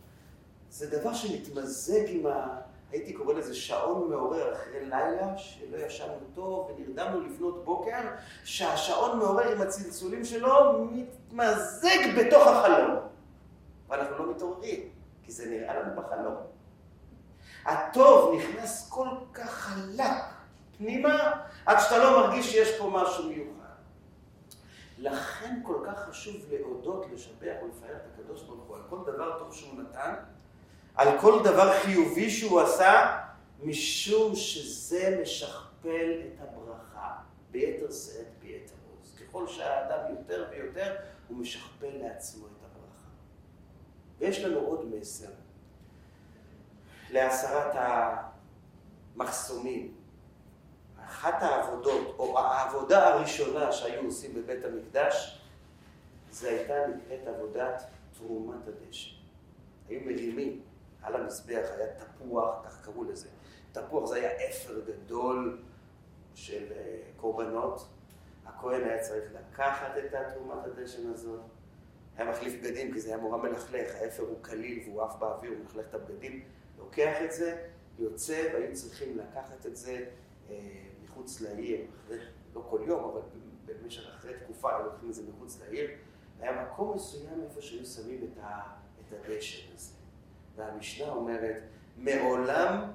זה 0.70 1.00
דבר 1.00 1.14
שמתמזג 1.14 2.08
עם 2.08 2.26
ה... 2.26 2.60
הייתי 2.92 3.12
קורא 3.12 3.34
לזה 3.34 3.54
שעון 3.54 4.10
מעורר 4.10 4.52
אחרי 4.54 4.84
לילה, 4.84 5.38
שלא 5.38 5.76
ישנו 5.76 6.14
טוב 6.34 6.70
ונרדמנו 6.70 7.20
לפנות 7.20 7.64
בוקר, 7.64 8.00
שהשעון 8.44 9.18
מעורר 9.18 9.52
עם 9.52 9.60
הצלצולים 9.60 10.24
שלו 10.24 10.84
מתמזג 10.90 11.98
בתוך 12.18 12.46
החלום. 12.46 12.96
ואנחנו 13.88 14.18
לא 14.18 14.30
מתעוררים, 14.30 14.88
כי 15.22 15.32
זה 15.32 15.46
נראה 15.46 15.80
לנו 15.80 16.02
בחלום. 16.02 16.36
הטוב 17.64 18.34
נכנס 18.38 18.88
כל 18.90 19.08
כך 19.34 19.50
חלק 19.50 20.22
פנימה, 20.78 21.32
עד 21.66 21.76
שאתה 21.80 21.98
לא 21.98 22.20
מרגיש 22.20 22.52
שיש 22.52 22.78
פה 22.78 22.90
משהו 22.92 23.28
מיוחד. 23.28 23.54
לכן 24.98 25.60
כל 25.62 25.76
כך 25.86 26.08
חשוב 26.08 26.36
להודות, 26.50 27.06
לשבח 27.12 27.54
ולפאר 27.62 27.96
את 27.96 28.02
הקדוש 28.14 28.42
ברוך 28.42 28.64
הוא 28.68 28.76
על 28.76 28.82
כל 28.90 28.98
דבר 29.06 29.38
טוב 29.38 29.54
שהוא 29.54 29.82
נתן, 29.82 30.14
על 30.94 31.18
כל 31.20 31.40
דבר 31.44 31.78
חיובי 31.80 32.30
שהוא 32.30 32.60
עשה, 32.60 33.20
משום 33.62 34.36
שזה 34.36 35.18
משכפל 35.22 36.20
את 36.26 36.40
הברכה 36.40 37.12
ביתר 37.50 37.90
שאת 37.90 38.26
ביתר 38.40 38.74
עוז. 38.90 39.18
ככל 39.20 39.46
שהאדם 39.48 40.14
יותר 40.18 40.46
ויותר, 40.50 40.94
הוא 41.28 41.38
משכפל 41.38 41.90
לעצמו 42.02 42.46
את 42.46 42.64
הברכה. 42.64 43.08
ויש 44.18 44.44
לנו 44.44 44.60
עוד 44.60 44.94
מסר 44.94 45.30
להסרת 47.10 47.74
המחסומים. 49.16 49.94
אחת 51.06 51.42
העבודות, 51.42 52.14
או 52.18 52.38
העבודה 52.38 53.08
הראשונה 53.08 53.72
שהיו 53.72 54.04
עושים 54.04 54.34
בבית 54.34 54.64
המקדש, 54.64 55.40
זה 56.30 56.48
הייתה 56.48 56.74
נקראת 56.86 57.26
עבודת 57.26 57.82
תרומת 58.18 58.68
הדשא. 58.68 59.10
היו 59.88 60.00
מרימים 60.00 60.62
על 61.04 61.16
המזבח 61.16 61.68
היה 61.76 61.86
תפוח, 61.96 62.54
כך 62.64 62.84
קראו 62.84 63.04
לזה. 63.04 63.28
תפוח 63.72 64.06
זה 64.06 64.16
היה 64.16 64.30
אפר 64.48 64.80
גדול 64.80 65.62
של 66.34 66.72
אה, 66.72 67.00
קורבנות. 67.16 67.88
הכהן 68.46 68.84
היה 68.84 69.02
צריך 69.02 69.24
לקחת 69.34 69.92
את 69.98 70.14
תרומת 70.34 70.64
הדשן 70.64 71.10
הזאת. 71.10 71.40
היה 72.16 72.30
מחליף 72.30 72.54
בגדים 72.62 72.92
כי 72.92 73.00
זה 73.00 73.08
היה 73.08 73.18
מורה 73.18 73.38
מלכלך, 73.38 73.94
האפר 73.94 74.22
הוא 74.22 74.38
קליל 74.42 74.82
והוא 74.88 75.02
עף 75.02 75.16
באוויר, 75.18 75.50
הוא 75.50 75.58
מלכלך 75.58 75.86
את 75.88 75.94
הבגדים. 75.94 76.44
לוקח 76.78 77.16
את 77.24 77.32
זה, 77.32 77.66
יוצא, 77.98 78.48
והיו 78.52 78.74
צריכים 78.74 79.18
לקחת 79.18 79.66
את 79.66 79.76
זה 79.76 80.04
אה, 80.50 80.56
מחוץ 81.04 81.40
לעיר, 81.40 81.80
אחרי, 82.04 82.18
לא 82.54 82.66
כל 82.70 82.80
יום, 82.86 83.04
אבל 83.04 83.20
במשך 83.66 84.08
אחרי 84.08 84.34
תקופה 84.44 84.76
היו 84.76 84.84
לוקחים 84.86 85.08
את 85.08 85.14
זה 85.14 85.22
מחוץ 85.28 85.60
לעיר. 85.60 85.90
היה 86.40 86.62
מקום 86.62 86.94
מסוים 86.94 87.42
איפה 87.42 87.62
שהיו 87.62 87.86
שמים 87.86 88.24
את, 88.24 88.38
את 89.00 89.12
הדשן 89.12 89.74
הזה. 89.74 89.93
והמשנה 90.56 91.08
אומרת, 91.08 91.62
מעולם 91.96 92.92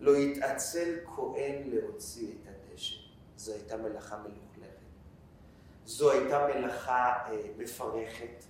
לא 0.00 0.16
התעצל 0.16 0.94
כהן 1.16 1.62
להוציא 1.66 2.32
את 2.32 2.48
הדשא. 2.48 2.96
זו 3.36 3.52
הייתה 3.52 3.76
מלאכה 3.76 4.16
מלוכלכת. 4.16 4.80
זו 5.84 6.10
הייתה 6.10 6.46
מלאכה 6.46 7.12
אה, 7.30 7.42
מפרכת. 7.58 8.44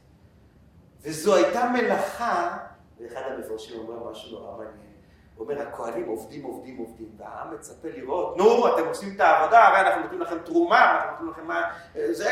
וזו 1.03 1.35
הייתה 1.35 1.71
מלאכה, 1.73 2.59
ואחד 2.99 3.23
המפרשים 3.31 3.79
אומר 3.79 4.11
משהו 4.11 4.39
נורא 4.39 4.57
מעניין. 4.57 4.90
אומר, 5.41 5.63
הכהנים 5.63 6.09
עובדים, 6.09 6.45
עובדים, 6.45 6.77
עובדים, 6.77 7.09
והעם 7.17 7.55
מצפה 7.55 7.89
לראות, 7.89 8.37
נו, 8.37 8.75
אתם 8.75 8.89
עושים 8.89 9.15
את 9.17 9.21
העבודה, 9.21 9.69
הרי 9.69 9.81
אנחנו 9.81 10.03
נותנים 10.03 10.21
לכם 10.21 10.39
תרומה, 10.39 10.91
אנחנו 10.95 11.11
נותנים 11.11 11.31
לכם 11.31 11.47
מה, 11.47 11.71
אה, 11.97 12.13
זה, 12.13 12.31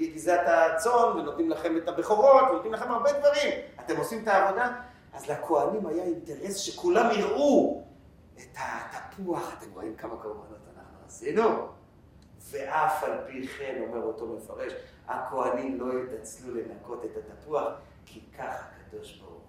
וגזעת 0.00 0.46
הצאן, 0.46 1.18
ונותנים 1.18 1.50
לכם 1.50 1.76
את 1.76 1.88
הבכורות, 1.88 2.42
ונותנים 2.50 2.72
לכם 2.72 2.90
הרבה 2.90 3.12
דברים. 3.12 3.52
אתם 3.80 3.96
עושים 3.96 4.22
את 4.22 4.28
העבודה? 4.28 4.72
אז 5.12 5.30
לכהנים 5.30 5.86
היה 5.86 6.04
אינטרס 6.04 6.56
שכולם 6.56 7.10
יראו 7.10 7.84
את 8.36 8.56
התפוח, 8.56 9.52
אתם 9.58 9.66
רואים 9.74 9.96
כמה 9.96 10.16
קורבנות 10.16 10.58
אנחנו 10.76 10.98
עשינו? 11.06 11.68
ואף 12.50 13.04
על 13.04 13.18
פי 13.26 13.48
כן, 13.48 13.82
אומר 13.88 14.02
אותו 14.02 14.26
מפרש, 14.26 14.72
הכהנים 15.08 15.80
לא 15.80 15.92
יתעצלו 15.98 16.54
לנקות 16.54 17.04
את 17.04 17.10
התפוח, 17.16 17.68
כי 18.06 18.20
כך 18.38 18.64
הקדוש 18.76 19.18
ברוך. 19.18 19.43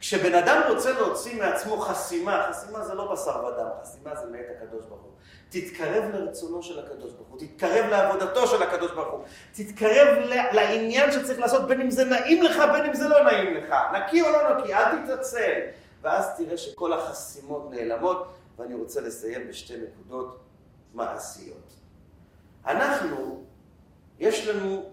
כשבן 0.00 0.34
אדם 0.34 0.62
רוצה 0.68 0.92
להוציא 0.92 1.42
מעצמו 1.42 1.78
חסימה, 1.78 2.46
חסימה 2.50 2.84
זה 2.84 2.94
לא 2.94 3.12
בשר 3.12 3.44
ודם, 3.44 3.68
חסימה 3.82 4.16
זה 4.16 4.26
מאת 4.30 4.46
הקדוש 4.56 4.84
ברוך 4.86 5.02
הוא. 5.02 5.12
תתקרב 5.48 6.04
לרצונו 6.14 6.62
של 6.62 6.78
הקדוש 6.78 7.12
ברוך 7.12 7.28
הוא, 7.28 7.38
תתקרב 7.38 7.90
לעבודתו 7.90 8.46
של 8.46 8.62
הקדוש 8.62 8.90
ברוך 8.92 9.12
הוא, 9.12 9.24
תתקרב 9.52 10.18
לעניין 10.52 11.12
שצריך 11.12 11.38
לעשות, 11.38 11.68
בין 11.68 11.80
אם 11.80 11.90
זה 11.90 12.04
נעים 12.04 12.42
לך, 12.42 12.62
בין 12.72 12.84
אם 12.84 12.94
זה 12.94 13.08
לא 13.08 13.24
נעים 13.24 13.54
לך, 13.54 13.74
נקי 13.94 14.22
או 14.22 14.26
לא 14.30 14.58
נקי, 14.58 14.74
אל 14.74 15.04
תתעצל. 15.04 15.60
ואז 16.02 16.36
תראה 16.36 16.56
שכל 16.56 16.92
החסימות 16.92 17.70
נעלמות, 17.70 18.26
ואני 18.58 18.74
רוצה 18.74 19.00
לסיים 19.00 19.48
בשתי 19.48 19.74
נקודות 19.76 20.38
מעשיות. 20.94 21.72
אנחנו, 22.66 23.44
יש 24.18 24.48
לנו 24.48 24.90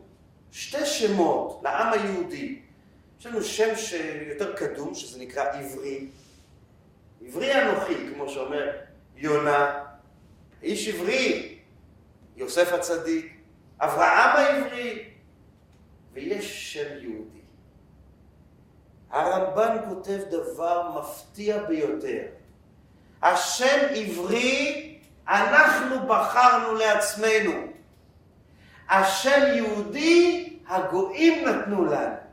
שתי 0.51 0.85
שמות 0.85 1.59
לעם 1.63 1.93
היהודי. 1.93 2.64
יש 3.25 3.31
לנו 3.31 3.43
שם 3.43 3.75
שיותר 3.75 4.55
קדום, 4.55 4.95
שזה 4.95 5.19
נקרא 5.19 5.43
עברי. 5.43 6.07
עברי 7.27 7.61
אנוכי, 7.61 7.93
כמו 8.13 8.29
שאומר 8.29 8.71
יונה, 9.15 9.83
איש 10.63 10.87
עברי, 10.87 11.57
יוסף 12.35 12.73
הצדיק, 12.73 13.37
אברהם 13.79 14.35
העברי, 14.35 15.09
ויש 16.13 16.73
שם 16.73 16.97
יהודי. 17.01 17.39
הרמב"ן 19.09 19.77
כותב 19.89 20.19
דבר 20.29 20.99
מפתיע 20.99 21.63
ביותר. 21.63 22.21
השם 23.21 23.87
עברי, 23.95 24.99
אנחנו 25.27 26.07
בחרנו 26.07 26.73
לעצמנו. 26.75 27.51
השם 28.89 29.41
יהודי, 29.55 30.49
הגויים 30.67 31.47
נתנו 31.47 31.85
לנו. 31.85 32.24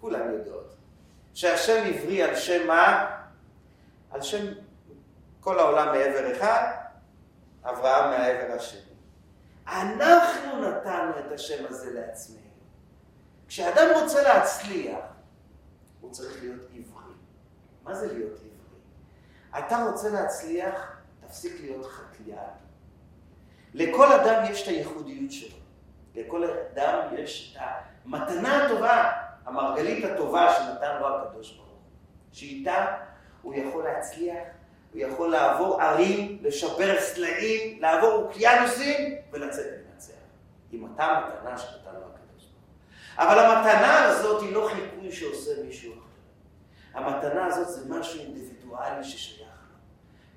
כולם 0.00 0.32
יודעות. 0.32 0.74
שהשם 1.34 1.82
עברי 1.86 2.22
על 2.22 2.36
שם 2.36 2.66
מה? 2.66 3.10
על 4.10 4.22
שם 4.22 4.46
כל 5.40 5.58
העולם 5.58 5.86
מעבר 5.86 6.36
אחד, 6.36 6.72
אברהם 7.64 8.10
מהעבר 8.10 8.54
השני. 8.54 8.80
אנחנו 9.66 10.62
נתנו 10.62 11.18
את 11.18 11.32
השם 11.32 11.64
הזה 11.68 12.00
לעצמנו. 12.00 12.40
כשאדם 13.48 13.86
רוצה 14.02 14.22
להצליח, 14.22 14.98
הוא 16.00 16.12
צריך 16.12 16.42
להיות 16.42 16.62
עברי. 16.62 17.14
מה 17.82 17.94
זה 17.94 18.12
להיות 18.12 18.32
עברי? 18.32 19.66
אתה 19.66 19.84
רוצה 19.90 20.08
להצליח, 20.08 20.96
תפסיק 21.26 21.60
להיות 21.60 21.86
חקלאי. 21.86 22.36
לכל 23.74 24.12
אדם 24.12 24.44
יש 24.50 24.62
את 24.62 24.68
הייחודיות 24.68 25.32
שלו. 25.32 25.56
לכל 26.14 26.44
אדם 26.44 27.14
יש 27.18 27.56
את 27.56 27.62
המתנה 28.04 28.66
הטובה, 28.66 29.12
המרגלית 29.46 30.04
הטובה 30.04 30.54
שנתן 30.54 31.00
לו 31.00 31.16
הקדוש 31.16 31.52
ברוך 31.52 31.68
הוא. 31.68 31.78
שאיתה 32.32 32.86
הוא 33.42 33.54
יכול 33.54 33.84
להצליח 33.84 34.44
הוא 34.92 35.00
יכול 35.00 35.30
לעבור 35.30 35.82
ערים, 35.82 36.38
לשבר 36.42 37.00
סלעים, 37.00 37.82
לעבור 37.82 38.12
אוקיינוסים 38.12 39.16
ולצאת 39.32 39.66
לנצח. 39.66 40.12
עם 40.72 40.82
אותה 40.82 41.20
מתנה 41.28 41.58
שנתן 41.58 41.92
לו 41.92 42.06
הקדוש 42.06 42.44
ברוך 42.44 42.64
אבל 43.16 43.38
המתנה 43.38 44.02
הזאת 44.04 44.42
היא 44.42 44.52
לא 44.52 44.70
חיקוי 44.74 45.12
שעושה 45.12 45.50
מישהו 45.64 45.92
אחר. 45.92 46.00
המתנה 46.94 47.46
הזאת 47.46 47.68
זה 47.68 47.94
משהו 47.94 48.20
אינדיבידואלי 48.20 49.04
ששייך 49.04 49.40
לו. 49.70 49.76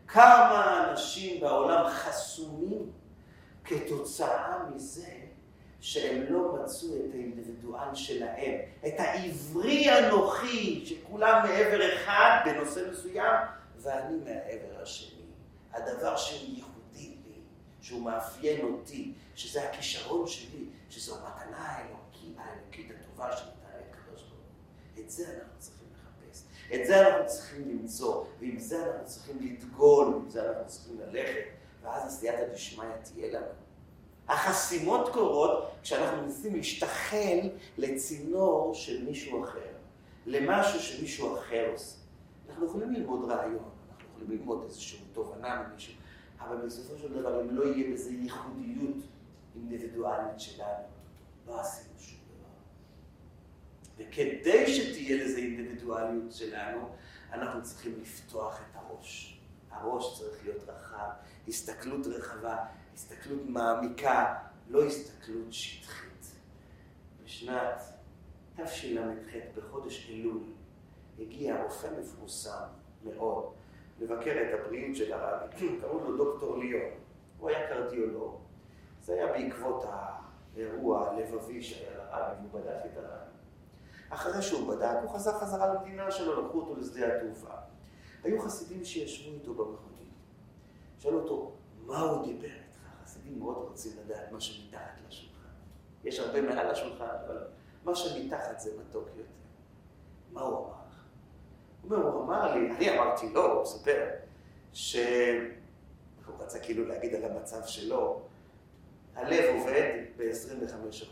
כמה 0.08 0.89
אנשים 0.89 1.41
בעולם 1.41 1.89
חסומים 1.89 2.91
כתוצאה 3.64 4.58
מזה 4.76 5.08
שהם 5.84 6.25
לא 6.29 6.55
מצאו 6.55 6.88
את 6.95 7.13
האינדיבידואל 7.13 7.95
שלהם, 7.95 8.59
את 8.88 8.93
העברי 8.97 9.89
הנוחי 9.89 10.86
שכולם 10.86 11.43
מעבר 11.43 11.93
אחד 11.93 12.41
בנושא 12.45 12.79
מסוים, 12.91 13.36
ואני 13.81 14.17
מהעבר 14.17 14.81
השני. 14.81 15.21
הדבר 15.73 16.17
שהוא 16.17 16.49
ייחודי 16.55 17.17
לי, 17.25 17.41
שהוא 17.81 18.01
מאפיין 18.01 18.65
אותי, 18.65 19.13
שזה 19.36 19.69
הכישרון 19.69 20.27
שלי, 20.27 20.65
שזו 20.89 21.15
המתנה 21.15 21.57
האלוקית, 21.57 22.38
האלוקית 22.38 22.91
הטובה 22.91 23.38
שנתן 23.38 23.77
לי 23.77 23.84
הקדוש 23.89 24.21
ברוך 24.21 24.41
הוא. 24.95 25.03
את 25.03 25.09
זה 25.09 25.27
אנחנו 25.27 25.59
צריכים 25.59 25.88
לחפש, 25.93 26.43
את 26.73 26.88
זה 26.88 27.07
אנחנו 27.07 27.27
צריכים 27.27 27.69
למצוא, 27.69 28.25
ועם 28.39 28.59
זה 28.59 28.86
אנחנו 28.86 29.05
צריכים 29.05 29.38
לדגול, 29.41 30.07
עם 30.07 30.29
זה 30.29 30.49
אנחנו 30.49 30.67
צריכים 30.67 30.99
ללכת, 30.99 31.45
ואז 31.81 32.13
הסייעתא 32.13 32.53
דשמיא 32.53 32.88
תהיה 33.03 33.39
לנו. 33.39 33.63
החסימות 34.28 35.09
קורות 35.13 35.71
כשאנחנו 35.84 36.21
מנסים 36.21 36.55
להשתחל 36.55 37.49
לצינור 37.78 38.76
של 38.76 39.03
מישהו 39.05 39.43
אחר, 39.43 39.74
למשהו 40.26 40.80
שמישהו 40.80 41.38
אחר 41.38 41.69
עושה. 41.74 41.97
אנחנו 42.49 42.65
יכולים 42.65 42.93
ללמוד 42.93 43.32
רעיון, 43.32 43.69
אנחנו 43.89 44.07
יכולים 44.09 44.39
ללמוד 44.39 44.63
איזושהי 44.63 44.99
תובנה 45.13 45.63
ממישהו, 45.63 45.93
אבל 46.39 46.55
בסופו 46.65 46.97
של 46.97 47.13
דבר, 47.13 47.41
אם 47.41 47.55
לא 47.55 47.63
יהיה 47.63 47.93
בזה 47.93 48.11
ייחודיות 48.11 48.97
אינדיבידואלית 49.55 50.39
שלנו, 50.39 50.84
לא 51.47 51.61
עשינו 51.61 51.99
שום 51.99 52.19
דבר. 52.28 52.47
וכדי 53.97 54.74
שתהיה 54.74 55.26
לזה 55.26 55.38
אינדיבידואליות 55.38 56.32
שלנו, 56.32 56.89
אנחנו 57.34 57.63
צריכים 57.63 57.99
לפתוח 58.01 58.59
את 58.61 58.76
הראש. 58.76 59.39
הראש 59.71 60.19
צריך 60.19 60.43
להיות 60.43 60.63
רחב, 60.69 61.09
הסתכלות 61.47 62.07
רחבה, 62.07 62.57
הסתכלות 62.94 63.41
מעמיקה, 63.46 64.36
לא 64.70 64.86
הסתכלות 64.86 65.54
שטחית. 65.54 66.32
בשנת 67.24 67.84
תשל"ח, 68.56 69.34
בחודש 69.58 70.10
אלול, 70.10 70.44
הגיע 71.20 71.64
רופא 71.64 71.88
מפורסם 72.00 72.64
מאוד 73.04 73.54
לבקר 74.00 74.32
את 74.32 74.60
הבריאות 74.60 74.96
של 74.96 75.14
הרבי, 75.14 75.56
קראו 75.82 76.00
לו 76.00 76.18
דוקטור 76.18 76.58
ליאון, 76.58 76.91
הוא 77.39 77.50
היה 77.50 77.68
קרדיולוג. 77.68 78.39
זה 79.02 79.14
היה 79.14 79.28
בעקבות 79.28 79.86
האירוע 79.88 81.10
הלבבי 81.10 81.64
שהיה 81.64 81.98
לרבי, 81.98 82.48
והוא 82.48 82.62
בדק 82.62 82.86
את 82.86 82.98
הרבי. 82.98 83.32
אחרי 84.10 84.41
שהוא 84.41 84.76
בדק, 84.76 84.98
הוא 85.04 85.10
חזר 85.10 85.39
חזרה 85.39 85.74
למדינה 85.74 86.12
שלו, 86.12 86.46
לקחו 86.46 86.60
אותו 86.60 86.76
לשדה 86.76 87.16
התעופה. 87.16 87.54
היו 88.24 88.41
חסידים 88.41 88.86
שישבו 88.86 89.34
איתו 89.34 89.54
במכונית. 89.54 90.14
שאלו 91.00 91.20
אותו, 91.20 91.52
מה 91.86 92.00
הוא 92.00 92.26
דיבר 92.26 92.48
חסידים 93.24 93.39
מאוד 93.39 93.55
רוצים 93.55 93.91
לדעת 94.05 94.32
מה 94.32 94.41
שמתחת 94.41 94.99
לשולחן. 95.07 95.49
יש 96.03 96.19
הרבה 96.19 96.41
מעל 96.41 96.67
השולחן, 96.67 97.05
אבל 97.26 97.38
מה 97.84 97.95
שמתחת 97.95 98.59
זה 98.59 98.71
מתוק 98.80 99.07
יותר. 99.17 99.30
מה 100.32 100.41
הוא 100.41 100.57
אמר? 100.57 100.74
הוא 101.82 101.97
אומר, 101.97 102.07
הוא 102.07 102.24
אמר 102.24 102.55
לי, 102.55 102.71
אני 102.71 102.99
אמרתי 102.99 103.30
לו, 103.34 103.53
הוא 103.53 103.61
מספר, 103.61 104.09
ש... 104.74 104.95
הוא 106.26 106.36
רצה 106.39 106.59
כאילו 106.59 106.88
להגיד 106.88 107.15
על 107.15 107.32
המצב 107.32 107.65
שלו, 107.65 108.21
הלב 109.15 109.55
עובד 109.55 110.03
ב-25 110.17 111.05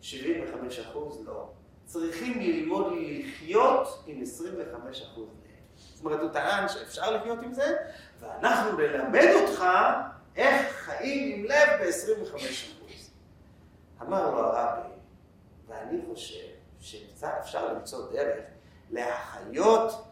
75 0.00 0.80
לא. 1.24 1.50
צריכים 1.84 2.40
ללמוד 2.40 2.92
לחיות 2.92 4.04
עם 4.06 4.22
25 4.22 5.02
אחוז 5.02 5.28
זאת 5.76 6.04
אומרת, 6.04 6.20
הוא 6.20 6.30
טען 6.30 6.68
שאפשר 6.68 7.10
לחיות 7.10 7.42
עם 7.42 7.52
זה, 7.52 7.76
ואנחנו 8.20 8.78
נלמד 8.78 9.28
אותך 9.34 9.64
איך 10.36 10.72
חיים 10.72 11.38
עם 11.38 11.44
לב 11.44 11.68
ב-25 11.80 12.36
אחוז. 12.36 13.10
אמר 14.02 14.30
לו 14.30 14.38
הרבי, 14.38 14.88
ואני 15.66 16.00
חושב 16.06 16.46
שאפשר 16.80 17.72
למצוא 17.72 18.12
דרך 18.12 18.44
להחיות 18.90 20.04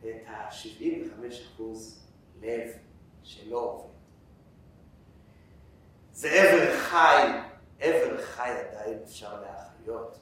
את 0.00 0.26
ה-75 0.26 1.24
אחוז 1.54 2.06
לב 2.40 2.70
שלא 3.22 3.56
עובד. 3.56 3.90
זה 6.12 6.28
עבר 6.30 6.76
חי, 6.76 7.26
עבר 7.80 8.22
חי 8.22 8.50
עדיין 8.50 8.98
אפשר 9.04 9.40
להחיות. 9.40 10.18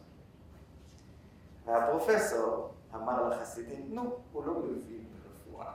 והפרופסור 1.64 2.74
אמר 2.95 3.29
לחסידים, 3.29 3.95
נו, 3.95 4.18
הוא 4.33 4.45
לא 4.45 4.55
מבין 4.55 5.05
ברפואה. 5.12 5.72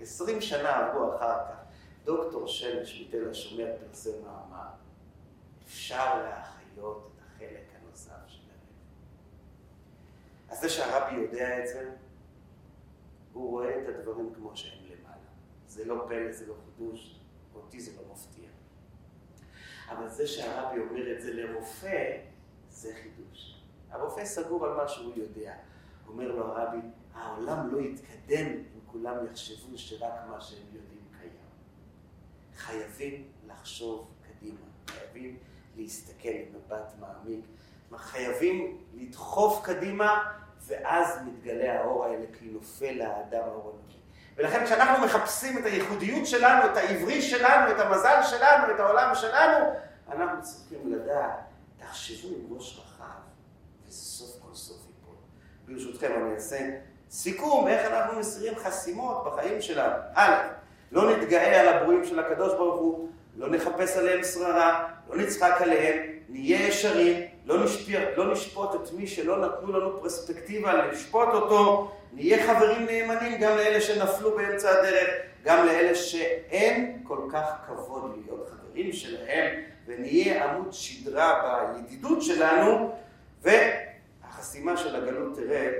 עשרים 0.00 0.40
שנה 0.40 0.76
עברו 0.76 1.16
אחר 1.16 1.38
כך, 1.48 1.59
דוקטור 2.04 2.46
שמש 2.46 3.00
מתל 3.06 3.30
השומר 3.30 3.66
פרסם 3.80 4.22
מאמר, 4.24 4.68
אפשר 5.64 6.22
להחיות 6.22 7.10
את 7.14 7.22
החלק 7.26 7.64
הנוסף 7.74 8.28
של 8.28 8.40
הלב. 8.50 8.60
אז 10.48 10.60
זה 10.60 10.68
שהרבי 10.68 11.16
יודע 11.16 11.58
את 11.58 11.68
זה, 11.68 11.90
הוא 13.32 13.50
רואה 13.50 13.82
את 13.82 13.88
הדברים 13.88 14.34
כמו 14.34 14.56
שהם 14.56 14.84
למעלה. 14.84 15.30
זה 15.68 15.84
לא 15.84 16.04
פלא, 16.08 16.32
זה 16.32 16.46
לא 16.46 16.54
חידוש, 16.64 17.20
אותי 17.54 17.80
זה 17.80 17.90
לא 17.96 18.12
מפתיע. 18.12 18.48
אבל 19.88 20.08
זה 20.08 20.26
שהרבי 20.26 20.80
אומר 20.80 21.16
את 21.16 21.22
זה 21.22 21.32
לרופא, 21.32 22.18
זה 22.68 22.94
חידוש. 23.02 23.62
הרופא 23.90 24.24
סגור 24.24 24.66
על 24.66 24.76
מה 24.76 24.88
שהוא 24.88 25.12
יודע. 25.16 25.54
אומר 26.08 26.28
לו 26.32 26.44
הרבי, 26.44 26.78
העולם 27.14 27.74
לא 27.74 27.80
יתקדם 27.80 28.46
אם 28.46 28.80
כולם 28.86 29.26
יחשבו 29.26 29.78
שרק 29.78 30.12
מה 30.30 30.40
שהם 30.40 30.66
יודעים. 30.72 30.99
חייבים 32.60 33.24
לחשוב 33.46 34.08
קדימה, 34.28 34.60
חייבים 34.86 35.36
להסתכל 35.76 36.28
עם 36.28 36.54
מבט 36.54 36.94
מעמיק, 37.00 37.44
חייבים 37.96 38.78
לדחוף 38.94 39.64
קדימה, 39.64 40.32
ואז 40.66 41.18
מתגלה 41.26 41.80
האור 41.80 42.04
האלה, 42.04 42.24
כי 42.38 42.44
נופל 42.44 42.92
לאדם 42.92 43.42
האור 43.42 43.72
הנקי. 43.76 43.98
ולכן 44.36 44.64
כשאנחנו 44.64 45.06
מחפשים 45.06 45.58
את 45.58 45.64
הייחודיות 45.64 46.26
שלנו, 46.26 46.72
את 46.72 46.76
העברי 46.76 47.22
שלנו, 47.22 47.70
את 47.70 47.80
המזל 47.80 48.20
שלנו, 48.30 48.74
את 48.74 48.80
העולם 48.80 49.14
שלנו, 49.14 49.66
אנחנו 50.12 50.42
צריכים 50.42 50.92
לדעת, 50.92 51.40
תחשבו 51.78 52.28
עם 52.28 52.56
ראש 52.56 52.78
רחב. 52.78 53.20
וסוף 53.88 54.30
כל 54.42 54.54
סוף 54.54 54.78
ייפול. 54.86 55.14
ברשותכם 55.66 56.12
אני 56.24 56.34
אעשה 56.34 56.70
סיכום 57.10 57.68
איך 57.68 57.92
אנחנו 57.92 58.18
מסירים 58.18 58.58
חסימות 58.58 59.24
בחיים 59.26 59.62
שלנו. 59.62 59.94
א', 60.14 60.59
לא 60.92 61.16
נתגאה 61.16 61.60
על 61.60 61.68
הברואים 61.68 62.04
של 62.04 62.18
הקדוש 62.18 62.54
ברוך 62.54 62.80
הוא, 62.80 63.08
לא 63.36 63.50
נחפש 63.50 63.96
עליהם 63.96 64.24
שררה, 64.24 64.88
לא 65.10 65.16
נצחק 65.16 65.56
עליהם, 65.60 65.98
נהיה 66.28 66.66
ישרים, 66.68 67.22
לא, 67.46 67.64
נשפיע, 67.64 68.00
לא 68.16 68.32
נשפוט 68.32 68.74
את 68.74 68.92
מי 68.92 69.06
שלא 69.06 69.46
נתנו 69.46 69.72
לנו 69.72 70.00
פרספקטיבה 70.00 70.86
לשפוט 70.86 71.28
אותו, 71.28 71.90
נהיה 72.12 72.46
חברים 72.46 72.86
נאמנים 72.86 73.40
גם 73.40 73.56
לאלה 73.56 73.80
שנפלו 73.80 74.36
באמצע 74.36 74.70
הדרך, 74.70 75.08
גם 75.44 75.66
לאלה 75.66 75.94
שאין 75.94 77.00
כל 77.04 77.18
כך 77.32 77.46
כבוד 77.66 78.12
להיות 78.16 78.50
חברים 78.50 78.92
שלהם, 78.92 79.60
ונהיה 79.86 80.44
עמוד 80.44 80.72
שדרה 80.72 81.64
בידידות 81.74 82.22
שלנו, 82.22 82.92
והחסימה 83.42 84.76
של 84.76 84.96
הגלות 84.96 85.36
תרד 85.36 85.72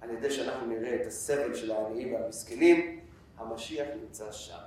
על 0.00 0.10
ידי 0.10 0.30
שאנחנו 0.30 0.66
נראה 0.66 0.94
את 0.94 1.06
הסבל 1.06 1.54
של 1.54 1.72
העניים 1.72 2.14
והמסכנים, 2.14 3.00
המשיח 3.38 3.86
נמצא 4.02 4.32
שם. 4.32 4.58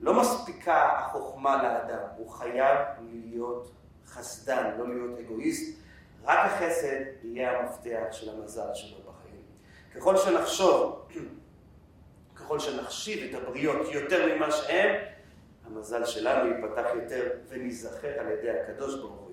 לא 0.00 0.20
מספיקה 0.20 0.92
החוכמה 0.92 1.62
לאדם, 1.62 2.08
הוא 2.16 2.30
חייב 2.30 2.78
להיות 3.00 3.70
חסדן, 4.06 4.70
לא 4.78 4.88
להיות 4.88 5.18
אגואיסט, 5.18 5.78
רק 6.24 6.38
החסד 6.38 7.00
יהיה 7.22 7.58
המפתח 7.58 8.04
של 8.12 8.30
המזל 8.30 8.74
שלו 8.74 8.98
בחיים. 8.98 9.42
ככל 9.94 10.16
שנחשוב, 10.16 11.08
ככל 12.36 12.58
שנחשיב 12.58 13.30
את 13.30 13.42
הבריות 13.42 13.92
יותר 13.92 14.36
ממה 14.36 14.50
שהם, 14.50 14.94
המזל 15.66 16.04
שלנו 16.04 16.48
ייפתח 16.48 16.86
יותר 16.94 17.30
וניזכר 17.48 18.20
על 18.20 18.30
ידי 18.30 18.50
הקדוש 18.50 18.94
ברוך 18.94 19.20
הוא. 19.20 19.26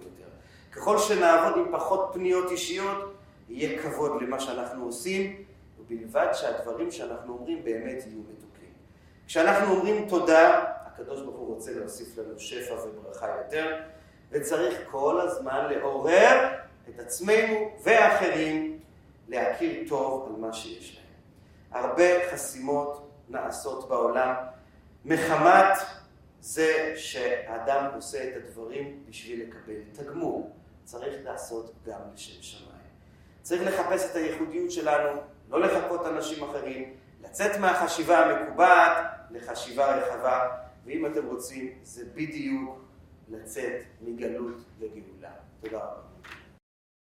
ככל 0.73 0.97
שנעבוד 0.97 1.57
עם 1.57 1.71
פחות 1.71 2.09
פניות 2.13 2.51
אישיות, 2.51 3.13
יהיה 3.49 3.81
כבוד 3.81 4.21
למה 4.21 4.39
שאנחנו 4.39 4.85
עושים, 4.85 5.43
ובלבד 5.79 6.27
שהדברים 6.33 6.91
שאנחנו 6.91 7.33
אומרים 7.33 7.63
באמת 7.63 8.03
יהיו 8.07 8.19
מתוקים. 8.19 8.42
כשאנחנו 9.27 9.75
אומרים 9.75 10.09
תודה, 10.09 10.63
הקדוש 10.85 11.21
ברוך 11.21 11.37
הוא 11.37 11.55
רוצה 11.55 11.71
להוסיף 11.71 12.17
לנו 12.17 12.39
שפע 12.39 12.73
וברכה 12.73 13.27
יותר, 13.37 13.75
וצריך 14.31 14.79
כל 14.91 15.21
הזמן 15.21 15.67
לעורר 15.69 16.49
את 16.89 16.99
עצמנו 16.99 17.71
ואחרים 17.83 18.79
להכיר 19.29 19.89
טוב 19.89 20.25
על 20.27 20.41
מה 20.41 20.53
שיש 20.53 20.95
להם. 20.95 21.83
הרבה 21.83 22.31
חסימות 22.31 23.09
נעשות 23.29 23.89
בעולם 23.89 24.33
מחמת 25.05 25.77
זה 26.39 26.93
שאדם 26.95 27.91
עושה 27.95 28.29
את 28.29 28.33
הדברים 28.35 29.03
בשביל 29.09 29.47
לקבל 29.47 29.81
תגמול. 29.93 30.41
צריך 30.83 31.13
לעשות 31.23 31.73
גם 31.85 31.99
לשם 32.13 32.41
שמיים. 32.41 32.73
צריך 33.41 33.61
לחפש 33.67 34.11
את 34.11 34.15
הייחודיות 34.15 34.71
שלנו, 34.71 35.21
לא 35.49 35.59
לחכות 35.61 36.05
אנשים 36.05 36.43
אחרים, 36.43 36.93
לצאת 37.33 37.59
מהחשיבה 37.59 38.19
המקובעת 38.19 38.97
לחשיבה 39.31 39.95
רחבה, 39.95 40.49
ואם 40.85 41.05
אתם 41.05 41.25
רוצים, 41.25 41.79
זה 41.83 42.05
בדיוק 42.15 42.85
לצאת 43.29 43.83
מגלות 44.01 44.57
לגאולה. 44.79 45.31
תודה 45.61 45.77
רבה. 45.77 46.12